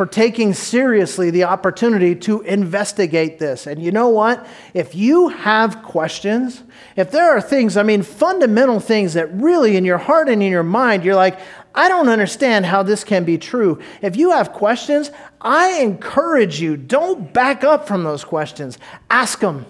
for 0.00 0.06
taking 0.06 0.54
seriously 0.54 1.30
the 1.30 1.44
opportunity 1.44 2.14
to 2.14 2.40
investigate 2.40 3.38
this. 3.38 3.66
And 3.66 3.82
you 3.82 3.92
know 3.92 4.08
what? 4.08 4.46
If 4.72 4.94
you 4.94 5.28
have 5.28 5.82
questions, 5.82 6.62
if 6.96 7.10
there 7.10 7.30
are 7.36 7.40
things, 7.42 7.76
I 7.76 7.82
mean, 7.82 8.00
fundamental 8.02 8.80
things 8.80 9.12
that 9.12 9.30
really 9.34 9.76
in 9.76 9.84
your 9.84 9.98
heart 9.98 10.30
and 10.30 10.42
in 10.42 10.50
your 10.50 10.62
mind, 10.62 11.04
you're 11.04 11.16
like, 11.16 11.38
I 11.74 11.90
don't 11.90 12.08
understand 12.08 12.64
how 12.64 12.82
this 12.82 13.04
can 13.04 13.24
be 13.24 13.36
true. 13.36 13.78
If 14.00 14.16
you 14.16 14.30
have 14.30 14.54
questions, 14.54 15.10
I 15.38 15.82
encourage 15.82 16.62
you, 16.62 16.78
don't 16.78 17.30
back 17.34 17.62
up 17.62 17.86
from 17.86 18.02
those 18.02 18.24
questions. 18.24 18.78
Ask 19.10 19.40
them. 19.40 19.66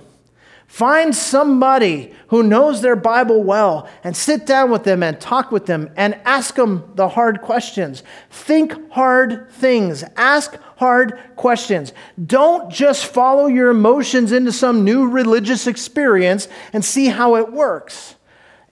Find 0.71 1.13
somebody 1.17 2.15
who 2.29 2.45
knows 2.45 2.81
their 2.81 2.95
Bible 2.95 3.43
well 3.43 3.89
and 4.05 4.17
sit 4.17 4.47
down 4.47 4.71
with 4.71 4.85
them 4.85 5.03
and 5.03 5.21
talk 5.21 5.51
with 5.51 5.67
them 5.67 5.91
and 5.97 6.15
ask 6.25 6.55
them 6.55 6.93
the 6.95 7.09
hard 7.09 7.43
questions. 7.43 8.05
Think 8.31 8.93
hard 8.93 9.51
things. 9.51 10.05
Ask 10.17 10.57
hard 10.77 11.19
questions. 11.35 11.93
Don't 12.25 12.71
just 12.71 13.05
follow 13.07 13.49
your 13.49 13.71
emotions 13.71 14.31
into 14.31 14.53
some 14.53 14.85
new 14.85 15.09
religious 15.09 15.67
experience 15.67 16.47
and 16.73 16.85
see 16.85 17.07
how 17.07 17.35
it 17.35 17.53
works. 17.53 18.15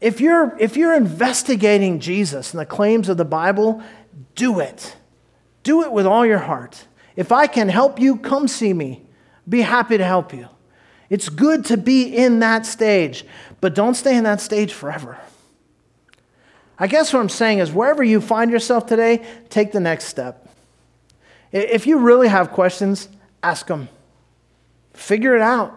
If 0.00 0.20
you're, 0.20 0.56
if 0.60 0.76
you're 0.76 0.94
investigating 0.94 1.98
Jesus 1.98 2.52
and 2.52 2.60
the 2.60 2.64
claims 2.64 3.08
of 3.08 3.16
the 3.16 3.24
Bible, 3.24 3.82
do 4.36 4.60
it. 4.60 4.94
Do 5.64 5.82
it 5.82 5.90
with 5.90 6.06
all 6.06 6.24
your 6.24 6.38
heart. 6.38 6.86
If 7.16 7.32
I 7.32 7.48
can 7.48 7.68
help 7.68 7.98
you, 7.98 8.18
come 8.18 8.46
see 8.46 8.72
me. 8.72 9.04
Be 9.48 9.62
happy 9.62 9.98
to 9.98 10.04
help 10.04 10.32
you. 10.32 10.48
It's 11.10 11.28
good 11.28 11.64
to 11.66 11.76
be 11.76 12.04
in 12.04 12.40
that 12.40 12.66
stage, 12.66 13.24
but 13.60 13.74
don't 13.74 13.94
stay 13.94 14.16
in 14.16 14.24
that 14.24 14.40
stage 14.40 14.72
forever. 14.72 15.18
I 16.78 16.86
guess 16.86 17.12
what 17.12 17.20
I'm 17.20 17.28
saying 17.28 17.58
is 17.58 17.72
wherever 17.72 18.04
you 18.04 18.20
find 18.20 18.50
yourself 18.50 18.86
today, 18.86 19.26
take 19.48 19.72
the 19.72 19.80
next 19.80 20.04
step. 20.04 20.48
If 21.50 21.86
you 21.86 21.98
really 21.98 22.28
have 22.28 22.50
questions, 22.50 23.08
ask 23.42 23.66
them. 23.66 23.88
Figure 24.92 25.34
it 25.34 25.42
out. 25.42 25.74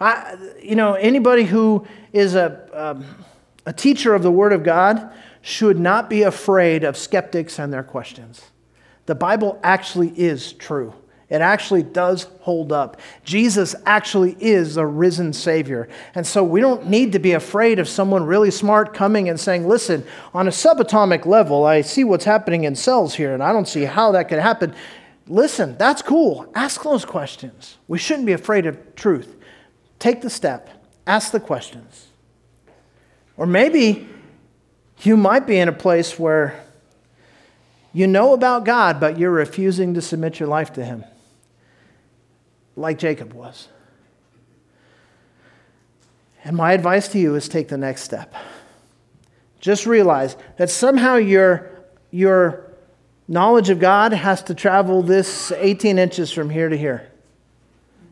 I, 0.00 0.36
you 0.62 0.74
know, 0.74 0.94
anybody 0.94 1.44
who 1.44 1.86
is 2.12 2.34
a, 2.34 2.68
um, 2.72 3.04
a 3.66 3.72
teacher 3.72 4.14
of 4.14 4.22
the 4.22 4.30
Word 4.30 4.52
of 4.52 4.64
God 4.64 5.12
should 5.40 5.78
not 5.78 6.10
be 6.10 6.22
afraid 6.22 6.84
of 6.84 6.96
skeptics 6.96 7.58
and 7.58 7.72
their 7.72 7.82
questions. 7.82 8.42
The 9.06 9.14
Bible 9.14 9.60
actually 9.62 10.08
is 10.18 10.52
true. 10.54 10.94
It 11.30 11.40
actually 11.40 11.82
does 11.82 12.24
hold 12.40 12.70
up. 12.70 13.00
Jesus 13.24 13.74
actually 13.86 14.36
is 14.40 14.76
a 14.76 14.84
risen 14.84 15.32
Savior. 15.32 15.88
And 16.14 16.26
so 16.26 16.44
we 16.44 16.60
don't 16.60 16.88
need 16.88 17.12
to 17.12 17.18
be 17.18 17.32
afraid 17.32 17.78
of 17.78 17.88
someone 17.88 18.24
really 18.24 18.50
smart 18.50 18.92
coming 18.92 19.28
and 19.28 19.40
saying, 19.40 19.66
listen, 19.66 20.04
on 20.34 20.46
a 20.46 20.50
subatomic 20.50 21.24
level, 21.24 21.64
I 21.64 21.80
see 21.80 22.04
what's 22.04 22.26
happening 22.26 22.64
in 22.64 22.76
cells 22.76 23.14
here, 23.14 23.32
and 23.32 23.42
I 23.42 23.52
don't 23.52 23.66
see 23.66 23.84
how 23.84 24.12
that 24.12 24.28
could 24.28 24.38
happen. 24.38 24.74
Listen, 25.26 25.76
that's 25.78 26.02
cool. 26.02 26.46
Ask 26.54 26.82
those 26.82 27.06
questions. 27.06 27.78
We 27.88 27.98
shouldn't 27.98 28.26
be 28.26 28.32
afraid 28.32 28.66
of 28.66 28.94
truth. 28.94 29.34
Take 29.98 30.20
the 30.20 30.30
step, 30.30 30.68
ask 31.06 31.32
the 31.32 31.40
questions. 31.40 32.08
Or 33.38 33.46
maybe 33.46 34.06
you 35.00 35.16
might 35.16 35.46
be 35.46 35.58
in 35.58 35.68
a 35.68 35.72
place 35.72 36.18
where 36.18 36.62
you 37.94 38.06
know 38.06 38.34
about 38.34 38.64
God, 38.64 39.00
but 39.00 39.18
you're 39.18 39.30
refusing 39.30 39.94
to 39.94 40.02
submit 40.02 40.38
your 40.38 40.48
life 40.48 40.74
to 40.74 40.84
Him 40.84 41.04
like 42.76 42.98
Jacob 42.98 43.32
was. 43.32 43.68
And 46.44 46.56
my 46.56 46.72
advice 46.72 47.08
to 47.08 47.18
you 47.18 47.34
is 47.34 47.48
take 47.48 47.68
the 47.68 47.78
next 47.78 48.02
step. 48.02 48.34
Just 49.60 49.86
realize 49.86 50.36
that 50.58 50.68
somehow 50.68 51.16
your, 51.16 51.70
your 52.10 52.70
knowledge 53.26 53.70
of 53.70 53.78
God 53.78 54.12
has 54.12 54.42
to 54.44 54.54
travel 54.54 55.02
this 55.02 55.52
18 55.52 55.98
inches 55.98 56.30
from 56.30 56.50
here 56.50 56.68
to 56.68 56.76
here. 56.76 57.10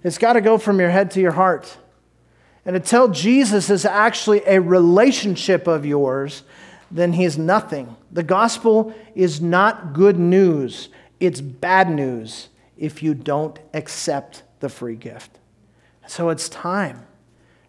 It's 0.02 0.18
got 0.18 0.32
to 0.32 0.40
go 0.40 0.56
from 0.56 0.80
your 0.80 0.90
head 0.90 1.10
to 1.12 1.20
your 1.20 1.32
heart. 1.32 1.76
And 2.64 2.74
until 2.76 3.08
Jesus 3.08 3.70
is 3.70 3.84
actually 3.84 4.42
a 4.46 4.60
relationship 4.60 5.66
of 5.66 5.84
yours, 5.84 6.42
then 6.90 7.12
he's 7.12 7.36
nothing. 7.36 7.96
The 8.10 8.22
gospel 8.22 8.94
is 9.14 9.40
not 9.40 9.92
good 9.92 10.18
news, 10.18 10.88
it's 11.20 11.40
bad 11.40 11.90
news 11.90 12.48
if 12.76 13.02
you 13.02 13.14
don't 13.14 13.58
accept 13.74 14.42
the 14.62 14.70
free 14.70 14.96
gift. 14.96 15.38
So 16.06 16.30
it's 16.30 16.48
time. 16.48 17.06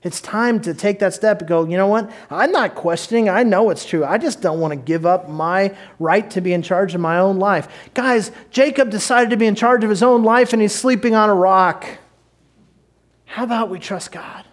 It's 0.02 0.22
time 0.22 0.62
to 0.62 0.74
take 0.74 1.00
that 1.00 1.14
step 1.14 1.40
and 1.40 1.48
go, 1.48 1.66
you 1.66 1.76
know 1.76 1.88
what? 1.88 2.12
I'm 2.30 2.52
not 2.52 2.76
questioning. 2.76 3.30
I 3.30 3.44
know 3.44 3.70
it's 3.70 3.86
true. 3.86 4.06
I 4.06 4.18
just 4.18 4.42
don't 4.42 4.60
want 4.60 4.72
to 4.72 4.76
give 4.78 5.06
up 5.06 5.30
my 5.30 5.76
right 6.00 6.30
to 6.32 6.42
be 6.42 6.54
in 6.54 6.62
charge 6.62 6.94
of 6.94 7.02
my 7.02 7.20
own 7.20 7.40
life. 7.40 7.68
Guys, 7.94 8.32
Jacob 8.52 8.90
decided 8.90 9.30
to 9.30 9.38
be 9.38 9.46
in 9.46 9.56
charge 9.56 9.84
of 9.84 9.90
his 9.90 10.04
own 10.04 10.24
life 10.24 10.54
and 10.54 10.62
he's 10.62 10.76
sleeping 10.76 11.16
on 11.16 11.30
a 11.30 11.36
rock. 11.36 11.86
How 13.26 13.44
about 13.44 13.70
we 13.70 13.80
trust 13.80 14.12
God? 14.12 14.46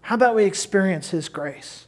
How 0.00 0.14
about 0.14 0.34
we 0.34 0.44
experience 0.44 1.10
his 1.10 1.28
grace? 1.28 1.86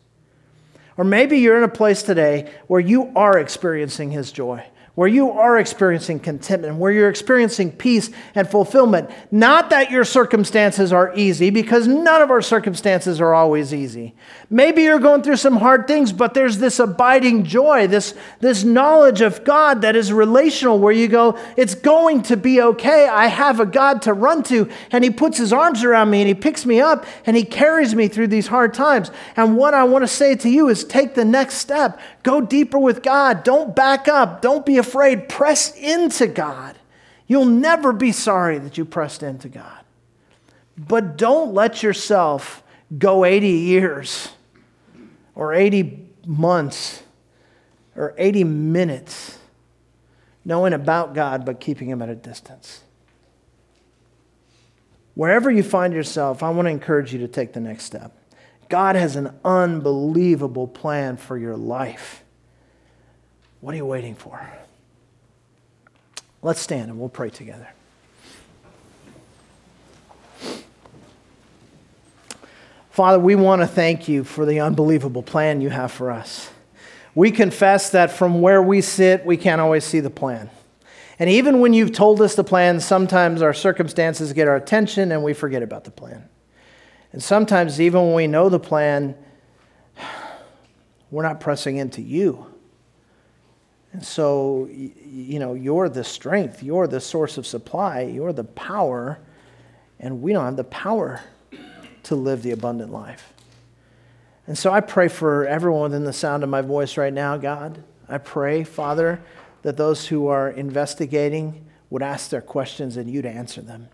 Or 0.96 1.04
maybe 1.04 1.38
you're 1.38 1.56
in 1.56 1.64
a 1.64 1.68
place 1.68 2.02
today 2.02 2.52
where 2.66 2.80
you 2.80 3.12
are 3.16 3.38
experiencing 3.38 4.10
his 4.10 4.30
joy 4.30 4.64
where 4.95 5.09
you 5.09 5.32
are 5.32 5.59
experiencing 5.59 6.20
contentment, 6.20 6.76
where 6.76 6.92
you're 6.92 7.09
experiencing 7.09 7.72
peace 7.72 8.11
and 8.34 8.49
fulfillment. 8.49 9.11
Not 9.32 9.70
that 9.70 9.90
your 9.90 10.05
circumstances 10.05 10.92
are 10.92 11.12
easy, 11.16 11.51
because 11.51 11.88
none 11.88 12.22
of 12.22 12.30
our 12.30 12.42
circumstances 12.42 13.20
are 13.20 13.34
always 13.34 13.74
easy. 13.74 14.14
Maybe 14.51 14.84
you're 14.84 15.01
going 15.01 15.22
through 15.22 15.38
some 15.38 15.57
hard 15.57 15.88
things, 15.88 16.12
but 16.12 16.34
there's 16.34 16.59
this 16.59 16.78
abiding 16.78 17.45
joy, 17.45 17.88
this, 17.88 18.14
this 18.38 18.62
knowledge 18.62 19.20
of 19.20 19.42
God 19.42 19.82
that 19.82 19.97
is 19.97 20.12
relational, 20.12 20.78
where 20.78 20.92
you 20.92 21.09
go, 21.09 21.36
it's 21.57 21.74
going 21.74 22.22
to 22.22 22.36
be 22.36 22.62
okay. 22.62 23.09
I 23.09 23.26
have 23.26 23.59
a 23.59 23.66
God 23.66 24.03
to 24.03 24.12
run 24.12 24.45
to, 24.45 24.70
and 24.92 25.03
He 25.03 25.11
puts 25.11 25.38
His 25.38 25.53
arms 25.53 25.82
around 25.82 26.11
me, 26.11 26.20
and 26.20 26.28
He 26.28 26.34
picks 26.34 26.64
me 26.64 26.80
up, 26.80 27.05
and 27.26 27.36
He 27.36 27.45
carries 27.45 27.97
me 27.97 28.07
through 28.07 28.28
these 28.28 28.47
hard 28.47 28.72
times. 28.72 29.11
And 29.36 29.57
what 29.57 29.74
I 29.74 29.82
want 29.82 30.05
to 30.05 30.09
say 30.09 30.36
to 30.36 30.49
you 30.49 30.68
is 30.68 30.84
take 30.84 31.14
the 31.14 31.24
next 31.24 31.55
step. 31.55 31.99
Go 32.24 32.40
deeper 32.40 32.78
with 32.78 33.02
God. 33.02 33.44
Don't 33.44 33.76
back 33.76 34.08
up. 34.08 34.40
Don't 34.40 34.66
be 34.66 34.78
afraid. 34.78 35.28
Press 35.28 35.76
into 35.76 36.26
God. 36.26 36.76
You'll 37.26 37.44
never 37.44 37.92
be 37.92 38.12
sorry 38.12 38.58
that 38.58 38.76
you 38.76 38.84
pressed 38.84 39.22
into 39.22 39.48
God. 39.48 39.84
But 40.76 41.16
don't 41.16 41.54
let 41.54 41.82
yourself 41.82 42.62
go 42.98 43.24
80 43.24 43.48
years 43.48 44.30
or 45.34 45.52
80 45.52 46.08
months 46.26 47.02
or 47.94 48.14
80 48.16 48.44
minutes 48.44 49.38
knowing 50.46 50.72
about 50.72 51.14
God 51.14 51.44
but 51.44 51.60
keeping 51.60 51.90
Him 51.90 52.00
at 52.00 52.08
a 52.08 52.14
distance. 52.14 52.82
Wherever 55.14 55.50
you 55.50 55.62
find 55.62 55.92
yourself, 55.92 56.42
I 56.42 56.50
want 56.50 56.66
to 56.66 56.70
encourage 56.70 57.12
you 57.12 57.18
to 57.20 57.28
take 57.28 57.52
the 57.52 57.60
next 57.60 57.84
step. 57.84 58.16
God 58.68 58.96
has 58.96 59.16
an 59.16 59.34
unbelievable 59.44 60.66
plan 60.66 61.16
for 61.16 61.36
your 61.36 61.56
life. 61.56 62.22
What 63.60 63.74
are 63.74 63.76
you 63.76 63.86
waiting 63.86 64.14
for? 64.14 64.40
Let's 66.42 66.60
stand 66.60 66.90
and 66.90 66.98
we'll 66.98 67.08
pray 67.08 67.30
together. 67.30 67.68
Father, 72.90 73.18
we 73.18 73.34
want 73.34 73.60
to 73.62 73.66
thank 73.66 74.06
you 74.06 74.22
for 74.22 74.46
the 74.46 74.60
unbelievable 74.60 75.22
plan 75.22 75.60
you 75.60 75.70
have 75.70 75.90
for 75.90 76.10
us. 76.10 76.50
We 77.14 77.30
confess 77.30 77.90
that 77.90 78.12
from 78.12 78.40
where 78.40 78.62
we 78.62 78.80
sit, 78.80 79.24
we 79.24 79.36
can't 79.36 79.60
always 79.60 79.84
see 79.84 80.00
the 80.00 80.10
plan. 80.10 80.50
And 81.18 81.30
even 81.30 81.60
when 81.60 81.72
you've 81.72 81.92
told 81.92 82.20
us 82.20 82.34
the 82.34 82.44
plan, 82.44 82.80
sometimes 82.80 83.40
our 83.40 83.54
circumstances 83.54 84.32
get 84.32 84.46
our 84.46 84.56
attention 84.56 85.10
and 85.10 85.24
we 85.24 85.32
forget 85.32 85.62
about 85.62 85.84
the 85.84 85.90
plan. 85.90 86.28
And 87.14 87.22
sometimes, 87.22 87.80
even 87.80 88.06
when 88.06 88.14
we 88.14 88.26
know 88.26 88.48
the 88.48 88.58
plan, 88.58 89.14
we're 91.12 91.22
not 91.22 91.38
pressing 91.38 91.76
into 91.76 92.02
you. 92.02 92.52
And 93.92 94.04
so, 94.04 94.68
you 94.68 95.38
know, 95.38 95.54
you're 95.54 95.88
the 95.88 96.02
strength, 96.02 96.60
you're 96.60 96.88
the 96.88 96.98
source 97.00 97.38
of 97.38 97.46
supply, 97.46 98.00
you're 98.00 98.32
the 98.32 98.42
power, 98.42 99.20
and 100.00 100.22
we 100.22 100.32
don't 100.32 100.44
have 100.44 100.56
the 100.56 100.64
power 100.64 101.20
to 102.02 102.16
live 102.16 102.42
the 102.42 102.50
abundant 102.50 102.90
life. 102.90 103.32
And 104.48 104.58
so 104.58 104.72
I 104.72 104.80
pray 104.80 105.06
for 105.06 105.46
everyone 105.46 105.82
within 105.82 106.02
the 106.02 106.12
sound 106.12 106.42
of 106.42 106.48
my 106.48 106.62
voice 106.62 106.96
right 106.96 107.12
now, 107.12 107.36
God. 107.36 107.84
I 108.08 108.18
pray, 108.18 108.64
Father, 108.64 109.22
that 109.62 109.76
those 109.76 110.08
who 110.08 110.26
are 110.26 110.50
investigating 110.50 111.64
would 111.90 112.02
ask 112.02 112.30
their 112.30 112.42
questions 112.42 112.96
and 112.96 113.08
you'd 113.08 113.24
answer 113.24 113.62
them. 113.62 113.88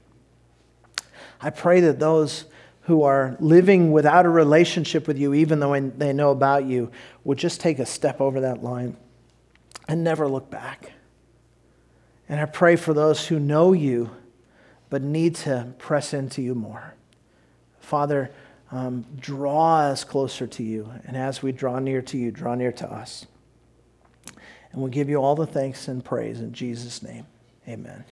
I 1.42 1.50
pray 1.50 1.80
that 1.80 1.98
those 1.98 2.46
who 2.82 3.02
are 3.02 3.36
living 3.40 3.92
without 3.92 4.26
a 4.26 4.30
relationship 4.30 5.06
with 5.06 5.18
you, 5.18 5.34
even 5.34 5.60
though 5.60 5.78
they 5.78 6.12
know 6.12 6.30
about 6.30 6.64
you, 6.64 6.90
would 7.24 7.38
just 7.38 7.60
take 7.60 7.78
a 7.78 7.86
step 7.86 8.20
over 8.20 8.40
that 8.40 8.62
line 8.62 8.96
and 9.88 10.02
never 10.02 10.28
look 10.28 10.50
back. 10.50 10.92
And 12.28 12.40
I 12.40 12.46
pray 12.46 12.76
for 12.76 12.94
those 12.94 13.26
who 13.26 13.38
know 13.38 13.72
you 13.72 14.10
but 14.88 15.02
need 15.02 15.36
to 15.36 15.72
press 15.78 16.12
into 16.12 16.42
you 16.42 16.54
more. 16.54 16.94
Father, 17.78 18.30
um, 18.72 19.04
draw 19.16 19.78
us 19.78 20.04
closer 20.04 20.46
to 20.46 20.62
you. 20.62 20.90
And 21.06 21.16
as 21.16 21.42
we 21.42 21.52
draw 21.52 21.78
near 21.78 22.02
to 22.02 22.18
you, 22.18 22.30
draw 22.30 22.54
near 22.54 22.72
to 22.72 22.90
us. 22.90 23.26
And 24.72 24.80
we'll 24.80 24.90
give 24.90 25.08
you 25.08 25.16
all 25.16 25.34
the 25.34 25.46
thanks 25.46 25.88
and 25.88 26.04
praise 26.04 26.40
in 26.40 26.52
Jesus' 26.52 27.02
name. 27.02 27.26
Amen. 27.68 28.04